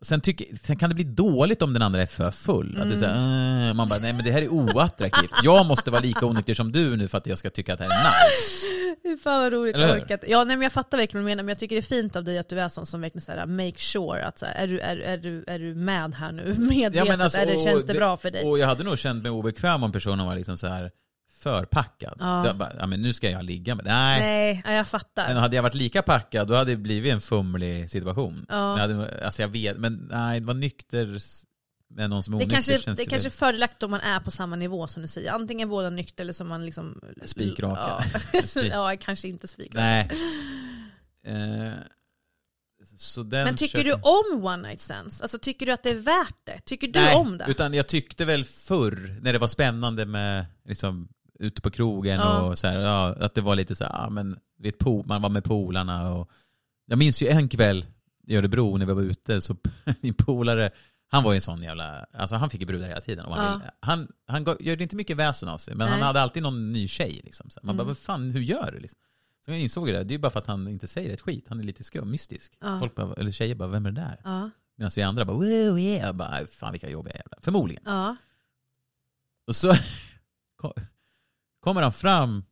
Sen, 0.02 0.22
tycker, 0.22 0.48
sen 0.64 0.78
kan 0.78 0.90
det 0.90 0.96
bli 0.96 1.04
dåligt 1.04 1.62
om 1.62 1.74
den 1.74 1.82
andra 1.82 2.02
är 2.02 2.06
för 2.06 2.32
full. 2.32 2.78
Att 2.82 2.90
det 2.90 2.96
är 2.96 3.00
så 3.00 3.06
här, 3.06 3.70
"Äh", 3.70 3.74
man 3.74 3.90
bara, 3.90 4.00
nej 4.00 4.14
men 4.14 4.26
det 4.26 4.32
här 4.32 4.42
är 4.42 4.48
oattraktivt. 4.48 5.32
Jag 5.44 5.66
måste 5.66 5.92
vara 5.92 6.02
lika 6.02 6.26
onykter 6.26 6.54
som 6.54 6.72
du 6.72 6.98
nu 6.98 7.08
för 7.08 7.18
att 7.18 7.28
jag 7.28 7.38
ska 7.38 7.50
tycka 7.50 7.74
att 7.74 7.80
det 7.80 7.86
här 7.86 7.92
är 7.92 8.04
nice. 8.04 8.66
Fy 9.04 9.18
fan 9.18 9.42
vad 9.42 9.54
roligt, 9.54 9.76
Eller 9.76 9.94
hur? 9.94 10.02
orkat. 10.02 10.24
Ja 10.28 10.44
nej 10.44 10.56
men 10.58 10.64
jag 10.64 10.72
fattar 10.72 10.98
verkligen 10.98 11.24
vad 11.24 11.32
du 11.32 11.32
menar, 11.32 11.44
men 11.44 11.50
jag 11.50 11.60
tycker 11.60 11.76
det 11.76 11.80
är 11.80 12.02
fint 12.02 12.16
av 12.16 12.24
dig 12.24 12.38
att 12.38 12.50
du 12.50 12.60
är 12.60 12.70
sån 12.70 12.86
som 12.86 13.02
verkligen 13.02 13.22
så 13.22 13.32
här, 13.32 13.46
make 13.46 13.78
sure 13.80 14.24
att 14.26 14.38
så 14.38 14.46
här, 14.46 14.54
är, 14.56 14.68
du, 14.68 14.80
är, 14.80 14.98
är, 14.98 15.18
du, 15.18 15.44
är 15.48 15.60
du 15.60 15.76
med 15.76 16.16
här 16.16 16.32
nu? 16.32 16.56
Medvetet, 16.60 17.22
alltså, 17.22 17.40
är 17.40 17.46
det, 17.46 17.60
känns 17.60 17.86
det, 17.86 17.94
bra 17.94 18.18
för 18.18 18.32
dig? 18.32 18.44
Och 18.44 18.60
jag 18.60 18.68
hade 18.68 18.84
nog 18.84 18.98
känt 18.98 19.24
mig 19.24 19.32
obekväm 19.32 19.84
om 19.84 19.92
personen 19.92 20.26
var 20.26 20.36
liksom 20.36 20.58
så 20.58 20.68
här 20.68 20.92
förpackad. 21.50 22.16
Ja. 22.20 22.54
Bara, 22.54 22.72
ja 22.80 22.88
men 22.88 23.02
nu 23.02 23.14
ska 23.14 23.30
jag 23.30 23.44
ligga 23.44 23.76
med 23.76 23.86
Nej. 23.86 24.20
Nej, 24.20 24.62
ja, 24.66 24.72
jag 24.74 24.88
fattar. 24.88 25.28
Men 25.28 25.38
hade 25.38 25.56
jag 25.56 25.64
varit 25.64 25.74
lika 25.76 26.02
packad 26.02 26.48
då 26.48 26.56
hade 26.56 26.72
det 26.72 26.78
blivit 26.78 27.14
en 27.14 27.22
fumlig 27.22 27.90
situation. 27.92 28.46
Ja. 28.50 28.72
Jag 28.80 28.88
hade, 28.88 29.26
alltså 29.26 29.42
jag 29.42 29.50
vet, 29.50 29.78
men 29.78 30.08
nej, 30.12 30.40
det 30.40 30.46
var 30.46 30.54
nykter 30.54 31.20
med 31.90 32.10
någon 32.10 32.24
som 32.24 32.34
är 32.34 32.38
Det 32.40 32.46
onykter 32.46 32.72
kanske, 32.74 32.90
det 32.92 32.96
det 32.96 33.06
kanske 33.06 33.28
är 33.28 33.32
fördelaktigt 33.32 33.84
om 33.84 33.92
man 33.92 34.02
är 34.02 34.20
på 34.20 34.32
samma 34.32 34.56
nivå 34.56 34.88
som 34.88 35.02
du 35.02 35.08
säger. 35.08 35.32
Antingen 35.32 35.70
båda 35.70 35.90
nykter 35.90 36.24
eller 36.24 36.34
som 36.34 36.48
man 36.48 36.66
liksom... 36.66 37.02
Spikraka. 37.26 38.04
Ja, 38.34 38.40
Spik- 38.42 38.72
ja 38.74 38.96
kanske 39.00 39.28
inte 39.28 39.48
spikraka. 39.48 39.80
Nej. 39.86 40.10
Eh, 41.28 41.74
så 42.98 43.24
den 43.24 43.44
Men 43.46 43.56
tycker 43.56 43.84
du 43.84 43.90
köper- 43.92 44.34
om 44.36 44.46
one 44.46 44.68
night 44.68 44.82
stands? 44.82 45.22
Alltså 45.22 45.38
tycker 45.40 45.66
du 45.66 45.72
att 45.72 45.84
det 45.84 45.90
är 45.90 45.96
värt 45.96 46.36
det? 46.44 46.60
Tycker 46.66 46.88
du 46.88 47.00
Nej, 47.00 47.16
om 47.16 47.38
det? 47.38 47.46
utan 47.48 47.74
jag 47.74 47.88
tyckte 47.88 48.26
väl 48.26 48.46
förr, 48.46 49.20
när 49.22 49.34
det 49.34 49.40
var 49.40 49.48
spännande 49.48 50.06
med 50.06 50.46
liksom, 50.68 51.08
ute 51.40 51.62
på 51.62 51.72
krogen 51.72 52.20
Ja. 52.20 52.42
och 52.42 52.60
så 52.60 52.68
här, 52.68 52.80
ja, 52.80 53.16
att 53.20 53.34
det 53.36 53.42
var 53.42 53.56
lite 53.56 53.76
så 53.76 53.84
här, 53.84 53.92
ja, 53.94 54.10
men, 54.10 54.40
vet, 54.60 54.86
man 55.06 55.22
var 55.22 55.30
med 55.30 55.44
polarna 55.44 56.14
och 56.14 56.30
jag 56.86 56.98
minns 57.00 57.22
ju 57.22 57.28
en 57.28 57.50
kväll 57.50 57.86
i 58.28 58.36
Örebro 58.38 58.78
när 58.78 58.86
vi 58.86 58.94
var 58.94 59.02
ute, 59.02 59.42
så 59.42 59.56
min 60.02 60.14
polare, 60.14 60.72
han 61.08 61.24
var 61.24 61.32
ju 61.32 61.36
en 61.36 61.42
sån 61.42 61.62
jävla, 61.64 62.06
alltså 62.14 62.36
han 62.36 62.50
fick 62.50 62.62
ju 62.62 62.68
brudar 62.68 62.88
hela 62.88 63.02
tiden. 63.02 63.26
Och 63.26 63.36
han, 63.36 63.62
Ja. 63.66 63.72
han, 63.80 64.08
han 64.28 64.46
gjorde 64.60 64.84
inte 64.84 64.96
mycket 64.96 65.18
väsen 65.18 65.50
av 65.50 65.58
sig, 65.58 65.76
men 65.76 65.88
han 65.88 66.00
Nej. 66.00 66.08
hade 66.08 66.22
alltid 66.22 66.44
någon 66.44 66.72
ny 66.72 66.88
tjej. 66.88 67.22
Liksom. 67.24 67.50
Så 67.50 67.60
man 67.64 67.76
Mm. 67.76 67.78
bara, 67.78 67.88
vad 67.88 67.98
fan, 67.98 68.32
hur 68.32 68.42
gör 68.42 68.72
du? 68.72 68.80
Liksom. 68.80 69.00
Så 69.46 69.52
jag 69.52 69.60
insåg 69.60 69.88
det, 69.88 69.92
det 69.92 70.12
är 70.12 70.16
ju 70.16 70.18
bara 70.18 70.32
för 70.32 70.40
att 70.40 70.48
han 70.48 70.68
inte 70.68 70.88
säger 70.88 71.14
ett 71.14 71.22
skit, 71.22 71.46
han 71.50 71.60
är 71.60 71.64
lite 71.64 71.84
skum, 71.84 72.12
mystisk. 72.12 72.54
Folk 72.80 72.96
bara, 72.96 73.14
eller 73.14 73.32
tjejer 73.32 73.56
bara, 73.56 73.70
vem 73.70 73.86
är 73.86 73.92
det 73.92 74.02
där? 74.02 74.22
Ja, 74.24 74.50
Medan 74.78 74.92
vi 74.96 75.02
andra 75.02 75.26
bara, 75.26 75.38
wow, 75.38 75.80
yeah, 75.80 76.16
bara, 76.16 76.48
fan 76.48 76.72
vilka 76.72 76.90
jobbiga 76.90 77.16
jävlar. 77.16 77.40
Förmodligen. 77.42 77.84
ja. 77.86 78.16
Och 79.48 79.56
så 79.56 79.74
kommer 81.66 81.82
han 81.82 81.94
fram 81.94 82.44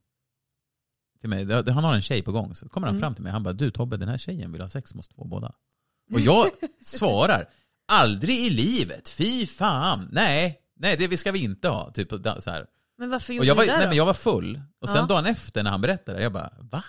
till 1.20 1.28
mig, 1.28 1.52
han 1.52 1.84
har 1.84 1.94
en 1.94 2.02
tjej 2.02 2.22
på 2.22 2.32
gång, 2.32 2.54
så 2.54 2.68
kommer 2.68 2.86
han 2.86 2.96
Mm. 2.96 3.02
fram 3.02 3.14
till 3.14 3.22
mig 3.24 3.32
han 3.32 3.42
bara 3.42 3.54
du 3.54 3.70
Tobbe 3.70 3.96
den 3.96 4.08
här 4.08 4.18
tjejen 4.18 4.52
vill 4.52 4.60
ha 4.60 4.68
sex 4.68 4.94
måste 4.94 5.14
få 5.14 5.24
båda. 5.24 5.46
Och 6.14 6.20
jag 6.20 6.46
svarar, 6.84 7.48
aldrig 7.92 8.36
i 8.38 8.50
livet, 8.50 9.08
fy 9.08 9.46
fan, 9.46 10.08
nej, 10.12 10.60
nej 10.76 10.96
det 10.96 11.16
ska 11.18 11.32
vi 11.32 11.42
inte 11.44 11.68
ha. 11.68 11.90
Typ 11.92 12.08
så 12.10 12.50
här. 12.50 12.66
Men 12.98 13.10
varför 13.10 13.32
Och 13.32 13.36
gjorde 13.36 13.46
jag 13.46 13.54
var, 13.54 13.62
du 13.62 13.66
det 13.66 13.72
nej, 13.76 13.82
då? 13.82 13.88
men 13.88 13.96
jag 13.96 14.06
var 14.06 14.14
full. 14.14 14.62
Och 14.80 14.88
sen 14.88 14.96
Ja. 14.96 15.06
dagen 15.06 15.26
efter 15.26 15.62
när 15.62 15.70
han 15.70 15.80
berättade, 15.80 16.22
jag 16.22 16.32
bara 16.32 16.50
va? 16.60 16.84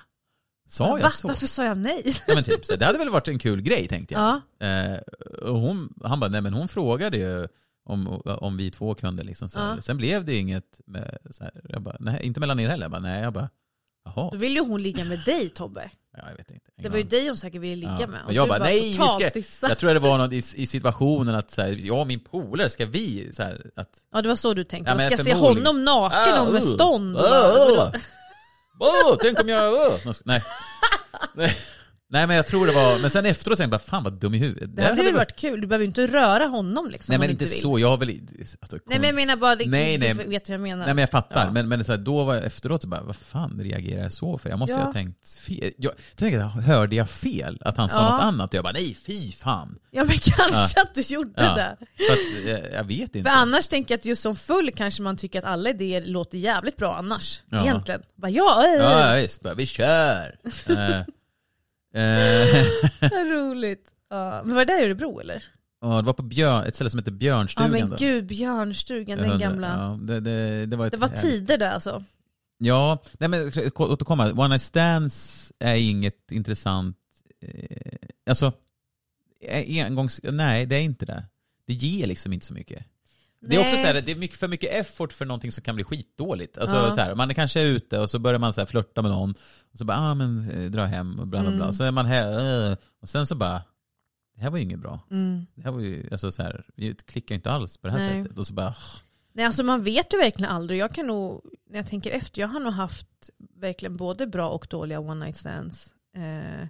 Sa 0.70 0.92
Va? 0.92 1.00
jag 1.00 1.14
så? 1.14 1.28
Varför 1.28 1.48
sa 1.48 1.64
jag 1.64 1.78
nej? 1.78 2.16
Ja, 2.28 2.36
men 2.36 2.44
typ, 2.44 2.66
så 2.66 2.76
det 2.76 2.86
hade 2.86 2.98
väl 2.98 3.10
varit 3.10 3.28
en 3.28 3.40
kul 3.40 3.62
grej 3.62 3.88
tänkte 3.88 4.14
jag. 4.14 4.42
Ja. 4.60 4.68
Eh, 4.68 4.98
och 5.50 5.60
hon, 5.60 5.94
han 6.04 6.20
bara, 6.20 6.30
nej 6.30 6.42
men 6.42 6.54
hon 6.54 6.68
frågade 6.68 7.18
ju 7.18 7.48
om, 7.86 8.22
om 8.26 8.58
vi 8.58 8.72
två 8.72 8.96
kunde 8.96 9.24
liksom. 9.24 9.50
Så. 9.50 9.60
Ja. 9.60 9.82
Sen 9.82 9.98
blev 9.98 10.26
det 10.26 10.36
inget, 10.36 10.82
med, 10.86 11.18
så 11.32 11.44
här, 11.44 11.62
jag 11.70 11.82
bara, 11.82 11.98
nej 12.00 12.20
inte 12.24 12.40
mellan 12.40 12.60
er 12.60 12.70
heller. 12.70 12.84
Jag 12.84 12.92
bara, 12.92 13.02
nej, 13.02 13.24
jag 13.24 13.34
bara, 13.34 13.50
jaha. 14.06 14.30
Då 14.32 14.38
vill 14.38 14.56
ju 14.56 14.62
hon 14.62 14.82
ligga 14.82 15.06
med 15.06 15.20
dig 15.26 15.50
Tobbe. 15.50 15.90
Ja, 16.18 16.30
jag 16.30 16.38
vet 16.38 16.52
inte. 16.52 16.72
Det 16.78 16.90
var 16.90 16.98
ju 16.98 17.04
dig 17.04 17.28
hon 17.28 17.38
säkert 17.38 17.62
ville 17.62 17.76
ligga 17.76 17.98
Ja. 18.00 18.08
med. 18.08 18.26
Och 18.26 18.34
jag 18.34 18.48
bara, 18.48 18.60
nej 18.60 18.98
vi 19.34 19.44
ska, 19.44 19.68
jag 19.68 19.78
tror 19.78 19.94
det 19.94 20.00
var 20.00 20.18
något 20.18 20.34
i, 20.34 20.38
i 20.38 20.68
situationen 20.68 21.36
att 21.36 21.52
så 21.52 21.62
här, 21.62 21.78
jag 21.80 22.00
och 22.00 22.08
min 22.08 22.20
polare, 22.20 22.70
ska 22.70 22.86
vi 22.86 23.30
så 23.34 23.44
här, 23.44 23.72
att 23.76 23.90
Ja 24.14 24.22
det 24.22 24.30
var 24.30 24.36
så 24.36 24.54
du 24.54 24.64
tänkte. 24.64 24.92
Ja, 24.92 24.98
men 24.98 25.12
ska 25.12 25.24
se 25.24 25.34
honom 25.34 25.84
naken 25.84 26.48
och 26.48 26.54
med 26.54 26.64
uh, 26.64 26.74
stånd? 26.74 27.18
Uh, 27.18 27.24
uh. 27.24 27.92
Åh, 28.80 29.18
tänk 29.22 29.42
om 29.42 29.50
jag... 29.50 29.74
Uh. 29.74 30.14
Nej. 30.26 30.44
nej. 31.34 31.58
Nej 32.16 32.28
men 32.28 32.36
jag 32.36 32.48
tror 32.48 32.68
det 32.68 32.74
var, 32.74 33.00
men 33.00 33.10
sen 33.10 33.26
efteråt 33.26 33.58
tänkte 33.58 33.74
jag 33.76 33.82
bara 33.82 33.90
fan 33.90 34.04
vad 34.04 34.14
dum 34.14 34.34
i 34.34 34.38
huvudet. 34.38 34.76
Det 34.76 34.84
hade 34.84 35.04
väl 35.04 35.14
varit 35.14 35.36
kul, 35.36 35.62
du 35.62 35.68
behöver 35.68 35.84
ju 35.84 35.88
inte 35.88 36.08
röra 36.08 36.46
honom 36.46 36.90
liksom. 36.92 37.12
Nej 37.12 37.20
men 37.20 37.30
inte 37.30 37.46
vill. 37.46 37.62
så, 37.62 37.80
jag 37.80 37.90
har 37.90 37.98
väl... 37.98 38.10
Alltså, 38.62 38.78
Nej 38.86 39.00
men 39.00 39.04
jag 39.04 39.16
menar 39.16 39.36
bara, 39.36 39.56
det, 39.56 39.66
Nej, 39.68 39.98
du 39.98 40.14
nej. 40.14 40.28
vet 40.28 40.50
hur 40.50 40.54
jag 40.54 40.62
menar. 40.62 40.86
Nej 40.86 40.94
men 40.94 41.02
jag 41.02 41.10
fattar, 41.10 41.46
Ja. 41.46 41.52
men, 41.52 41.68
men 41.70 41.84
så 41.86 41.92
här, 41.92 42.00
då 42.00 42.24
var 42.24 42.36
jag 42.36 42.46
efteråt 42.46 42.86
bara, 42.86 43.02
vad 43.04 43.16
fan 43.16 43.60
reagerar 43.64 44.04
jag 44.04 44.12
så 44.12 44.38
för? 44.38 44.50
Jag 44.50 44.60
måste 44.60 44.76
Ja. 44.76 44.84
ha 44.84 44.94
tänkt 44.94 45.30
fel. 45.30 45.72
Jag 45.78 45.92
tänkte, 46.16 46.40
hörde 46.40 46.96
jag 46.96 47.10
fel? 47.10 47.62
Att 47.66 47.78
han 47.78 47.90
sa 47.90 47.98
Ja. 48.02 48.12
något 48.12 48.22
annat? 48.24 48.50
Och 48.50 48.56
jag 48.58 48.64
bara, 48.64 48.74
nej 48.74 48.98
fy 49.06 49.32
fan. 49.32 49.76
Ja 49.92 50.04
men 50.04 50.18
kanske 50.18 50.74
Ja. 50.76 50.82
att 50.82 50.96
du 50.96 51.02
gjorde 51.02 51.32
det. 51.42 51.78
För 52.08 52.14
att, 52.14 52.48
jag, 52.50 52.74
jag 52.80 52.84
vet 52.84 53.16
inte. 53.16 53.30
För 53.30 53.38
annars 53.38 53.68
tänker 53.68 53.94
jag 53.94 54.00
att 54.00 54.06
just 54.06 54.22
som 54.22 54.36
full 54.36 54.72
kanske 54.76 55.02
man 55.02 55.18
tycker 55.18 55.40
att 55.40 55.46
alla 55.46 55.70
idéer 55.70 56.06
låter 56.06 56.38
jävligt 56.38 56.78
bra 56.78 56.96
annars. 56.96 57.42
Egentligen. 57.52 58.02
Bara 58.22 58.32
ja, 58.32 58.64
äh, 58.66 58.84
Ja 58.84 59.14
visst, 59.22 59.42
bara, 59.42 59.54
vi 59.54 59.66
kör. 59.66 60.36
Eh, 61.96 62.66
vad 63.12 63.28
roligt. 63.32 63.90
Ja. 64.10 64.42
Men 64.46 64.56
var 64.56 64.66
det 64.66 64.74
där 64.74 64.82
i 64.82 64.86
Örebro 64.86 65.20
eller? 65.20 65.44
ja, 65.82 65.96
det 66.02 66.06
var 66.06 66.14
på 66.14 66.24
Björn, 66.24 66.64
ett 66.66 66.76
ställe 66.76 66.90
som 66.90 67.00
heter 67.00 67.12
Ja 67.12 67.18
Björnstugan. 67.18 67.72
men 67.72 67.90
då. 67.90 67.96
gud, 68.00 68.26
Björnstugan, 68.26 69.18
den 69.18 69.40
gamla. 69.40 69.68
Ja, 69.68 70.00
det, 70.02 70.20
det, 70.20 70.66
det 70.66 70.78
var, 70.78 70.90
Det 70.90 70.98
var 70.98 71.08
tider 71.08 71.58
där 71.58 71.72
alltså. 71.72 72.04
Ja, 72.58 73.04
nej 73.20 73.30
men 73.30 73.52
ko- 73.52 73.88
återkomma. 73.94 74.32
One 74.32 74.48
night 74.48 74.62
stands 74.62 75.52
är 75.60 75.76
inget 75.76 76.32
intressant. 76.32 76.98
Eh, 77.42 77.98
alltså, 78.30 78.54
eh, 79.42 79.86
engångs... 79.86 80.20
Nej, 80.24 80.66
det 80.66 80.76
är 80.76 80.82
inte 80.82 81.06
det. 81.06 81.24
Det 81.68 81.74
ger 81.74 82.08
liksom 82.08 82.34
inte 82.34 82.46
så 82.46 82.54
mycket. 82.54 82.86
Det 83.50 83.56
är 83.56 83.60
också 83.62 83.78
så 83.78 83.86
här, 83.86 84.02
det 84.02 84.12
är 84.12 84.16
mycket, 84.16 84.40
för 84.40 84.48
mycket 84.48 84.72
effort 84.72 85.14
för 85.14 85.26
någonting 85.26 85.52
som 85.52 85.64
kan 85.64 85.76
bli 85.76 85.84
skitdåligt. 85.84 86.58
Alltså, 86.58 86.76
Ja. 86.76 86.92
så 86.92 87.02
här, 87.02 87.16
man 87.16 87.30
är 87.30 87.34
kanske 87.34 87.62
ute 87.62 88.00
och 88.00 88.10
så 88.10 88.20
börjar 88.20 88.40
man 88.40 88.54
så 88.54 88.62
här 88.62 88.66
flörta 88.66 89.02
med 89.02 89.12
någon. 89.12 89.32
Och 89.72 89.78
så 89.78 89.86
bara, 89.86 89.98
ah, 89.98 90.14
men 90.14 90.50
eh, 90.50 90.70
dra 90.72 90.86
hem 90.86 91.20
och 91.20 91.28
bla 91.28 91.42
bla 91.42 91.52
bla. 91.52 91.64
Mm. 91.64 91.74
Så 91.74 91.84
är 91.84 91.92
man 91.92 92.06
här, 92.06 92.70
eh, 92.72 92.78
och 93.02 93.10
sen 93.10 93.28
så 93.28 93.36
bara, 93.36 93.62
det 94.36 94.42
här 94.42 94.50
var 94.50 94.58
ju 94.58 94.64
inget 94.64 94.80
bra. 94.80 95.00
Mm. 95.12 95.46
Det 95.56 95.62
här 95.62 95.72
var 95.72 95.80
ju, 95.80 96.10
alltså 96.12 96.32
så 96.32 96.44
här, 96.44 96.66
vi 96.76 96.96
klickar 96.96 97.36
inte 97.36 97.52
alls 97.52 97.78
på 97.78 97.88
det 97.88 97.94
här 97.94 98.00
Nej. 98.00 98.24
sättet. 98.24 98.38
Och 98.38 98.48
så 98.48 98.54
bara, 98.54 98.76
Nej 99.34 99.46
alltså 99.46 99.64
man 99.64 99.84
vet 99.84 100.14
ju 100.14 100.18
verkligen 100.18 100.52
aldrig. 100.52 100.80
Jag 100.80 100.92
kan 100.92 101.08
nog, 101.08 101.42
när 101.70 101.78
jag 101.78 101.88
tänker 101.88 102.12
efter, 102.12 102.42
jag 102.42 102.48
har 102.48 102.60
nog 102.60 102.74
haft 102.74 103.08
verkligen 103.60 103.98
både 103.98 104.28
bra 104.28 104.50
och 104.50 104.68
dåliga 104.70 105.00
one 105.00 105.26
night 105.26 105.38
stands. 105.38 105.94
Eh, 106.16 106.68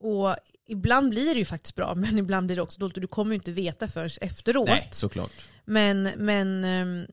och 0.00 0.36
ibland 0.70 1.10
blir 1.10 1.34
det 1.34 1.38
ju 1.38 1.44
faktiskt 1.44 1.74
bra, 1.74 1.94
men 1.96 2.18
ibland 2.18 2.46
blir 2.46 2.56
det 2.56 2.62
också 2.62 2.80
dåligt 2.80 2.96
och 2.96 3.00
du 3.00 3.08
kommer 3.08 3.30
ju 3.30 3.34
inte 3.34 3.52
veta 3.52 3.88
förrän 3.88 4.10
efteråt. 4.20 4.68
nej, 4.68 4.88
såklart. 4.92 5.32
Men, 5.64 6.02
men 6.02 6.64
ehm, 6.64 7.06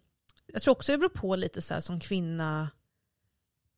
jag 0.54 0.62
tror 0.62 0.72
också 0.72 0.92
det 0.92 0.98
beror 0.98 1.10
på 1.10 1.36
lite 1.36 1.62
så 1.62 1.74
här 1.74 1.82
som 1.82 2.00
kvinna, 2.00 2.70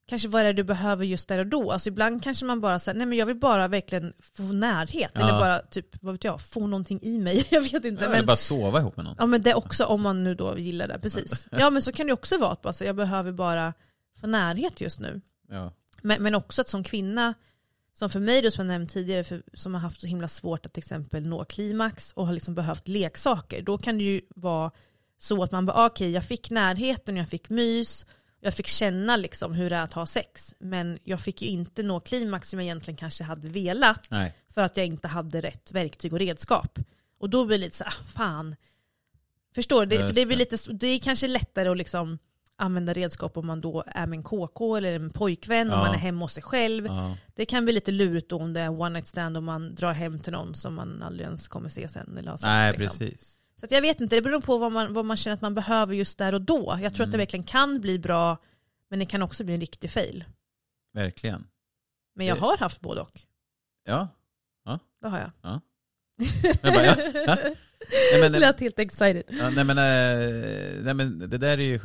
kanske 0.07 0.27
vad 0.27 0.45
det 0.45 0.49
är 0.49 0.53
du 0.53 0.63
behöver 0.63 1.05
just 1.05 1.27
där 1.27 1.39
och 1.39 1.47
då. 1.47 1.71
Alltså 1.71 1.89
ibland 1.89 2.23
kanske 2.23 2.45
man 2.45 2.61
bara 2.61 2.79
säger 2.79 2.97
nej 2.97 3.07
men 3.07 3.17
jag 3.17 3.25
vill 3.25 3.39
bara 3.39 3.67
verkligen 3.67 4.13
få 4.37 4.43
närhet. 4.43 5.11
Ja. 5.13 5.21
Eller 5.21 5.39
bara 5.39 5.59
typ, 5.59 5.87
vad 6.01 6.13
vet 6.13 6.23
jag, 6.23 6.41
få 6.41 6.67
någonting 6.67 6.99
i 7.01 7.19
mig. 7.19 7.45
jag 7.51 7.61
vet 7.61 7.85
inte. 7.85 8.05
Eller 8.05 8.15
men, 8.15 8.25
bara 8.25 8.37
sova 8.37 8.79
ihop 8.79 8.97
med 8.97 9.05
någon. 9.05 9.15
Ja 9.19 9.25
men 9.25 9.41
det 9.41 9.53
också, 9.53 9.85
om 9.85 10.01
man 10.01 10.23
nu 10.23 10.35
då 10.35 10.57
gillar 10.57 10.87
det. 10.87 10.99
Precis. 10.99 11.47
Ja 11.51 11.69
men 11.69 11.81
så 11.81 11.91
kan 11.91 12.07
det 12.07 12.13
också 12.13 12.37
vara, 12.37 12.51
att 12.51 12.61
bara, 12.61 12.73
så 12.73 12.83
jag 12.83 12.95
behöver 12.95 13.31
bara 13.31 13.73
få 14.21 14.27
närhet 14.27 14.81
just 14.81 14.99
nu. 14.99 15.21
Ja. 15.49 15.73
Men, 16.01 16.23
men 16.23 16.35
också 16.35 16.61
att 16.61 16.69
som 16.69 16.83
kvinna, 16.83 17.33
som 17.99 18.09
för 18.09 18.19
mig 18.19 18.41
då 18.41 18.51
som 18.51 18.65
jag 18.65 18.73
nämnt 18.73 18.91
tidigare, 18.91 19.23
för, 19.23 19.43
som 19.53 19.73
har 19.73 19.81
haft 19.81 20.01
så 20.01 20.07
himla 20.07 20.27
svårt 20.27 20.65
att 20.65 20.73
till 20.73 20.81
exempel 20.81 21.27
nå 21.27 21.45
klimax 21.45 22.11
och 22.11 22.27
har 22.27 22.33
liksom 22.33 22.55
behövt 22.55 22.87
leksaker, 22.87 23.61
då 23.61 23.77
kan 23.77 23.97
det 23.97 24.03
ju 24.03 24.21
vara 24.35 24.71
så 25.17 25.43
att 25.43 25.51
man 25.51 25.65
bara, 25.65 25.77
ah, 25.77 25.85
okej 25.85 26.11
jag 26.11 26.25
fick 26.25 26.49
närheten, 26.49 27.17
jag 27.17 27.29
fick 27.29 27.49
mys, 27.49 28.05
jag 28.39 28.53
fick 28.53 28.67
känna 28.67 29.15
liksom 29.15 29.53
hur 29.53 29.69
det 29.69 29.75
är 29.75 29.83
att 29.83 29.93
ha 29.93 30.05
sex, 30.05 30.55
men 30.59 30.99
jag 31.03 31.21
fick 31.21 31.41
ju 31.41 31.47
inte 31.47 31.83
nå 31.83 31.99
klimax 31.99 32.49
som 32.49 32.59
jag 32.59 32.65
egentligen 32.65 32.97
kanske 32.97 33.23
hade 33.23 33.49
velat, 33.49 34.07
Nej. 34.09 34.33
för 34.49 34.61
att 34.61 34.77
jag 34.77 34.85
inte 34.85 35.07
hade 35.07 35.41
rätt 35.41 35.71
verktyg 35.71 36.13
och 36.13 36.19
redskap. 36.19 36.79
Och 37.19 37.29
då 37.29 37.45
blir 37.45 37.57
det 37.57 37.65
lite 37.65 37.77
så 37.77 37.83
här, 37.83 37.93
ah, 37.93 38.07
fan. 38.07 38.55
Förstår 39.55 39.85
du? 39.85 39.97
Det, 39.97 40.11
det, 40.11 40.25
blir 40.25 40.37
lite, 40.37 40.57
det 40.71 40.87
är 40.87 40.99
kanske 40.99 41.27
lättare 41.27 41.69
att 41.69 41.77
liksom 41.77 42.19
använda 42.59 42.93
redskap 42.93 43.37
om 43.37 43.47
man 43.47 43.61
då 43.61 43.83
är 43.87 44.07
med 44.07 44.17
en 44.17 44.23
KK 44.23 44.75
eller 44.75 44.95
en 44.95 45.09
pojkvän, 45.09 45.67
om 45.67 45.73
Ja. 45.79 45.85
man 45.85 45.93
är 45.93 45.97
hemma 45.99 46.25
hos 46.25 46.33
sig 46.33 46.43
själv. 46.43 46.85
Ja. 46.85 47.17
Det 47.35 47.45
kan 47.45 47.63
bli 47.63 47.73
lite 47.73 47.91
lurigt 47.91 48.29
då 48.29 48.37
om 48.39 48.53
det 48.53 48.59
är 48.61 48.69
one 48.81 48.89
night 48.89 49.07
stand 49.07 49.37
och 49.37 49.43
man 49.43 49.75
drar 49.75 49.93
hem 49.93 50.19
till 50.19 50.31
någon 50.33 50.55
som 50.55 50.73
man 50.75 51.03
aldrig 51.03 51.25
ens 51.27 51.47
kommer 51.47 51.69
se 51.69 51.89
sen. 51.89 52.17
Eller 52.17 52.31
sex, 52.31 52.41
Nej, 52.43 52.71
liksom. 52.77 52.87
precis. 52.99 53.39
Så 53.59 53.65
jag 53.69 53.81
vet 53.81 54.01
inte, 54.01 54.15
det 54.15 54.21
beror 54.21 54.41
på 54.41 54.57
vad 54.57 54.71
man, 54.71 54.93
vad 54.93 55.05
man 55.05 55.17
känner 55.17 55.33
att 55.35 55.41
man 55.41 55.53
behöver 55.53 55.95
just 55.95 56.17
där 56.17 56.33
och 56.33 56.41
då. 56.41 56.79
Jag 56.81 56.93
tror 56.93 57.03
att 57.05 57.11
det 57.11 57.15
Mm. 57.15 57.19
verkligen 57.19 57.43
kan 57.43 57.81
bli 57.81 57.99
bra, 57.99 58.37
men 58.89 58.99
det 58.99 59.05
kan 59.05 59.21
också 59.21 59.43
bli 59.43 59.53
en 59.53 59.59
riktig 59.59 59.89
fail. 59.91 60.25
Verkligen. 60.93 61.47
Men 62.15 62.25
jag 62.25 62.37
Det- 62.37 62.41
har 62.41 62.57
haft 62.57 62.81
både 62.81 63.01
och. 63.01 63.21
Ja. 63.85 64.07
Det 65.01 65.07
har 65.07 65.19
jag. 65.19 65.31
Ja. 65.41 65.61
Jag 66.61 66.73
bara, 66.73 66.85
ja. 66.85 66.95
Ja. 67.25 67.37
Nej, 68.11 68.21
men, 68.21 68.31
Det 68.31 68.39
lät 68.39 68.59
helt 68.59 68.79
excited. 68.79 69.23
ja, 69.27 69.49
nej, 69.49 69.63
men, 69.63 69.77
eh, 69.77 70.83
nej 70.83 70.93
men 70.93 71.19
det 71.19 71.37
där 71.37 71.57
är 71.57 71.63
ju, 71.63 71.79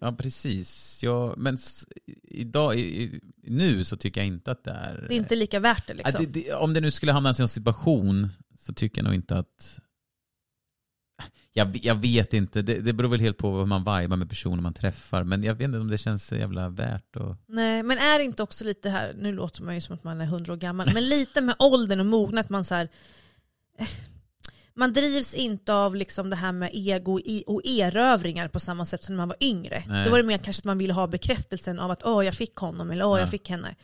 ja 0.00 0.12
precis. 0.12 1.00
Ja, 1.02 1.34
men 1.36 1.58
idag, 2.22 2.74
nu 3.42 3.84
så 3.84 3.96
tycker 3.96 4.20
jag 4.20 4.28
inte 4.28 4.50
att 4.50 4.64
det 4.64 4.70
är... 4.70 5.06
Det 5.08 5.14
är 5.14 5.16
inte 5.16 5.36
lika 5.36 5.60
värt 5.60 5.86
det 5.86 5.94
liksom. 5.94 6.24
Det, 6.24 6.40
det, 6.40 6.54
om 6.54 6.74
det 6.74 6.80
nu 6.80 6.90
skulle 6.90 7.12
hamna 7.12 7.28
i 7.28 7.30
en 7.30 7.34
sån 7.34 7.48
situation 7.48 8.28
så 8.58 8.72
tycker 8.72 8.98
jag 8.98 9.04
nog 9.04 9.14
inte 9.14 9.38
att... 9.38 9.80
Jag, 11.52 11.76
jag 11.82 11.94
vet 11.94 12.34
inte, 12.34 12.62
det, 12.62 12.74
det 12.74 12.92
beror 12.92 13.08
väl 13.08 13.20
helt 13.20 13.36
på 13.36 13.50
vad 13.50 13.68
man 13.68 13.80
vibar 13.80 14.16
med 14.16 14.28
personer 14.28 14.62
man 14.62 14.74
träffar. 14.74 15.24
Men 15.24 15.42
jag 15.42 15.54
vet 15.54 15.64
inte 15.64 15.78
om 15.78 15.88
det 15.90 15.98
känns 15.98 16.26
så 16.26 16.36
jävla 16.36 16.68
värt 16.68 17.16
att... 17.16 17.38
Nej, 17.48 17.82
men 17.82 17.98
är 17.98 18.18
det 18.18 18.24
inte 18.24 18.42
också 18.42 18.64
lite 18.64 18.90
här, 18.90 19.14
nu 19.18 19.32
låter 19.32 19.62
man 19.62 19.74
ju 19.74 19.80
som 19.80 19.94
att 19.94 20.04
man 20.04 20.20
är 20.20 20.26
hundra 20.26 20.52
år 20.52 20.56
gammal, 20.56 20.90
men 20.94 21.08
lite 21.08 21.40
med 21.40 21.54
åldern 21.58 22.00
och 22.00 22.06
mognaden 22.06 22.38
att 22.38 22.50
man 22.50 22.64
så 22.64 22.74
här, 22.74 22.84
eh, 22.84 22.88
man 24.74 24.92
drivs 24.92 25.34
inte 25.34 25.74
av 25.74 25.96
liksom 25.96 26.30
det 26.30 26.36
här 26.36 26.52
med 26.52 26.70
ego 26.72 27.20
och 27.46 27.62
erövringar 27.64 28.48
på 28.48 28.60
samma 28.60 28.86
sätt 28.86 29.04
som 29.04 29.14
när 29.14 29.20
man 29.22 29.28
var 29.28 29.36
yngre. 29.40 29.84
Nej. 29.88 30.04
Då 30.04 30.10
var 30.10 30.18
det 30.18 30.24
mer 30.24 30.38
kanske 30.38 30.60
att 30.60 30.64
man 30.64 30.78
ville 30.78 30.92
ha 30.92 31.06
bekräftelsen 31.06 31.78
av 31.78 31.90
att 31.90 32.02
åh 32.04 32.24
jag 32.24 32.34
fick 32.34 32.56
honom 32.56 32.90
eller 32.90 33.04
åh 33.06 33.16
Ja. 33.16 33.20
jag 33.20 33.30
fick 33.30 33.50
henne. 33.50 33.74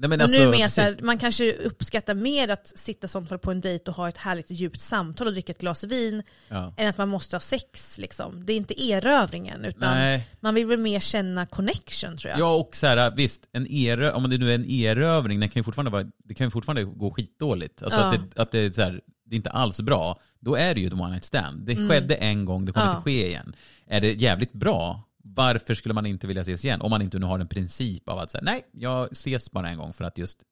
Nej, 0.00 0.08
men 0.10 0.20
alltså, 0.20 0.38
nu 0.42 0.50
mer 0.50 0.56
precis. 0.58 0.74
så 0.74 0.80
här, 0.80 0.96
man 1.02 1.18
kanske 1.18 1.52
uppskattar 1.52 2.14
mer 2.14 2.48
att 2.48 2.66
sitta 2.78 3.08
sånt 3.08 3.28
fall 3.28 3.38
på 3.38 3.50
en 3.50 3.60
dejt 3.60 3.90
och 3.90 3.96
ha 3.96 4.08
ett 4.08 4.16
härligt 4.16 4.50
djupt 4.50 4.80
samtal 4.80 5.26
och 5.26 5.32
dricka 5.32 5.52
ett 5.52 5.60
glas 5.60 5.84
vin 5.84 6.22
Ja. 6.48 6.74
än 6.76 6.88
att 6.88 6.98
man 6.98 7.08
måste 7.08 7.36
ha 7.36 7.40
sex. 7.40 7.98
Liksom. 7.98 8.46
Det 8.46 8.52
är 8.52 8.56
inte 8.56 8.82
erövringen 8.82 9.64
utan 9.64 9.94
Nej. 9.98 10.28
man 10.40 10.54
vill 10.54 10.66
väl 10.66 10.78
mer 10.78 11.00
känna 11.00 11.46
connection 11.46 12.16
tror 12.16 12.30
jag. 12.30 12.40
Ja 12.40 12.54
och 12.54 12.76
så 12.76 12.86
här, 12.86 13.10
visst, 13.16 13.48
en 13.52 13.66
erö, 13.66 14.12
om 14.12 14.30
det 14.30 14.38
nu 14.38 14.50
är 14.50 14.54
en 14.54 14.70
erövring, 14.70 15.40
den 15.40 15.48
kan 15.48 15.60
ju 15.60 15.64
fortfarande, 15.64 15.90
vara, 15.90 16.04
det 16.24 16.34
kan 16.34 16.46
ju 16.46 16.50
fortfarande 16.50 16.84
gå 16.84 17.10
skitdåligt. 17.10 17.82
Alltså 17.82 18.00
Ja. 18.00 18.06
att, 18.14 18.30
det, 18.34 18.42
att 18.42 18.50
det, 18.52 18.58
är 18.58 18.70
så 18.70 18.82
här, 18.82 19.00
det 19.26 19.34
är 19.34 19.36
inte 19.36 19.50
alls 19.50 19.80
bra. 19.80 20.20
Då 20.40 20.54
är 20.54 20.74
det 20.74 20.80
ju 20.80 20.86
ett 20.86 20.92
one 20.92 21.10
night 21.10 21.24
stand. 21.24 21.66
Det 21.66 21.76
skedde 21.88 22.14
en 22.14 22.44
gång, 22.44 22.64
det 22.64 22.72
kommer 22.72 22.86
Mm. 22.86 22.92
Ja. 22.94 22.98
inte 22.98 23.10
ske 23.10 23.28
igen. 23.28 23.56
Är 23.86 24.00
det 24.00 24.12
jävligt 24.12 24.52
bra, 24.52 25.02
varför 25.24 25.74
skulle 25.74 25.94
man 25.94 26.06
inte 26.06 26.26
vilja 26.26 26.42
ses 26.42 26.64
igen? 26.64 26.80
Om 26.80 26.90
man 26.90 27.02
inte 27.02 27.18
nu 27.18 27.26
har 27.26 27.38
en 27.38 27.48
princip 27.48 28.08
av 28.08 28.18
att 28.18 28.30
säga 28.30 28.42
nej, 28.44 28.62
jag 28.72 29.12
ses 29.12 29.50
bara 29.50 29.68
en 29.68 29.78
gång 29.78 29.92
för 29.92 30.04
att 30.04 30.18
just 30.18 30.42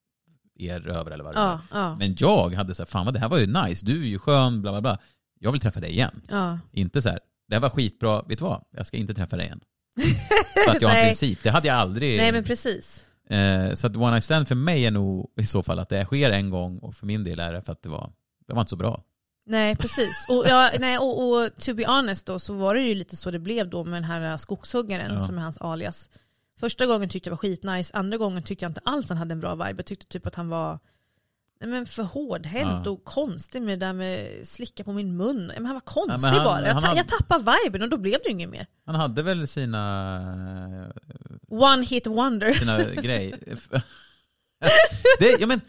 erövra 0.58 1.14
eller 1.14 1.24
vad 1.24 1.34
det 1.34 1.40
Ja, 1.40 1.60
ja, 1.72 1.96
Men 1.96 2.14
jag 2.18 2.54
hade 2.54 2.74
så 2.74 2.82
här, 2.82 2.86
fan 2.86 3.04
vad 3.04 3.14
det 3.14 3.20
här 3.20 3.28
var 3.28 3.38
ju 3.38 3.46
nice, 3.46 3.86
du 3.86 4.02
är 4.02 4.06
ju 4.06 4.18
skön, 4.18 4.62
bla 4.62 4.72
bla 4.72 4.80
bla. 4.80 4.98
Jag 5.40 5.52
vill 5.52 5.60
träffa 5.60 5.80
dig 5.80 5.90
igen. 5.90 6.22
ja. 6.28 6.58
Inte 6.72 7.02
så 7.02 7.08
här, 7.08 7.20
det 7.48 7.54
här 7.54 7.60
var 7.60 7.70
skitbra, 7.70 8.22
vet 8.22 8.38
du 8.38 8.44
vad? 8.44 8.64
Jag 8.70 8.86
ska 8.86 8.96
inte 8.96 9.14
träffa 9.14 9.36
dig 9.36 9.46
igen. 9.46 9.60
För 10.66 10.76
att 10.76 10.82
jag 10.82 10.88
har 10.88 10.96
en 10.96 11.06
princip. 11.06 11.42
Det 11.42 11.50
hade 11.50 11.68
jag 11.68 11.76
aldrig. 11.76 12.18
Nej 12.18 12.32
men 12.32 12.44
precis. 12.44 13.06
Eh, 13.30 13.74
så 13.74 13.86
att 13.86 13.96
one 13.96 14.10
night 14.10 14.24
stand 14.24 14.48
för 14.48 14.54
mig 14.54 14.86
är 14.86 14.90
nog 14.90 15.32
i 15.40 15.46
så 15.46 15.62
fall 15.62 15.78
att 15.78 15.88
det 15.88 16.04
sker 16.04 16.30
en 16.30 16.50
gång 16.50 16.78
och 16.78 16.94
för 16.94 17.06
min 17.06 17.24
del 17.24 17.40
är 17.40 17.52
det 17.52 17.62
för 17.62 17.72
att 17.72 17.82
det 17.82 17.88
var, 17.88 18.12
det 18.46 18.54
var 18.54 18.60
inte 18.60 18.70
så 18.70 18.76
bra. 18.76 19.04
Nej 19.48 19.76
precis. 19.76 20.24
Och, 20.28 20.44
ja, 20.48 20.70
nej, 20.80 20.98
och, 20.98 21.28
och 21.30 21.54
to 21.60 21.74
be 21.74 21.86
honest 21.86 22.26
då 22.26 22.38
så 22.38 22.54
var 22.54 22.74
det 22.74 22.80
ju 22.82 22.94
lite 22.94 23.16
så 23.16 23.30
det 23.30 23.38
blev 23.38 23.68
då 23.70 23.84
med 23.84 23.92
den 23.96 24.04
här 24.04 24.36
skogshuggaren 24.36 25.14
Ja. 25.14 25.20
som 25.20 25.38
är 25.38 25.42
hans 25.42 25.58
alias. 25.60 26.08
Första 26.60 26.86
gången 26.86 27.08
tyckte 27.08 27.28
jag 27.28 27.32
var 27.32 27.36
skitnice, 27.38 27.90
andra 27.94 28.16
gången 28.16 28.42
tyckte 28.42 28.64
jag 28.64 28.70
inte 28.70 28.80
alls 28.84 29.08
han 29.08 29.18
hade 29.18 29.32
en 29.32 29.40
bra 29.40 29.54
vibe. 29.54 29.74
Jag 29.76 29.86
tyckte 29.86 30.06
typ 30.06 30.26
att 30.26 30.34
han 30.34 30.48
var 30.48 30.78
Nej 31.60 31.70
men 31.70 31.86
för 31.86 32.02
hårdhänt 32.02 32.82
Ja. 32.86 32.90
och 32.90 33.04
konstig 33.04 33.62
med 33.62 33.78
det 33.78 33.86
där 33.86 33.92
med 33.92 34.28
slicka 34.46 34.84
på 34.84 34.92
min 34.92 35.16
mun. 35.16 35.46
Men 35.54 35.66
han 35.66 35.74
var 35.74 35.80
konstig 35.80 36.28
han- 36.28 36.44
bara. 36.44 36.66
Jag, 36.66 36.74
han 36.74 36.96
jag 36.96 37.08
tappade 37.08 37.56
viben 37.64 37.82
och 37.82 37.88
då 37.88 37.96
blev 37.96 38.12
det 38.22 38.28
ju 38.28 38.30
inget 38.34 38.50
mer. 38.50 38.66
Han 38.86 38.94
hade 38.94 39.22
väl 39.22 39.48
sina, 39.48 40.92
One 41.48 41.84
hit 41.86 42.06
wonder. 42.06 42.52
sina 42.52 42.78
grejer. 42.84 43.38
det, 45.18 45.36
ja, 45.40 45.46
men, 45.46 45.60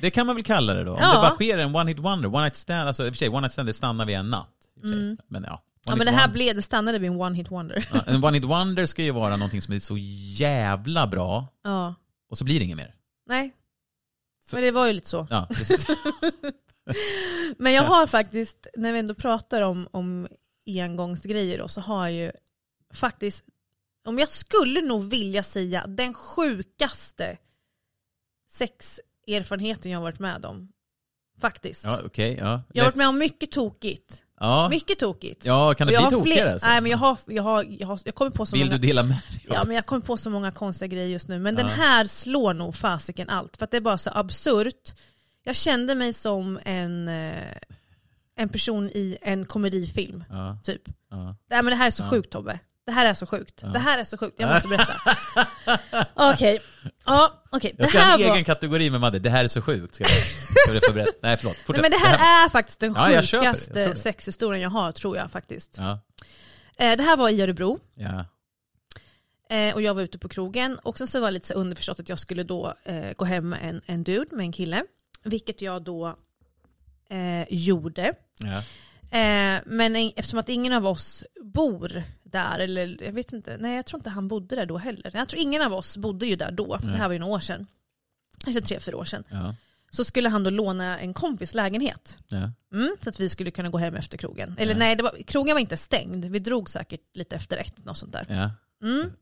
det 0.00 0.10
kan 0.10 0.26
man 0.26 0.36
väl 0.36 0.44
kalla 0.44 0.74
det 0.74 0.84
då. 0.84 0.92
Om 0.92 0.98
Ja. 1.00 1.12
det 1.12 1.18
bara 1.18 1.30
sker 1.30 1.58
en 1.58 1.76
one 1.76 1.90
hit 1.90 1.98
wonder, 1.98 2.28
one 2.28 2.42
night 2.42 2.56
stand, 2.56 2.88
alltså 2.88 3.06
i 3.06 3.10
och 3.10 3.14
för 3.14 3.18
sig, 3.18 3.28
one 3.28 3.40
night 3.40 3.52
stand 3.52 3.68
det 3.68 3.74
stannar 3.74 4.06
vid 4.06 4.16
en 4.16 4.30
natt. 4.30 4.48
Mm. 4.82 5.16
Men 5.28 5.44
ja. 5.44 5.62
Ja 5.86 5.96
men 5.96 6.06
det 6.06 6.12
här 6.12 6.20
wonder- 6.28 6.32
blev, 6.32 6.56
det 6.56 6.62
stannade 6.62 6.98
vid 6.98 7.10
en 7.10 7.20
one 7.20 7.36
hit 7.36 7.50
wonder. 7.50 7.88
Ja, 7.92 8.00
en 8.06 8.24
one 8.24 8.36
hit 8.36 8.44
wonder 8.46 8.86
ska 8.86 9.02
ju 9.02 9.10
vara 9.10 9.36
någonting 9.36 9.62
som 9.62 9.74
är 9.74 9.80
så 9.80 9.96
jävla 10.38 11.06
bra 11.06 11.46
Ja. 11.64 11.94
och 12.30 12.38
så 12.38 12.44
blir 12.44 12.58
det 12.58 12.64
inget 12.64 12.76
mer. 12.76 12.94
Nej. 13.26 13.54
Men 14.52 14.62
det 14.62 14.70
var 14.70 14.86
ju 14.86 14.92
lite 14.92 15.08
så. 15.08 15.26
Ja. 15.30 15.48
Men 17.58 17.72
jag 17.72 17.82
har 17.82 18.06
faktiskt, 18.06 18.66
när 18.76 18.92
vi 18.92 18.98
ändå 18.98 19.14
pratar 19.14 19.62
om, 19.62 19.88
om 19.90 20.28
engångsgrejer 20.66 21.58
då, 21.58 21.68
så 21.68 21.80
har 21.80 22.08
jag 22.08 22.12
ju 22.12 22.32
faktiskt, 22.94 23.44
om 24.06 24.18
jag 24.18 24.30
skulle 24.30 24.80
nog 24.80 25.10
vilja 25.10 25.42
säga 25.42 25.86
den 25.86 26.14
sjukaste 26.14 27.38
sexerfarenheten 29.26 29.90
jag 29.92 29.98
har 29.98 30.02
varit 30.02 30.18
med 30.18 30.44
om. 30.44 30.68
Faktiskt. 31.40 31.84
Ja, 31.84 32.00
okej. 32.04 32.36
ja. 32.40 32.62
Jag 32.72 32.84
har 32.84 32.88
varit 32.88 32.96
med 32.96 33.08
om 33.08 33.18
mycket 33.18 33.50
tokigt. 33.50 34.22
Ja. 34.40 34.68
Mycket 34.68 34.98
tokigt. 34.98 35.44
ja, 35.46 35.74
kan 35.74 35.86
det 35.86 35.96
bli 35.98 36.10
tokigare? 36.10 36.52
alltså? 36.52 36.68
Nej 36.68 36.80
men 36.80 36.90
jag 36.90 36.98
har, 36.98 37.18
jag 37.26 37.42
har, 37.42 37.66
jag 37.68 37.86
har 37.86 38.00
jag 38.04 38.14
kommer 38.14 38.30
på 38.30 38.46
så 38.46 38.56
Vill 38.56 38.66
många... 38.66 38.78
du 38.78 38.86
dela 38.86 39.02
med 39.02 39.16
dig? 39.30 39.40
Ja 39.50 39.62
men 39.66 39.76
jag 39.76 39.86
kommer 39.86 40.02
på 40.02 40.16
så 40.16 40.30
många 40.30 40.50
konstiga 40.50 40.88
grejer 40.88 41.08
just 41.08 41.28
nu. 41.28 41.38
Men 41.38 41.54
Ja. 41.56 41.60
den 41.62 41.70
här 41.70 42.04
slår 42.04 42.54
nog 42.54 42.74
fasiken 42.74 43.28
allt. 43.28 43.56
För 43.56 43.64
att 43.64 43.70
det 43.70 43.76
är 43.76 43.80
bara 43.80 43.98
så 43.98 44.10
absurt. 44.14 44.94
Jag 45.44 45.56
kände 45.56 45.94
mig 45.94 46.12
som 46.12 46.58
en, 46.64 47.08
eh, 47.08 47.42
en 48.36 48.48
person 48.48 48.90
i 48.90 49.18
en 49.22 49.44
komedifilm. 49.46 50.24
Ja, 50.30 50.58
Typ. 50.64 50.82
ja. 51.10 51.24
Nej 51.50 51.62
men 51.62 51.66
det 51.66 51.76
här 51.76 51.86
är 51.86 51.90
så 51.90 52.04
sjukt 52.04 52.32
Tobbe. 52.32 52.58
Det 52.86 52.92
här 52.92 53.06
är 53.06 53.14
så 53.14 53.26
sjukt. 53.26 53.60
Ja. 53.62 53.68
Det 53.68 53.78
här 53.78 53.98
är 53.98 54.04
så 54.04 54.18
sjukt. 54.18 54.36
Jag 54.40 54.48
måste 54.54 54.68
berätta. 54.68 55.00
Okej. 56.14 56.60
Ja, 57.04 57.42
okej. 57.50 57.72
Det 57.76 57.82
Jag 57.82 57.88
ska 57.88 57.98
ha 57.98 58.04
här 58.04 58.18
en 58.18 58.28
var... 58.28 58.34
egen 58.34 58.44
kategori 58.44 58.90
med 58.90 59.00
Madde, 59.00 59.18
det 59.18 59.30
här 59.30 59.44
är 59.44 59.48
så 59.48 59.62
sjukt. 59.62 59.94
Ska 59.94 60.04
jag, 60.68 60.82
ska 60.82 60.92
berätta? 60.92 61.12
Nej 61.22 61.36
förlåt, 61.36 61.56
Nej, 61.68 61.80
men 61.82 61.90
det 61.90 61.96
här 61.96 62.44
är 62.44 62.48
faktiskt 62.48 62.80
den 62.80 62.92
Ja, 62.96 63.00
jag 63.02 63.10
det. 63.10 63.14
Jag 63.14 63.24
sjukaste 63.42 63.72
tror 63.74 63.88
det. 63.88 63.96
sexhistorien 63.96 64.62
jag 64.62 64.70
har 64.70 64.92
tror 64.92 65.16
jag 65.16 65.30
faktiskt. 65.30 65.74
Ja, 65.78 66.00
Eh, 66.76 66.96
Det 66.96 67.02
här 67.02 67.16
var 67.16 67.28
i 67.28 67.42
Örebro. 67.42 67.78
ja. 67.94 68.24
Eh, 69.50 69.74
och 69.74 69.82
jag 69.82 69.94
var 69.94 70.02
ute 70.02 70.18
på 70.18 70.28
krogen 70.28 70.78
och 70.78 70.98
sen 70.98 71.06
så 71.06 71.20
var 71.20 71.28
det 71.28 71.32
lite 71.32 71.46
så 71.46 71.54
underförstått 71.54 72.00
att 72.00 72.08
jag 72.08 72.18
skulle 72.18 72.42
då 72.42 72.74
eh, 72.84 73.12
gå 73.16 73.24
hem 73.24 73.48
med 73.48 73.58
en, 73.68 73.80
en 73.86 74.04
dude 74.04 74.36
med 74.36 74.44
en 74.44 74.52
kille. 74.52 74.84
Vilket 75.24 75.62
jag 75.62 75.82
då 75.82 76.16
gjorde. 77.48 78.14
ja. 78.38 78.62
Men 79.66 79.96
en, 79.96 80.12
eftersom 80.16 80.38
att 80.38 80.48
ingen 80.48 80.72
av 80.72 80.86
oss 80.86 81.24
bor 81.42 82.02
där, 82.34 82.58
eller 82.58 83.02
jag 83.02 83.12
vet 83.12 83.32
inte, 83.32 83.56
nej 83.60 83.76
jag 83.76 83.86
tror 83.86 84.00
inte 84.00 84.10
han 84.10 84.28
bodde 84.28 84.56
där 84.56 84.66
då 84.66 84.78
heller. 84.78 85.10
Jag 85.14 85.28
tror 85.28 85.42
ingen 85.42 85.62
av 85.62 85.72
oss 85.74 85.96
bodde 85.96 86.26
ju 86.26 86.36
där 86.36 86.50
då, 86.52 86.76
det 86.76 86.88
här 86.88 87.06
var 87.08 87.12
ju 87.12 87.18
några 87.18 87.34
år 87.34 87.40
sedan. 87.40 87.66
Kanske 88.44 88.60
tre, 88.62 88.80
fyra 88.80 88.96
år 88.96 89.04
sedan. 89.04 89.24
ja. 89.30 89.54
Så 89.90 90.04
skulle 90.04 90.28
han 90.28 90.42
då 90.42 90.50
låna 90.50 90.98
en 91.00 91.14
kompis 91.14 91.54
lägenhet. 91.54 92.18
ja. 92.28 92.50
Mm, 92.72 92.96
så 93.00 93.10
att 93.10 93.20
vi 93.20 93.28
skulle 93.28 93.50
kunna 93.50 93.68
gå 93.68 93.78
hem 93.78 93.94
efter 93.94 94.18
krogen. 94.18 94.54
Eller 94.58 94.72
Ja. 94.72 94.78
nej, 94.78 94.96
var, 94.96 95.22
krogen 95.26 95.54
var 95.54 95.60
inte 95.60 95.76
stängd. 95.76 96.24
Vi 96.24 96.38
drog 96.38 96.70
säkert 96.70 97.00
lite 97.14 97.36
efter 97.36 97.56
ett, 97.56 97.84
något 97.84 97.96
sånt 97.96 98.12
där. 98.12 98.50
Mm. 98.82 99.12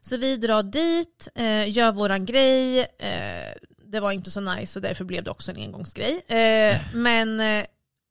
Så 0.00 0.16
vi 0.16 0.36
drar 0.36 0.62
dit, 0.62 1.28
eh, 1.34 1.70
gör 1.70 1.92
våran 1.92 2.24
grej. 2.26 2.80
Eh, 2.80 3.52
det 3.84 4.00
var 4.00 4.12
inte 4.12 4.30
så 4.30 4.40
nice 4.40 4.78
och 4.78 4.82
därför 4.82 5.04
blev 5.04 5.24
det 5.24 5.30
också 5.30 5.50
en 5.52 5.56
engångsgrej. 5.56 6.22
Eh, 6.28 6.80
men 6.94 7.40
eh, 7.40 7.64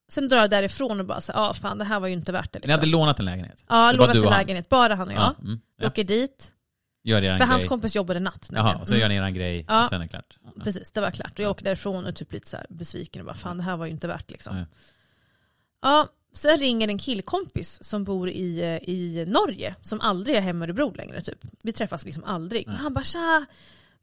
sen 0.10 0.28
drar 0.28 0.38
jag 0.38 0.49
därifrån 0.49 0.99
och 0.99 1.05
bara 1.05 1.22
så 1.22 1.32
ja 1.36 1.49
ah, 1.49 1.53
fan 1.53 1.78
det 1.78 1.86
här 1.86 1.99
var 1.99 2.08
ju 2.08 2.14
inte 2.14 2.32
värt 2.32 2.53
det. 2.53 2.60
Ni 2.60 2.62
Liksom. 2.62 2.72
hade 2.80 2.88
lånat 2.88 3.20
en 3.20 3.26
lägenhet? 3.26 3.64
ja, 3.68 3.91
lånat 3.91 4.16
en 4.16 4.22
lägenhet, 4.22 4.70
bara 4.70 4.95
han 4.95 5.08
och 5.08 5.14
jag. 5.14 5.36
Mm. 5.43 5.60
Vi 5.78 5.84
ja. 5.84 5.88
åker 5.88 6.03
dit, 6.03 6.53
Gör 7.03 7.22
för 7.38 7.45
hans 7.45 7.62
grej. 7.62 7.68
kompis 7.68 7.95
jobbade 7.95 8.20
natt. 8.20 8.47
Jaha, 8.51 8.64
nämligen. 8.64 8.86
så 8.86 8.93
Mm. 8.93 9.01
gör 9.01 9.10
ni 9.10 9.16
eran 9.16 9.34
grej, 9.34 9.66
Ja. 9.68 9.84
och 9.84 9.89
sen 9.89 10.01
är 10.01 10.03
det 10.05 10.10
klart. 10.10 10.38
Ja. 10.55 10.64
Precis, 10.64 10.91
det 10.91 11.01
var 11.01 11.12
klart. 11.12 11.32
Och 11.34 11.39
jag 11.39 11.51
åker 11.51 11.64
därifrån 11.64 12.05
och 12.05 12.16
typ 12.16 12.34
lite 12.34 12.49
så 12.49 12.58
här 12.58 12.66
besviken 12.70 13.22
och 13.22 13.26
bara 13.26 13.36
fan 13.36 13.58
det 13.58 13.64
här 13.64 13.78
var 13.78 13.86
ju 13.86 13.91
inte 13.91 14.08
värt 14.08 14.32
liksom. 14.32 14.66
Ja, 15.82 16.08
sen 16.34 16.58
ringer 16.58 16.88
en 16.88 16.97
killkompis 16.97 17.84
som 17.84 18.03
bor 18.03 18.30
i, 18.30 18.62
eh, 18.62 18.89
i 18.89 19.26
Norge 19.28 19.76
som 19.82 20.01
aldrig 20.01 20.38
är 20.38 20.41
hemma 20.41 20.66
i 20.66 20.68
Örebro 20.68 20.93
längre 20.95 21.22
typ. 21.22 21.39
Vi 21.64 21.72
träffas 21.74 22.05
liksom 22.05 22.24
aldrig. 22.24 22.68
Och 22.68 22.74
han 22.74 22.93
bara 22.93 23.03
tja, 23.03 23.45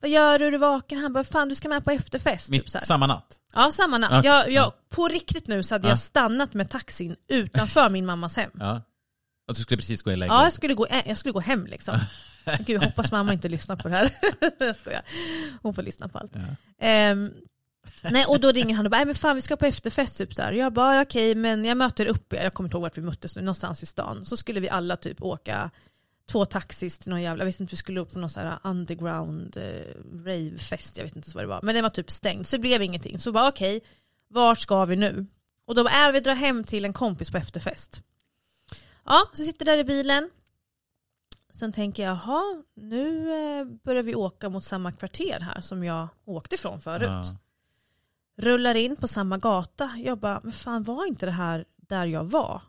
vad 0.05 0.11
gör 0.11 0.39
du? 0.39 0.47
Är 0.47 0.51
du 0.51 0.59
vaken? 0.59 0.99
Han 0.99 1.13
bara 1.13 1.25
fan 1.25 1.49
du 1.49 1.55
ska 1.55 1.69
med 1.69 1.85
på 1.85 1.91
efterfest. 1.91 2.51
Mitt, 2.51 2.61
Typ 2.63 2.71
så 2.71 2.79
här. 2.79 2.85
samma 2.85 3.07
natt? 3.07 3.41
Ja, 3.55 3.73
samma 3.73 3.99
natt. 3.99 4.11
Okej, 4.13 4.31
Jag, 4.31 4.41
jag, 4.51 4.53
ja. 4.53 4.75
På 4.89 5.09
riktigt 5.09 5.49
nu 5.49 5.63
så 5.63 5.75
hade 5.75 5.87
Ja. 5.89 5.93
jag 5.93 5.99
stannat 5.99 6.55
med 6.55 6.71
taxin 6.71 7.17
utanför 7.29 7.91
min 7.91 8.07
mammas 8.07 8.37
hem. 8.37 8.51
Ja. 8.59 8.83
Att 9.51 9.57
du 9.57 9.63
skulle 9.63 9.79
precis 9.79 10.03
gå 10.03 10.11
och 10.11 10.17
lägga 10.19 10.33
Ja, 10.33 10.45
jag 10.45 10.53
skulle 10.53 10.75
gå, 10.75 10.87
jag 11.07 11.19
skulle 11.19 11.33
gå 11.33 11.41
hem 11.41 11.67
liksom. 11.67 11.99
Gud, 12.59 12.77
jag 12.77 12.81
hoppas 12.81 13.13
mamma 13.13 13.33
inte 13.33 13.49
lyssnar 13.49 13.77
på 13.77 13.89
det 13.89 13.95
här. 13.97 14.11
jag 14.59 14.77
skojar. 14.77 15.03
Hon 15.63 15.75
får 15.75 15.83
lyssna 15.83 16.09
på 16.09 16.19
allt. 16.19 16.33
Ja. 16.35 16.41
Ehm, 16.87 17.31
nej, 18.03 18.27
och 18.27 18.41
då 18.41 18.53
ringer 18.53 18.75
han 18.75 18.87
och 18.87 18.91
bara, 18.91 18.97
"Nej, 18.97 19.07
men 19.07 19.15
fan 19.15 19.35
vi 19.35 19.41
ska 19.43 19.57
på 19.57 19.67
efterfest 19.67 20.19
typ 20.19 20.35
så 20.35 20.43
här. 20.43 20.53
Jag 20.53 20.73
bara, 20.73 21.01
okej 21.03 21.35
men 21.35 21.65
jag 21.65 21.77
möter 21.77 22.07
upp 22.07 22.33
er, 22.33 22.43
jag 22.43 22.55
kommer 22.55 22.69
inte 22.69 22.75
ihåg 22.77 22.83
vart 22.83 22.99
vi 22.99 23.03
möttes 23.03 23.37
nu, 23.37 23.43
någonstans 23.43 23.83
i 23.83 23.87
stan. 23.87 24.27
Så 24.27 24.37
skulle 24.37 24.61
vi 24.61 24.69
alla 24.69 24.97
typ 24.97 25.23
åka 25.23 25.71
två 26.27 26.45
taxis 26.45 26.99
till 26.99 27.11
någon 27.11 27.23
jävla, 27.23 27.41
jag 27.41 27.47
vet 27.47 27.61
inte, 27.61 27.71
vi 27.71 27.77
skulle 27.77 28.01
upp 28.01 28.13
på 28.13 28.19
någon 28.19 28.31
så 28.31 28.41
här 28.41 28.59
underground 28.65 29.57
eh, 29.57 29.95
ravefest, 30.25 30.97
jag 30.97 31.05
vet 31.05 31.17
inte 31.17 31.31
vad 31.35 31.45
det 31.45 31.49
var. 31.49 31.61
Men 31.63 31.75
den 31.75 31.83
var 31.83 31.91
typ 31.91 32.11
stängd, 32.11 32.47
så 32.47 32.57
det 32.57 32.61
blev 32.61 32.83
ingenting. 32.83 33.19
Så 33.19 33.33
bara 33.33 33.49
okej, 33.49 33.81
vart 34.29 34.61
ska 34.61 34.85
vi 34.85 34.97
nu? 34.97 35.27
Och 35.67 35.75
då 35.75 35.89
äh, 35.89 36.13
vi 36.13 36.21
drar 36.21 36.35
hem 36.35 36.65
till 36.65 36.85
en 36.85 36.93
kompis 36.93 37.31
på 37.31 37.37
efterfest. 37.37 38.03
Ja, 39.05 39.31
så 39.33 39.43
vi 39.43 39.47
sitter 39.47 39.65
där 39.65 39.79
i 39.79 39.85
bilen. 39.85 40.31
Sen 41.53 41.73
tänker 41.73 42.03
jag, 42.03 42.13
jaha, 42.13 42.63
nu 42.77 43.33
eh, 43.33 43.65
börjar 43.65 44.03
vi 44.03 44.15
åka 44.15 44.49
mot 44.49 44.65
samma 44.65 44.93
kvarter 44.93 45.41
här 45.41 45.61
som 45.61 45.85
jag 45.85 46.09
åkte 46.25 46.55
ifrån 46.55 46.81
förut. 46.81 47.09
Ja. 47.09 47.37
Rullar 48.37 48.75
in 48.75 48.97
på 48.97 49.09
samma 49.09 49.39
gata. 49.39 49.91
Jag 50.05 50.19
bara, 50.19 50.41
men 50.43 50.53
fan 50.53 50.83
var 50.83 51.07
inte 51.07 51.27
det 51.27 51.33
här 51.33 51.65
där 51.77 52.07
jag 52.07 52.25
var 52.25 52.63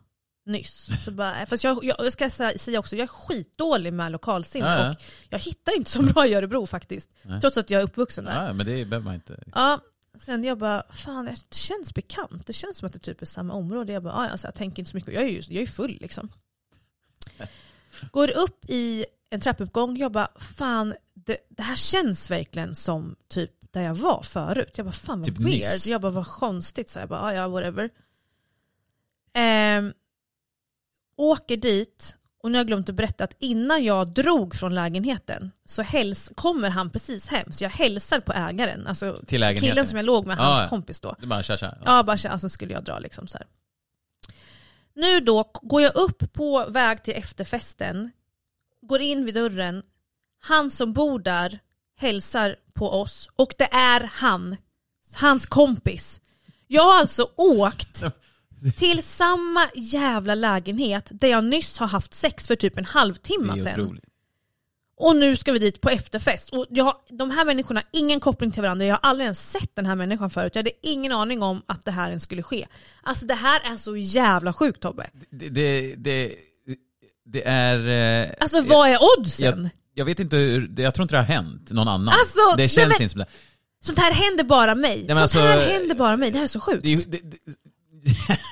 nyss? 0.46 0.88
Så 1.04 1.10
bara, 1.10 1.46
fast 1.46 1.64
jag, 1.64 1.84
jag 1.84 2.12
ska 2.12 2.24
sä- 2.26 2.58
säga 2.58 2.78
också, 2.78 2.96
jag 2.96 3.02
är 3.02 3.06
skitdålig 3.08 3.92
med 3.92 4.12
lokalsinne 4.12 4.66
Ja, 4.66 4.78
ja. 4.84 4.90
och 4.90 4.96
jag 5.30 5.38
hittar 5.38 5.76
inte 5.76 5.90
så 5.90 6.02
bra 6.02 6.26
i 6.26 6.34
Örebro 6.34 6.66
faktiskt. 6.66 7.10
Nej. 7.22 7.40
Trots 7.40 7.56
att 7.56 7.70
jag 7.70 7.80
är 7.80 7.84
uppvuxen 7.84 8.24
där. 8.24 8.46
ja, 8.46 8.52
men 8.52 8.66
det 8.66 8.84
behöver 8.84 9.04
man 9.04 9.14
inte. 9.14 9.42
Ja, 9.54 9.80
sen 10.24 10.44
jag 10.44 10.58
bara, 10.58 10.82
fan 10.90 11.24
det 11.24 11.54
känns 11.56 11.94
bekant. 11.94 12.46
Det 12.46 12.52
känns 12.52 12.78
som 12.78 12.86
att 12.86 12.92
det 12.92 12.98
typ 12.98 13.22
är 13.22 13.26
samma 13.26 13.54
område. 13.54 13.92
Jag 13.92 14.02
bara, 14.02 14.12
ja, 14.24 14.30
alltså, 14.30 14.46
jag 14.46 14.54
tänker 14.54 14.78
inte 14.78 14.90
så 14.90 14.96
mycket. 14.96 15.14
Jag 15.14 15.22
är 15.24 15.28
ju 15.28 15.42
jag 15.48 15.62
är 15.62 15.66
full 15.66 15.98
liksom. 16.00 16.28
Går 18.12 18.30
upp 18.36 18.64
i 18.68 19.06
en 19.30 19.40
trappuppgång. 19.40 19.96
Jag 19.96 20.12
bara, 20.12 20.28
fan 20.40 20.94
det, 21.14 21.36
det 21.48 21.62
här 21.62 21.76
känns 21.76 22.30
verkligen 22.30 22.74
som 22.74 23.16
typ 23.28 23.50
där 23.72 23.82
jag 23.82 23.94
var 23.94 24.22
förut. 24.22 24.72
Jag 24.76 24.86
bara, 24.86 24.92
fan 24.92 25.18
vad 25.18 25.26
Typ 25.26 25.38
weird. 25.38 25.48
nyss. 25.50 25.86
Jag 25.86 26.00
bara, 26.00 26.12
vad 26.12 26.26
konstigt. 26.26 26.88
Så 26.88 26.98
jag 26.98 27.08
bara, 27.08 27.34
ja, 27.34 27.40
ja 27.40 27.48
whatever. 27.48 27.90
Ehm, 29.32 29.92
åker 31.16 31.56
dit 31.56 32.16
och 32.42 32.50
nu 32.50 32.58
har 32.58 32.60
jag 32.60 32.66
glömt 32.66 32.88
att 32.88 32.94
berätta 32.94 33.24
att 33.24 33.34
innan 33.38 33.84
jag 33.84 34.08
drog 34.08 34.54
från 34.56 34.74
lägenheten 34.74 35.50
så 35.64 35.82
häls 35.82 36.30
kommer 36.34 36.70
han 36.70 36.90
precis 36.90 37.28
hem. 37.28 37.52
Så 37.52 37.64
jag 37.64 37.70
hälsar 37.70 38.20
på 38.20 38.32
ägaren, 38.32 38.86
alltså 38.86 39.20
killen 39.60 39.86
som 39.86 39.96
jag 39.96 40.04
låg 40.06 40.26
med, 40.26 40.38
Ja, 40.38 40.42
hans 40.42 40.62
ja. 40.62 40.68
kompis 40.68 41.00
då. 41.00 41.16
Är 41.22 41.26
bara 41.26 41.42
tja 41.42 41.56
tja. 41.58 41.74
Ja, 41.84 42.02
bara 42.02 42.18
så- 42.18 42.28
alltså 42.28 42.48
skulle 42.48 42.72
jag 42.72 42.84
dra 42.84 42.98
liksom 42.98 43.26
så 43.26 43.38
här. 43.38 43.46
Nu 44.94 45.20
då 45.20 45.50
går 45.62 45.82
jag 45.82 45.96
upp 45.96 46.32
på 46.32 46.66
väg 46.68 47.02
till 47.02 47.14
efterfesten, 47.14 48.10
går 48.82 49.00
in 49.00 49.24
vid 49.24 49.34
dörren, 49.34 49.82
han 50.42 50.70
som 50.70 50.92
bor 50.92 51.18
där 51.18 51.58
hälsar 51.96 52.56
på 52.74 52.90
oss 52.90 53.28
och 53.36 53.54
det 53.58 53.68
är 53.72 54.10
han, 54.14 54.56
hans 55.14 55.46
kompis. 55.46 56.20
Jag 56.66 56.82
har 56.82 56.98
alltså 56.98 57.28
åkt 57.36 58.02
till 58.76 59.02
samma 59.02 59.68
jävla 59.74 60.34
lägenhet 60.34 61.08
där 61.10 61.28
jag 61.28 61.44
nyss 61.44 61.78
har 61.78 61.86
haft 61.86 62.14
sex 62.14 62.46
för 62.46 62.54
typ 62.56 62.76
en 62.78 62.84
halvtimme 62.84 63.52
Det 63.54 63.60
är 63.60 63.64
sedan. 63.64 63.80
otroligt. 63.80 64.04
Och 64.98 65.16
nu 65.16 65.36
ska 65.36 65.52
vi 65.52 65.58
dit 65.58 65.80
på 65.80 65.88
efterfest. 65.90 66.50
Och 66.50 66.66
jag, 66.70 66.84
har- 66.84 66.96
de 67.18 67.30
här 67.30 67.44
människorna 67.44 67.80
har 67.80 68.00
ingen 68.00 68.20
koppling 68.20 68.52
till 68.52 68.62
varandra. 68.62 68.86
Jag 68.86 68.94
har 68.94 69.00
aldrig 69.10 69.24
ens 69.24 69.50
sett 69.50 69.76
den 69.76 69.86
här 69.86 69.94
människan 69.96 70.30
förut. 70.30 70.52
Jag 70.54 70.58
hade 70.58 70.70
ingen 70.82 71.12
aning 71.12 71.42
om 71.42 71.62
att 71.66 71.84
det 71.84 71.90
här 71.90 72.08
ens 72.08 72.22
skulle 72.22 72.42
ske. 72.42 72.66
Alltså 73.02 73.26
det 73.26 73.34
här 73.34 73.72
är 73.72 73.76
så 73.76 73.96
jävla 73.96 74.52
sjukt 74.52 74.80
Tobbe. 74.82 75.10
Det, 75.30 75.48
det, 75.48 75.94
det, 75.96 76.34
det 77.26 77.48
är... 77.48 77.88
eh, 78.24 78.30
Alltså 78.40 78.60
vad 78.60 78.88
är 78.90 78.98
oddsen? 79.18 79.62
jag, 79.62 79.70
jag 79.94 80.04
vet 80.04 80.20
inte 80.20 80.36
hur, 80.36 80.68
det- 80.68 80.82
jag 80.82 80.94
tror 80.94 81.02
inte 81.02 81.14
det 81.14 81.18
har 81.18 81.24
hänt 81.24 81.70
någon 81.70 81.88
annan. 81.88 82.08
Alltså, 82.08 82.56
det 82.56 82.68
känns 82.68 82.88
men- 82.88 83.02
inte 83.02 83.08
som 83.12 83.18
det. 83.20 83.26
Sånt 83.80 83.98
här 83.98 84.12
händer 84.12 84.44
bara 84.44 84.74
mig. 84.74 84.96
men 85.06 85.08
Sånt 85.16 85.22
alltså- 85.22 85.38
här 85.38 85.66
händer 85.72 85.94
bara 85.94 86.16
mig. 86.16 86.30
Det 86.30 86.36
här 86.38 86.44
är 86.44 86.48
så 86.48 86.60
sjukt. 86.60 86.82
det, 86.82 86.88
är 86.88 86.98
ju- 86.98 87.04
det, 87.04 87.18
det, 87.30 87.36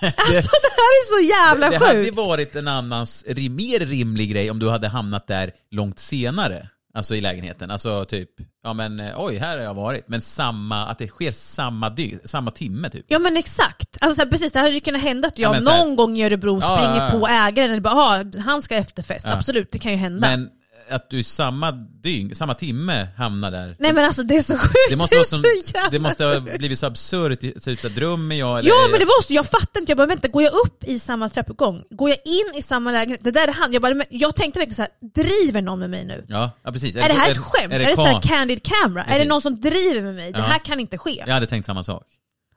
Alltså 0.01 0.51
det 0.63 0.73
här 0.77 0.93
är 1.01 1.23
så 1.23 1.29
jävla 1.29 1.71
det 1.71 1.87
hade 1.87 2.05
sjukt. 2.05 2.17
varit 2.17 2.57
en 2.57 2.69
annans, 2.69 3.25
mer 3.51 3.79
rimlig 3.87 4.31
grej 4.31 4.51
om 4.51 4.59
du 4.59 4.71
hade 4.71 4.89
hamnat 4.89 5.27
där 5.27 5.51
långt 5.71 5.99
senare. 5.99 6.69
Alltså 6.97 7.15
i 7.15 7.21
lägenheten. 7.21 7.71
Alltså 7.71 8.05
typ, 8.05 8.31
ja 8.65 8.73
men 8.73 9.01
eh, 9.01 9.13
oj, 9.17 9.37
här 9.37 9.57
har 9.57 9.65
jag 9.65 9.75
varit. 9.75 10.09
Men 10.09 10.21
samma, 10.21 10.87
att 10.87 10.99
det 10.99 11.09
sker 11.09 11.31
samma, 11.33 11.91
dy, 11.91 12.19
samma 12.25 12.51
timme 12.51 12.91
typ. 12.91 13.05
Ja 13.09 13.19
men 13.19 13.37
exakt, 13.37 13.97
alltså 14.01 14.15
så 14.17 14.23
här, 14.23 14.31
precis 14.31 14.53
det 14.53 14.59
hade 14.59 14.71
ju 14.73 14.81
kunnat 14.81 15.03
hända 15.03 15.29
att 15.29 15.39
jag 15.39 15.57
Ja, 15.57 15.71
här- 15.71 15.79
någon 15.79 15.97
gång 15.97 16.19
i 16.19 16.25
Örebro 16.25 16.61
Ja, 16.63 16.77
springer 16.77 17.05
ja, 17.05 17.11
på 17.21 17.29
ägaren 17.29 17.71
eller 17.71 17.81
bara 17.81 17.95
ah, 17.95 18.25
han 18.45 18.63
ska 18.63 18.75
efterfest, 18.75 19.27
absolut 19.27 19.73
det 19.73 19.79
kan 19.79 19.93
ju 19.93 19.99
hända. 19.99 20.29
Men 20.29 20.49
att 20.91 21.11
du 21.11 21.23
samma 21.23 21.73
dygn, 22.03 22.35
samma 22.35 22.55
timme 22.55 23.09
hamnar 23.17 23.51
där. 23.51 23.77
Nej 23.79 23.93
men 23.93 24.05
alltså 24.05 24.23
det 24.23 24.37
är 24.37 24.43
så 24.43 24.59
sjukt, 24.59 24.75
det 24.91 24.97
måste, 24.97 25.17
vara 25.17 25.23
är 25.23 25.27
som, 25.27 25.43
så 25.85 25.91
det 25.91 25.99
måste 25.99 26.25
ha 26.25 26.41
blivit 26.41 26.79
så 26.79 26.87
absurt, 26.87 27.41
typ 27.65 27.81
så 27.81 27.89
drömmer 27.89 28.37
jag 28.37 28.59
eller? 28.59 28.69
Ja 28.71 28.89
men 28.91 29.01
det 29.01 29.05
var 29.07 29.23
så, 29.23 29.33
jag 29.33 29.47
fattade 29.47 29.79
inte, 29.81 29.91
jag 29.91 29.97
bara 29.97 30.07
vänta, 30.07 30.29
går 30.29 30.43
jag 30.43 30.53
upp 30.53 30.85
i 30.85 30.99
samma 30.99 31.29
trappuppgång? 31.29 31.83
Går 31.91 32.09
jag 32.09 32.19
in 32.25 32.59
i 32.59 32.63
samma 32.63 32.93
lägenhet? 32.93 33.21
Det 33.25 33.31
där 33.31 33.49
är 33.49 33.53
han, 33.53 33.73
jag, 33.73 33.83
bara, 33.83 33.95
jag 34.11 34.37
tänkte 34.37 34.59
verkligen 34.61 34.77
så 34.77 34.83
här: 34.83 34.91
driver 35.15 35.63
någon 35.63 35.79
med 35.79 35.91
mig 35.91 36.05
nu? 36.05 36.25
Ja, 36.29 36.51
ja 36.65 36.73
precis. 36.73 36.97
Är 36.97 37.09
det 37.09 37.15
här 37.15 37.31
ett 37.31 37.39
skämt? 37.39 37.73
Är 37.73 37.79
det, 37.79 37.95
så 37.95 38.05
här 38.05 38.15
ka- 38.15 38.29
candid 38.29 38.63
camera? 38.63 39.03
Är 39.05 39.09
det 39.09 39.13
Precis. 39.15 39.29
någon 39.29 39.43
som 39.43 39.61
driver 39.61 40.03
med 40.03 40.15
mig? 40.15 40.33
Det 40.33 40.39
Ja. 40.39 40.45
här 40.45 40.59
kan 40.59 40.81
inte 40.81 40.99
ske. 40.99 41.25
Jag 41.27 41.35
hade 41.35 41.47
tänkt 41.47 41.67
samma 41.67 41.85
sak. 41.85 42.03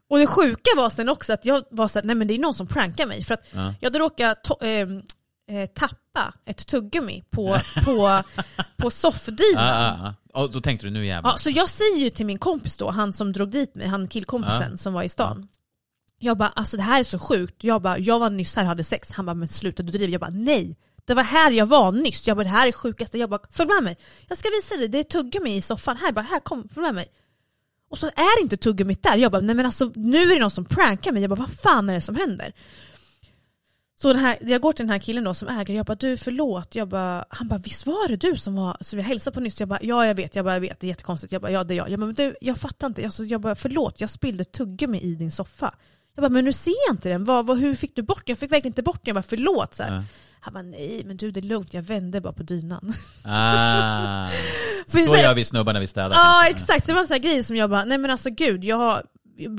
Och 0.10 0.18
det 0.18 0.28
sjuka 0.28 0.70
var 0.76 0.90
sen 0.90 1.10
också 1.10 1.34
att 1.34 1.46
jag 1.46 1.64
var 1.72 1.88
såhär, 1.88 2.06
nej 2.06 2.16
men 2.16 2.28
det 2.28 2.34
är 2.34 2.40
någon 2.40 2.54
som 2.54 2.68
prankar 2.68 3.06
mig. 3.06 3.24
För 3.24 3.34
att 3.34 3.44
Ja. 3.52 3.74
jag 3.80 3.86
hade 3.90 4.00
råkat 4.00 4.48
to- 4.48 4.66
ehm, 4.66 5.02
eh, 5.48 5.66
tappa 5.66 6.34
ett 6.46 6.68
tuggummi 6.68 7.24
på, 7.30 7.58
på, 7.86 8.22
på 8.78 8.90
soffdynan. 8.92 9.66
Ja, 9.66 9.98
ja. 10.34 10.42
Och 10.42 10.52
då 10.52 10.62
tänkte 10.62 10.88
du 10.88 10.92
nu 10.92 11.06
jävlar. 11.06 11.32
Ja, 11.32 11.38
så 11.38 11.50
jag 11.50 11.70
säger 11.70 11.98
ju 11.98 12.10
till 12.10 12.26
min 12.26 12.40
kompis 12.40 12.78
då, 12.78 12.90
han 12.92 13.14
som 13.14 13.34
drog 13.34 13.52
dit 13.52 13.76
mig, 13.76 13.88
han 13.88 14.08
killkompisen 14.08 14.72
Ja. 14.72 14.78
som 14.78 14.94
var 14.94 15.04
i 15.04 15.10
stan. 15.10 15.48
Jag 16.20 16.38
bara, 16.38 16.50
alltså 16.50 16.78
det 16.78 16.84
här 16.84 17.00
är 17.00 17.04
så 17.04 17.20
sjukt. 17.20 17.64
Jag 17.64 17.82
bara, 17.82 17.98
jag 17.98 18.20
var 18.20 18.30
nyss 18.30 18.56
här 18.56 18.64
och 18.64 18.68
hade 18.70 18.84
sex. 18.84 19.12
Han 19.12 19.26
bara, 19.26 19.34
men 19.34 19.48
sluta 19.48 19.84
du 19.84 19.92
driver. 19.92 20.12
Jag 20.12 20.22
bara, 20.22 20.32
nej. 20.34 20.78
Det 21.06 21.14
var 21.14 21.24
här 21.24 21.52
jag 21.52 21.66
var 21.66 21.92
nyss. 21.92 22.28
Jag 22.28 22.38
bara, 22.38 22.44
det 22.44 22.50
här 22.50 22.68
är 22.68 22.72
sjukaste. 22.72 23.18
Jag 23.18 23.30
bara, 23.30 23.40
följ 23.52 23.70
med 23.74 23.84
mig. 23.84 23.98
Jag 24.28 24.38
ska 24.38 24.50
visa 24.50 24.76
dig, 24.78 24.88
det 24.88 25.00
är 25.00 25.04
tuggummi 25.04 25.56
i 25.56 25.62
soffan. 25.62 25.98
Här, 25.98 26.12
bara, 26.12 26.22
här 26.22 26.40
kom, 26.40 26.70
följ 26.70 26.86
med 26.86 26.96
mig. 26.96 27.08
Och 27.90 27.98
så 27.98 28.08
är 28.08 28.42
inte 28.42 28.58
tuggummit 28.58 29.04
där. 29.04 29.18
Jag 29.18 29.32
bara, 29.32 29.42
nej 29.42 29.56
men 29.56 29.66
alltså 29.66 29.92
nu 29.96 30.18
är 30.18 30.34
det 30.36 30.42
någon 30.42 30.52
som 30.52 30.66
prankar 30.66 31.12
mig. 31.12 31.22
Jag 31.22 31.30
bara, 31.30 31.36
vad 31.40 31.50
fan 31.60 31.90
är 31.90 31.94
det 31.94 32.02
som 32.02 32.16
händer? 32.16 32.54
Så 34.02 34.14
den 34.14 34.22
här, 34.22 34.38
jag 34.42 34.62
går 34.62 34.72
till 34.74 34.86
den 34.86 34.92
här 34.92 35.00
killen 35.00 35.24
då 35.24 35.34
som 35.34 35.48
äger, 35.48 35.74
jag 35.74 35.86
bara 35.86 35.96
du 35.96 36.18
förlåt, 36.18 36.76
jag 36.76 36.88
bara, 36.88 37.26
han 37.30 37.48
bara 37.48 37.60
visst 37.60 37.86
var 37.86 38.08
det 38.08 38.16
du 38.16 38.38
som 38.38 38.56
var, 38.56 38.78
så 38.82 38.96
vi 38.96 39.02
hälsade 39.02 39.34
på 39.34 39.40
nyss, 39.40 39.60
jag 39.60 39.70
bara 39.70 39.80
ja 39.82 40.06
jag 40.06 40.16
vet, 40.16 40.36
jag 40.36 40.46
bara 40.46 40.54
jag 40.54 40.62
vet, 40.62 40.80
det 40.80 40.88
är 40.88 40.90
jättekonstigt, 40.90 41.34
jag 41.34 41.42
bara 41.42 41.52
ja 41.52 41.64
det 41.64 41.74
är 41.74 41.76
jag. 41.76 41.90
Jag 41.90 42.00
bara 42.00 42.06
men 42.06 42.16
du, 42.16 42.36
jag 42.42 42.58
fattar 42.58 42.88
inte, 42.88 43.06
alltså, 43.06 43.24
jag 43.24 43.42
bara 43.42 43.56
förlåt, 43.56 44.02
jag 44.02 44.10
spillde 44.10 44.46
tuggummi 44.46 45.00
i 45.02 45.16
din 45.16 45.32
soffa. 45.32 45.74
Jag 46.16 46.22
bara 46.22 46.30
men 46.30 46.46
nu 46.46 46.54
ser 46.54 46.74
jag 46.88 46.96
inte 46.96 47.10
den, 47.10 47.26
vad, 47.26 47.46
vad, 47.46 47.60
hur 47.60 47.76
fick 47.76 47.96
du 47.96 48.02
bort 48.02 48.26
den? 48.26 48.32
Jag 48.32 48.38
fick 48.38 48.52
verkligen 48.52 48.72
inte 48.72 48.84
bort 48.84 48.96
den, 48.96 49.10
jag 49.10 49.16
bara 49.16 49.30
förlåt. 49.30 49.74
Så 49.74 49.84
här. 49.84 50.04
Han 50.40 50.54
bara 50.54 50.64
nej 50.64 51.04
men 51.06 51.18
du 51.18 51.32
det 51.32 51.40
är 51.40 51.42
lugnt, 51.42 51.74
jag 51.74 51.82
vände 51.82 52.22
bara 52.22 52.34
på 52.34 52.44
dynan. 52.44 52.94
Ah, 53.26 54.28
så 54.88 55.18
gör 55.18 55.36
vi 55.36 55.44
snubbar 55.44 55.74
när 55.74 55.80
vi 55.80 55.88
städar. 55.88 56.16
Ja 56.16 56.42
säga. 56.44 56.56
exakt, 56.56 56.88
det 56.88 56.94
var 56.94 57.02
en 57.02 57.08
sån 57.08 57.14
här 57.14 57.22
grej 57.22 57.44
som 57.44 57.56
jag 57.56 57.70
bara, 57.70 57.86
nej 57.86 57.98
men 57.98 58.12
alltså 58.12 58.30
gud, 58.30 58.64
jag 58.64 58.78
har, 58.78 59.04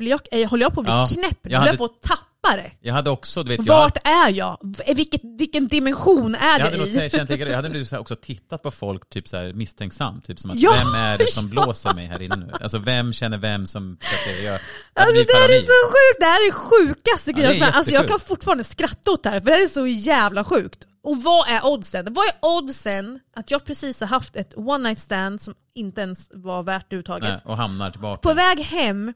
jag, 0.00 0.20
eh, 0.30 0.48
håller 0.50 0.64
jag 0.64 0.74
på 0.74 0.80
att 0.80 0.84
bli 0.86 0.92
Ja, 0.92 1.06
knäpp? 1.06 1.38
jag 1.42 1.58
Håller 1.58 1.72
jag 1.72 1.78
på 1.78 1.84
att 1.84 2.02
tappa 2.02 2.24
det? 2.56 2.70
Jag 2.80 2.94
hade 2.94 3.10
också, 3.10 3.42
du 3.42 3.56
vet, 3.56 3.66
jag, 3.66 3.74
Vart 3.74 3.96
är 4.06 4.28
jag? 4.30 4.58
Vilket, 4.94 5.20
vilken 5.38 5.68
dimension 5.68 6.34
är 6.34 6.48
jag 6.50 6.58
det 6.60 6.64
hade 6.64 6.76
nog 6.76 6.86
i? 6.88 7.10
känt 7.10 7.30
lika- 7.30 7.48
jag 7.48 7.56
hade 7.56 7.68
nog 7.68 7.86
också 8.00 8.16
tittat 8.16 8.62
på 8.62 8.70
folk 8.70 9.08
typ 9.08 9.28
så 9.28 9.36
här 9.36 9.52
misstänksamt, 9.52 10.24
typ 10.24 10.38
som 10.40 10.50
att 10.50 10.56
Ja, 10.56 10.72
vem 10.84 10.94
är 10.94 11.18
det 11.18 11.32
som 11.32 11.44
ja. 11.54 11.62
blåser 11.62 11.94
mig 11.94 12.06
här 12.06 12.22
inne 12.22 12.36
nu? 12.36 12.52
Alltså 12.60 12.78
vem 12.78 13.12
känner 13.12 13.38
vem 13.38 13.66
som. 13.66 13.98
Jag 14.44 14.60
Alltså 14.94 15.14
det 15.14 15.34
här 15.34 15.48
är 15.48 15.60
så 15.60 15.88
sjukt, 15.88 16.20
det 16.20 16.24
här 16.26 16.40
är 16.42 16.46
det 16.46 16.52
sjukaste 16.52 17.30
Ja, 17.30 17.36
grejen. 17.36 17.58
det 17.58 17.64
är 17.66 17.72
alltså 17.72 17.92
jag 17.92 18.08
kan 18.08 18.20
fortfarande 18.20 18.64
skratta 18.64 19.10
åt 19.10 19.22
det 19.22 19.30
här 19.30 19.40
för 19.40 19.46
det 19.46 19.52
här 19.52 19.62
är 19.62 19.66
så 19.66 19.86
jävla 19.86 20.44
sjukt. 20.44 20.84
Och 21.02 21.22
vad 21.22 21.48
är 21.48 21.66
oddsen? 21.66 22.06
Vad 22.14 22.26
är 22.26 22.32
oddsen 22.42 23.20
att 23.36 23.50
jag 23.50 23.64
precis 23.64 24.00
har 24.00 24.06
haft 24.06 24.36
ett 24.36 24.52
one 24.56 24.88
night 24.88 24.98
stand 24.98 25.40
som 25.40 25.54
inte 25.74 26.00
ens 26.00 26.28
var 26.32 26.62
värt 26.62 26.84
överhuvudtaget. 26.86 27.28
Nej, 27.28 27.40
och 27.44 27.56
hamnar 27.56 27.90
tillbaka. 27.90 28.28
På 28.28 28.34
väg 28.34 28.60
hem, 28.60 29.12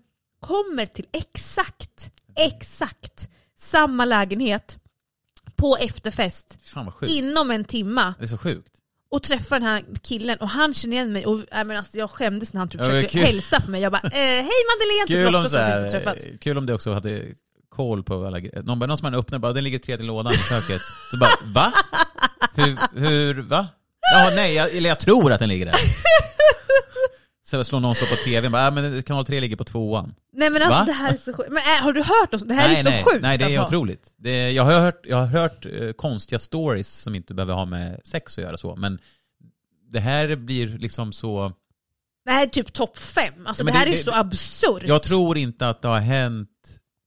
kommer 0.46 0.86
till 0.86 1.06
exakt, 1.12 2.10
exakt 2.36 3.28
samma 3.60 4.04
lägenhet 4.04 4.78
på 5.56 5.76
efterfest 5.76 6.58
Fan 6.64 6.84
vad 6.84 6.94
sjukt. 6.94 7.12
inom 7.12 7.50
en 7.50 7.64
timma 7.64 8.14
Det 8.18 8.24
är 8.24 8.28
så 8.28 8.38
sjukt. 8.38 8.68
och 9.10 9.22
träffar 9.22 9.60
den 9.60 9.68
här 9.68 9.84
killen 10.02 10.38
och 10.38 10.48
han 10.48 10.74
känner 10.74 10.96
igen 10.96 11.12
mig 11.12 11.26
och 11.26 11.38
äh, 11.52 11.64
men 11.64 11.76
alltså, 11.76 11.98
jag 11.98 12.10
skämdes 12.10 12.52
när 12.52 12.58
han 12.58 12.68
typ 12.68 12.80
Ja, 12.80 12.86
försökte 12.86 13.12
kul. 13.12 13.22
hälsa 13.22 13.60
på 13.60 13.70
mig. 13.70 13.80
Jag 13.82 13.92
bara 13.92 14.02
eh, 14.02 14.10
hej 14.12 14.42
Madeleine, 14.72 15.06
typ 15.06 15.16
Kul 15.26 15.34
om, 15.34 15.42
så 15.42 15.48
som 15.48 15.58
här, 15.58 15.84
inte 15.86 15.98
träffats. 15.98 16.24
kul 16.40 16.58
om 16.58 16.66
det 16.66 16.74
också 16.74 16.92
hade 16.92 17.24
koll 17.68 18.02
på 18.02 18.26
alla 18.26 18.40
grejer. 18.40 18.62
Någon, 18.62 18.78
bara, 18.78 18.86
någon 18.86 18.96
som 18.98 19.04
man 19.04 19.14
öppnar 19.14 19.38
bara, 19.38 19.52
den 19.52 19.64
ligger 19.64 19.78
tredje 19.78 20.06
lådan 20.06 20.32
i 20.32 20.36
köket. 20.36 20.80
Så 21.10 21.16
bara, 21.16 21.30
va? 21.44 21.72
Hur, 22.54 22.78
hur 23.00 23.42
va? 23.42 23.68
Ja, 24.14 24.30
nej, 24.36 24.54
jag, 24.54 24.70
eller 24.76 24.88
jag 24.88 25.00
tror 25.00 25.32
att 25.32 25.40
den 25.40 25.48
ligger 25.48 25.66
där. 25.66 25.74
Så 27.52 27.64
slår 27.64 27.80
någon 27.80 27.94
så 27.94 28.06
på 28.06 28.16
tv, 28.16 28.48
bara, 28.48 28.66
ah, 28.66 28.70
men 28.70 29.02
kanal 29.02 29.24
3 29.24 29.40
ligger 29.40 29.56
på 29.56 29.64
tvåan. 29.64 30.14
Nej 30.32 30.50
men 30.50 30.62
alltså 30.62 30.78
Va? 30.78 30.84
det 30.84 30.92
här 30.92 31.12
är 31.12 31.16
så 31.16 31.32
sjukt. 31.32 31.48
Men 31.48 31.58
äh, 31.58 31.82
har 31.84 31.92
du 31.92 32.02
hört 32.02 32.34
oss? 32.34 32.42
Det 32.42 32.54
här 32.54 32.68
nej, 32.68 32.80
är 32.80 32.84
så 32.84 32.90
nej, 32.90 33.04
sjukt 33.04 33.22
nej, 33.22 33.38
det 33.38 33.44
är 33.44 33.58
alltså. 33.58 33.76
otroligt. 33.76 34.14
Det, 34.16 34.50
jag 34.50 34.62
har 34.64 34.80
hört, 34.80 35.00
jag 35.06 35.16
har 35.16 35.26
hört 35.26 35.66
eh, 35.66 35.92
konstiga 35.92 36.38
stories 36.38 36.88
som 36.88 37.14
inte 37.14 37.34
behöver 37.34 37.54
ha 37.54 37.64
med 37.64 38.00
sex 38.04 38.38
att 38.38 38.44
göra 38.44 38.56
så, 38.56 38.76
men 38.76 38.98
det 39.90 40.00
här 40.00 40.36
blir 40.36 40.66
liksom 40.78 41.12
så... 41.12 41.52
Det 42.24 42.30
här 42.30 42.42
är 42.42 42.46
typ 42.46 42.72
topp 42.72 42.98
fem. 42.98 43.46
Alltså 43.46 43.62
Ja, 43.62 43.72
det 43.72 43.78
här 43.78 43.86
det- 43.86 44.00
är 44.00 44.04
så 44.04 44.14
absurt. 44.14 44.82
Jag 44.84 45.02
tror 45.02 45.38
inte 45.38 45.68
att 45.68 45.82
det 45.82 45.88
har 45.88 46.00
hänt 46.00 46.48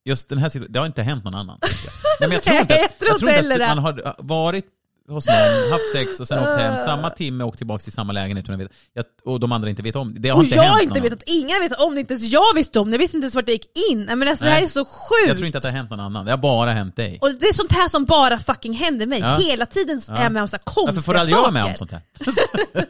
Just 0.08 0.30
den 0.30 0.38
här 0.38 0.50
situationen, 0.50 0.74
det 0.74 0.80
har 0.80 0.86
inte 0.86 1.04
hänt 1.04 1.24
någon 1.24 1.36
annan. 1.36 1.60
Nej, 1.62 1.72
men 2.20 2.32
jag 2.32 2.44
tror 2.44 2.58
inte, 2.62 2.74
jag 2.74 2.98
tror 3.00 3.10
jag 3.12 3.20
tror 3.20 3.32
inte 3.54 3.66
att 3.70 3.76
man 3.76 3.84
har 3.84 4.16
varit 4.18 4.66
hos 5.08 5.28
någon, 5.28 5.72
haft 5.72 5.92
sex 5.92 6.20
och 6.20 6.28
sen 6.28 6.40
åkt 6.40 6.60
hem 6.62 6.78
samma 6.78 7.10
timme 7.10 7.44
och 7.44 7.48
åkt 7.48 7.58
tillbaka 7.58 7.84
till 7.84 7.92
samma 7.92 8.14
lägenhet 8.14 8.46
utan 8.46 8.56
att 8.56 8.62
veta- 8.62 8.74
jag, 8.94 9.06
och 9.24 9.40
de 9.40 9.52
andra 9.52 9.70
inte 9.70 9.82
vet 9.82 9.96
om 9.96 10.14
det. 10.14 10.20
Det 10.20 10.30
har 10.30 10.38
och 10.38 10.44
inte 10.44 10.56
jag 10.56 10.64
hänt 10.64 10.74
har 10.74 10.82
inte 10.82 10.94
någon 10.94 11.04
vetat, 11.04 11.24
ingen 11.26 11.60
vet 11.60 11.72
om 11.72 11.94
det, 11.96 12.00
inte 12.00 12.14
ens 12.14 12.24
jag 12.32 12.54
visste 12.56 12.80
om 12.80 12.88
det, 12.92 12.94
jag 12.96 13.00
visste 13.00 13.18
inte 13.18 13.26
ens 13.26 13.36
vart 13.36 13.46
det 13.46 13.52
gick 13.52 13.68
in. 13.92 14.06
Men 14.06 14.28
alltså, 14.28 14.46
det 14.46 14.52
här 14.52 14.62
är 14.64 14.68
så 14.68 14.86
sjukt. 14.86 15.28
Jag 15.28 15.38
tror 15.38 15.46
inte 15.46 15.58
att 15.58 15.62
det 15.62 15.70
har 15.70 15.78
hänt 15.78 15.90
någon 15.90 16.00
annan, 16.00 16.26
det 16.26 16.32
har 16.32 16.38
bara 16.38 16.72
hänt 16.72 16.96
dig. 16.96 17.18
Och 17.22 17.32
det 17.34 17.46
är 17.48 17.54
sånt 17.54 17.72
här 17.72 17.90
som 17.90 18.06
bara 18.06 18.40
fucking 18.40 18.74
händer 18.74 19.06
mig. 19.08 19.20
Ja. 19.20 19.36
Hela 19.38 19.66
tiden 19.66 20.02
är 20.12 20.24
jag 20.24 20.32
med 20.32 20.42
om 20.42 20.48
så 20.48 20.58
konstiga 20.58 20.86
Varför 20.96 21.02
får 21.02 21.16
aldrig 21.16 21.38
jag 21.38 21.54
med 21.54 21.64
om 21.64 21.70
saker. 21.70 21.78
sånt 21.78 21.92
här? 21.92 22.02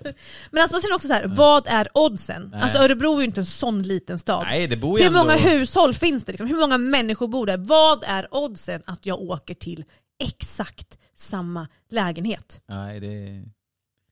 Men 0.51 0.63
alltså 0.63 0.79
sen 0.79 0.93
också 0.93 1.07
så 1.07 1.13
här, 1.13 1.23
vad 1.27 1.67
är 1.67 1.87
oddsen? 1.93 2.49
Nej. 2.51 2.61
Alltså 2.61 2.77
Örebro 2.77 3.15
är 3.15 3.19
ju 3.19 3.25
inte 3.25 3.39
en 3.41 3.45
sån 3.45 3.83
liten 3.83 4.19
stad. 4.19 4.43
Nej, 4.49 4.67
det 4.67 4.77
bor 4.77 4.99
ju 4.99 5.03
Hur 5.05 5.07
ändå... 5.17 5.19
många 5.19 5.35
hushåll 5.37 5.93
finns 5.93 6.25
det? 6.25 6.31
Liksom? 6.31 6.47
Hur 6.47 6.59
många 6.59 6.77
människor 6.77 7.27
bor 7.27 7.45
där? 7.45 7.57
Vad 7.57 8.03
är 8.07 8.27
oddsen 8.35 8.81
att 8.85 9.05
jag 9.05 9.21
åker 9.21 9.53
till 9.55 9.83
exakt 10.23 10.87
samma 11.15 11.67
lägenhet? 11.89 12.61
Nej, 12.69 12.99
det... 12.99 13.43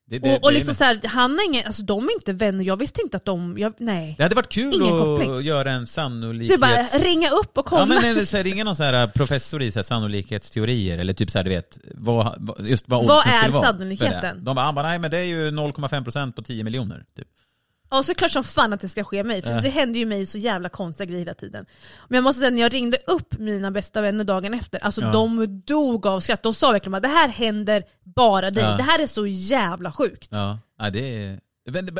det, 0.05 0.19
det 0.19 0.37
och 0.37 0.43
och 0.43 0.53
liksom 0.53 0.75
så 0.75 0.83
här, 0.83 1.01
han 1.07 1.31
har 1.31 1.45
ingen, 1.49 1.65
alltså 1.65 1.83
de 1.83 2.03
är 2.03 2.13
inte 2.13 2.33
vänner, 2.33 2.63
jag 2.63 2.77
visste 2.77 3.01
inte 3.01 3.17
att 3.17 3.25
de, 3.25 3.57
jag, 3.57 3.73
nej. 3.77 4.15
Det 4.17 4.23
hade 4.23 4.35
varit 4.35 4.51
kul 4.51 4.73
Ingen 4.73 4.93
att 4.93 4.99
koppling. 4.99 5.41
göra 5.41 5.71
en 5.71 5.81
är 5.81 5.85
sannolikhets... 5.85 6.61
bara 6.61 6.83
ringa 6.83 7.29
upp 7.29 7.57
och 7.57 7.65
kolla. 7.65 7.81
Ja 7.81 7.85
men 7.85 8.03
eller 8.11 8.25
så 8.25 8.37
här, 8.37 8.43
ringa 8.43 8.63
någon 8.63 8.75
så 8.75 8.83
här 8.83 9.07
professor 9.07 9.61
i 9.61 9.71
så 9.71 9.79
här 9.79 9.83
sannolikhetsteorier 9.83 10.97
eller 10.97 11.13
typ 11.13 11.31
så 11.31 11.39
här, 11.39 11.43
du 11.43 11.49
vet, 11.49 11.77
vad, 11.95 12.55
just 12.59 12.85
vad 12.89 13.05
Vad 13.05 13.17
oddsen 13.17 13.33
är 13.33 13.39
skulle 13.39 13.53
vara 13.53 13.65
för 13.65 13.73
sannolikheten? 13.73 14.43
De 14.43 14.55
bara, 14.55 14.65
han 14.65 14.75
bara, 14.75 14.87
nej 14.87 14.99
men 14.99 15.11
det 15.11 15.17
är 15.17 15.23
ju 15.23 15.51
0,5% 15.51 16.31
på 16.31 16.41
10 16.41 16.63
miljoner. 16.63 17.05
Typ. 17.17 17.27
Ja 17.93 18.03
så 18.03 18.13
klart 18.15 18.31
som 18.31 18.43
fan 18.43 18.73
att 18.73 18.81
det 18.81 18.89
ska 18.89 19.03
ske 19.03 19.23
mig, 19.23 19.41
för 19.41 19.61
det 19.61 19.69
händer 19.69 19.99
ju 19.99 20.05
mig 20.05 20.25
så 20.25 20.37
jävla 20.37 20.69
konstiga 20.69 21.05
grejer 21.05 21.19
hela 21.19 21.33
tiden. 21.33 21.65
Men 22.07 22.15
jag 22.15 22.23
måste 22.23 22.39
säga, 22.39 22.51
när 22.51 22.61
jag 22.61 22.73
ringde 22.73 22.97
upp 23.07 23.39
mina 23.39 23.71
bästa 23.71 24.01
vänner 24.01 24.23
dagen 24.23 24.53
efter, 24.53 24.79
alltså 24.79 25.01
Ja. 25.01 25.11
de 25.11 25.61
dog 25.65 26.07
av 26.07 26.19
skratt. 26.19 26.43
De 26.43 26.53
sa 26.53 26.71
verkligen 26.71 26.95
att 26.95 27.03
det 27.03 27.09
här 27.09 27.27
händer 27.27 27.83
bara 28.15 28.51
dig, 28.51 28.63
Ja. 28.63 28.77
det 28.77 28.83
här 28.83 28.99
är 28.99 29.07
så 29.07 29.27
jävla 29.27 29.91
sjukt. 29.91 30.27
Ja, 30.31 30.59
ja 30.79 30.89
det 30.89 31.25
är... 31.25 31.39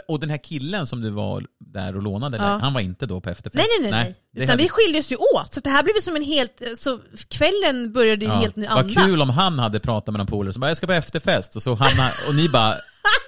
Och 0.08 0.20
den 0.20 0.30
här 0.30 0.38
killen 0.44 0.88
som 0.88 1.02
du 1.02 1.10
var 1.10 1.46
där 1.60 1.96
och 1.96 2.04
lånade, 2.04 2.38
Ja. 2.38 2.44
han 2.44 2.74
var 2.74 2.82
inte 2.82 3.06
då 3.06 3.22
på 3.22 3.30
efterfest? 3.30 3.56
Nej 3.56 3.66
nej 3.82 3.92
nej, 3.92 4.04
nej. 4.04 4.16
det 4.36 4.44
utan 4.44 4.58
vi 4.58 4.70
skildes 4.70 5.12
ju 5.12 5.16
åt. 5.16 5.54
Så 5.54 5.60
det 5.60 5.70
här 5.70 5.84
blev 5.84 5.94
som 6.02 6.16
en 6.16 6.24
helt, 6.24 6.62
så 6.78 7.00
kvällen 7.28 7.94
började 7.94 8.26
ju 8.26 8.32
Ja. 8.32 8.38
helt 8.38 8.56
ny 8.56 8.66
anda. 8.66 8.84
Vad 8.84 9.06
kul 9.06 9.22
om 9.22 9.30
han 9.30 9.60
hade 9.60 9.80
pratat 9.80 10.12
med 10.14 10.18
någon 10.18 10.28
polare 10.28 10.54
som 10.54 10.60
bara 10.62 10.68
'jag 10.70 10.78
ska 10.78 10.88
på 10.88 10.94
efterfest' 10.94 11.56
och 11.56 11.64
så 11.64 11.76
hamnar, 11.76 12.12
och 12.28 12.36
ni 12.36 12.50
bara, 12.50 12.74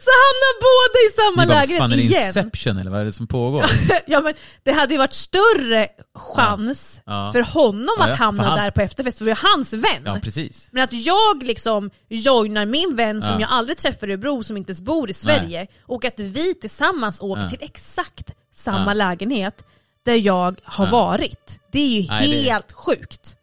Så 0.00 0.10
hamnar 0.24 0.52
båda 0.68 0.98
i 1.08 1.12
samma 1.20 1.46
bara 1.46 1.60
lägenhet 1.60 1.78
fan 1.78 1.92
är 1.92 1.96
det 1.96 2.02
igen. 2.02 2.26
Inception 2.26 2.78
eller 2.78 2.90
vad 2.90 3.00
är 3.00 3.04
det 3.04 3.12
som 3.12 3.26
pågår? 3.26 3.64
ja 4.06 4.20
men 4.20 4.34
det 4.62 4.72
hade 4.72 4.94
ju 4.94 4.98
varit 4.98 5.12
större 5.12 5.88
chans 6.14 7.00
Ja. 7.06 7.32
för 7.32 7.40
honom 7.42 7.94
Ja, 7.98 8.06
ja, 8.06 8.12
att 8.12 8.18
hamna 8.18 8.42
han- 8.42 8.58
där 8.58 8.70
på 8.70 8.80
efterfest, 8.80 9.18
för 9.18 9.24
vi 9.24 9.30
är 9.30 9.38
hans 9.42 9.72
vän. 9.72 10.02
Ja 10.04 10.18
precis. 10.22 10.68
Men 10.72 10.84
att 10.84 10.92
jag 10.92 11.42
liksom 11.42 11.90
joinar 12.08 12.66
min 12.66 12.96
vän 12.96 13.20
som 13.22 13.30
Ja. 13.30 13.40
jag 13.40 13.50
aldrig 13.50 13.78
träffar 13.78 14.06
i 14.06 14.10
Örebro, 14.12 14.42
som 14.44 14.56
inte 14.56 14.70
ens 14.70 14.80
bor 14.82 15.10
i 15.10 15.14
Sverige, 15.14 15.66
och 15.86 16.04
att 16.04 16.20
vi 16.20 16.54
tillsammans 16.54 17.20
åker 17.20 17.42
Ja. 17.42 17.48
till 17.48 17.58
exakt 17.62 18.30
samma 18.54 18.90
Ja. 18.90 18.94
lägenhet 18.94 19.64
där 20.04 20.14
jag 20.14 20.60
har 20.64 20.86
Ja. 20.86 20.90
varit. 20.92 21.58
Det 21.72 21.78
är 21.78 22.00
ju 22.00 22.08
Nej, 22.08 22.30
det- 22.30 22.50
helt 22.50 22.72
sjukt. 22.72 23.34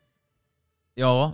Ja, 0.96 1.34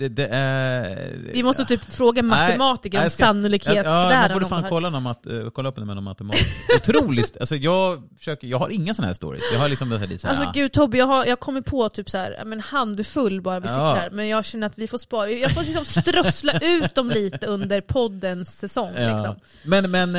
det, 0.00 0.08
det 0.08 0.26
är... 0.26 1.12
Vi 1.32 1.42
måste 1.42 1.64
typ 1.64 1.80
fråga 1.94 2.22
matematiker 2.22 2.98
om 2.98 3.02
jag 3.02 3.12
ska- 3.12 3.24
sannolikhetsläran. 3.24 4.10
Ja, 4.10 4.20
man 4.20 4.32
borde 4.32 4.44
om 4.44 4.48
fan 4.48 4.62
här. 4.62 4.70
kolla, 4.70 4.90
någon 4.90 5.02
mat, 5.02 5.26
eh, 5.26 5.32
kolla 5.54 5.68
upp 5.68 5.76
det 5.76 5.84
med 5.84 5.94
någon 5.96 6.04
matematik. 6.04 6.46
Otroligt, 6.76 7.36
alltså 7.40 7.56
jag 7.56 8.02
försöker, 8.18 8.46
jag 8.46 8.58
har 8.58 8.68
inga 8.68 8.94
sådana 8.94 9.06
här 9.06 9.14
stories. 9.14 9.42
Jag 9.52 9.58
har 9.60 9.68
liksom 9.68 9.88
det 9.88 9.98
här 9.98 10.06
lite 10.06 10.22
såhär, 10.22 10.34
Alltså 10.34 10.50
gud 10.54 10.72
Tobbe, 10.72 10.98
jag 10.98 11.06
har, 11.06 11.24
jag 11.26 11.40
kommer 11.40 11.60
på 11.60 11.88
typ 11.88 12.10
så 12.10 12.18
här, 12.18 12.34
ja, 12.38 12.44
men 12.44 12.60
handfull 12.60 13.42
bara 13.42 13.60
vi 13.60 13.68
sitter 13.68 13.80
Ja. 13.80 13.94
här, 13.94 14.10
men 14.10 14.28
jag 14.28 14.44
känner 14.44 14.66
att 14.66 14.78
vi 14.78 14.86
får 14.88 14.98
spara, 14.98 15.30
jag 15.30 15.50
får 15.54 15.62
liksom 15.62 15.84
strössla 15.84 16.52
ut 16.62 16.94
dem 16.94 17.10
lite 17.10 17.46
under 17.46 17.80
poddens 17.80 18.58
säsong. 18.58 18.90
Ja. 18.96 19.16
Liksom. 19.16 19.36
Men, 19.64 19.90
men 19.90 20.14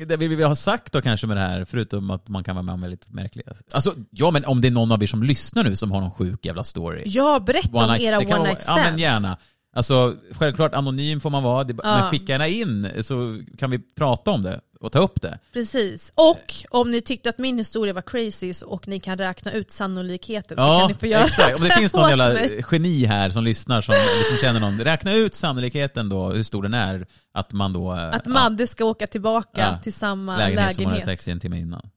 eh, 0.00 0.06
det 0.06 0.16
vill 0.16 0.36
vi 0.36 0.44
ha 0.44 0.54
sagt 0.56 0.92
då 0.92 1.02
kanske 1.02 1.26
med 1.26 1.36
det 1.36 1.40
här, 1.40 1.64
förutom 1.64 2.10
att 2.10 2.28
man 2.28 2.44
kan 2.44 2.54
vara 2.56 2.62
med 2.62 2.72
om 2.72 2.84
lite 2.90 3.06
märkliga... 3.10 3.46
Alltså, 3.74 3.94
ja 4.10 4.30
men 4.30 4.44
om 4.44 4.60
det 4.60 4.68
är 4.68 4.72
någon 4.72 4.92
av 4.92 5.02
er 5.02 5.06
som 5.06 5.22
lyssnar 5.22 5.64
nu 5.64 5.76
som 5.76 5.90
har 5.92 6.00
någon 6.00 6.10
sjuk 6.12 6.44
jävla 6.46 6.64
story. 6.64 7.02
Ja, 7.06 7.40
berätta 7.46 7.68
om 7.76 7.90
era 8.00 8.18
one 8.18 8.38
night 8.38 8.62
Ja 8.66 8.72
stands. 8.72 8.90
men 8.90 8.98
gärna. 9.06 9.36
Alltså 9.76 10.14
självklart 10.32 10.74
anonym 10.74 11.20
får 11.20 11.30
man 11.30 11.42
vara, 11.42 11.64
det, 11.64 11.74
Ja. 11.82 11.98
men 12.00 12.10
skicka 12.10 12.32
gärna 12.32 12.46
in 12.48 12.90
så 13.02 13.38
kan 13.58 13.70
vi 13.70 13.78
prata 13.78 14.30
om 14.30 14.42
det 14.42 14.60
och 14.80 14.92
ta 14.92 14.98
upp 14.98 15.22
det. 15.22 15.38
Precis. 15.52 16.12
Och 16.14 16.54
om 16.70 16.90
ni 16.90 17.00
tyckte 17.00 17.28
att 17.28 17.38
min 17.38 17.58
historia 17.58 17.92
var 17.92 18.02
crazy 18.02 18.52
och 18.66 18.88
ni 18.88 19.00
kan 19.00 19.18
räkna 19.18 19.52
ut 19.52 19.70
sannolikheten 19.70 20.56
så 20.56 20.62
kan 20.78 20.88
ni 20.88 20.94
få 20.94 21.06
göra 21.06 21.24
exakt. 21.24 21.58
Om 21.60 21.64
det 21.64 21.74
finns 21.74 21.94
någon 21.94 22.08
jävla 22.08 22.28
mig. 22.28 22.64
geni 22.72 23.04
här 23.06 23.30
som 23.30 23.44
lyssnar 23.44 23.80
som, 23.80 23.94
som 24.28 24.36
känner 24.36 24.60
någon, 24.60 24.80
räkna 24.80 25.12
ut 25.14 25.34
sannolikheten 25.34 26.08
då, 26.08 26.28
hur 26.30 26.42
stor 26.42 26.62
den 26.62 26.74
är, 26.74 27.06
att 27.34 27.52
man 27.52 27.72
då... 27.72 27.92
eh, 27.94 28.08
Att 28.08 28.22
ja, 28.24 28.30
Madde 28.32 28.66
ska 28.66 28.84
åka 28.84 29.06
tillbaka 29.06 29.60
Ja. 29.60 29.78
till 29.82 29.92
samma 29.92 30.36
lägenhet 30.38 30.74
som 30.74 30.84
man 30.84 30.92
hade 30.92 30.96
lägenhet. 31.00 31.04
sex 31.20 31.28
i 31.28 31.30
en 31.30 31.40
timme 31.40 31.58
innan. 31.58 31.90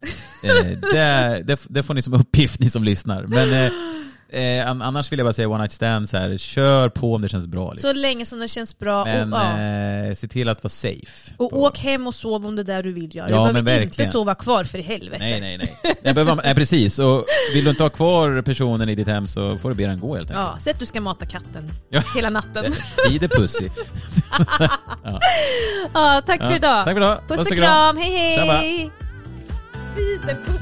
eh, 0.43 0.53
det, 0.93 1.43
det, 1.45 1.60
det 1.70 1.84
får 1.84 1.93
ni 1.93 2.01
som 2.01 2.14
uppgift, 2.14 2.60
ni 2.60 2.70
som 2.70 2.84
lyssnar. 2.84 3.24
Men 3.24 3.53
eh, 3.66 3.72
eh, 4.32 4.69
an- 4.69 4.82
annars 4.82 5.11
vill 5.11 5.19
jag 5.19 5.25
bara 5.25 5.34
säga 5.34 5.47
one 5.49 5.57
night 5.57 5.71
stands 5.71 6.13
här, 6.13 6.38
kör 6.38 6.89
på 6.89 7.15
om 7.15 7.21
det 7.21 7.30
känns 7.30 7.47
bra. 7.47 7.71
Liksom. 7.73 7.89
Så 7.89 7.93
länge 7.95 8.25
som 8.25 8.39
det 8.39 8.47
känns 8.47 8.77
bra. 8.80 9.05
Men 9.05 9.34
och, 9.34 9.39
ja. 9.39 9.59
eh, 10.09 10.15
se 10.15 10.27
till 10.27 10.49
att 10.49 10.63
vara 10.63 10.69
safe. 10.69 11.32
och 11.38 11.53
åk 11.53 11.77
hem 11.80 12.07
och 12.07 12.15
sov 12.15 12.45
om 12.45 12.55
det 12.55 12.63
där 12.63 12.84
du 12.84 12.91
vill 12.93 13.15
göra. 13.15 13.30
Ja, 13.30 13.36
du 13.36 13.53
behöver 13.53 13.59
inte 13.59 13.86
verkligen. 13.86 14.11
sova 14.11 14.36
kvar 14.36 14.63
för 14.63 14.77
i 14.77 14.82
helvete. 14.82 15.17
Nej, 15.23 15.41
nej, 15.41 15.57
nej. 15.57 15.95
Jag 16.01 16.15
behöver, 16.15 16.36
nej, 16.43 16.55
precis. 16.55 16.99
Och 16.99 17.25
vill 17.53 17.63
du 17.63 17.69
inte 17.69 17.84
ha 17.84 17.89
kvar 17.89 18.41
personen 18.41 18.89
i 18.89 18.95
ditt 18.95 19.07
hem 19.07 19.27
så 19.27 19.57
får 19.57 19.69
du 19.69 19.75
be 19.75 19.86
den 19.88 19.99
gå 19.99 20.15
helt 20.15 20.30
enkelt. 20.32 20.47
Ja, 20.51 20.57
säg 20.63 20.71
att 20.73 20.80
du 20.80 20.86
ska 20.86 21.01
mata 21.01 21.25
katten 21.25 21.69
Ja. 21.89 22.01
hela 22.15 22.30
natten. 22.30 22.73
Feed 23.07 23.19
the 23.21 23.27
pussy. 23.27 23.69
ja, 25.93 26.21
tack 26.25 26.41
för 26.41 26.49
Ja, 26.49 26.55
idag. 26.55 26.86
tack 26.86 26.93
för 26.93 27.01
idag. 27.01 27.17
Puss 27.27 27.39
och 27.39 27.57
kram, 27.57 27.97
hej 27.97 28.38
hej! 28.38 28.91
Feed 29.95 30.21
the 30.21 30.36
pussy. 30.36 30.59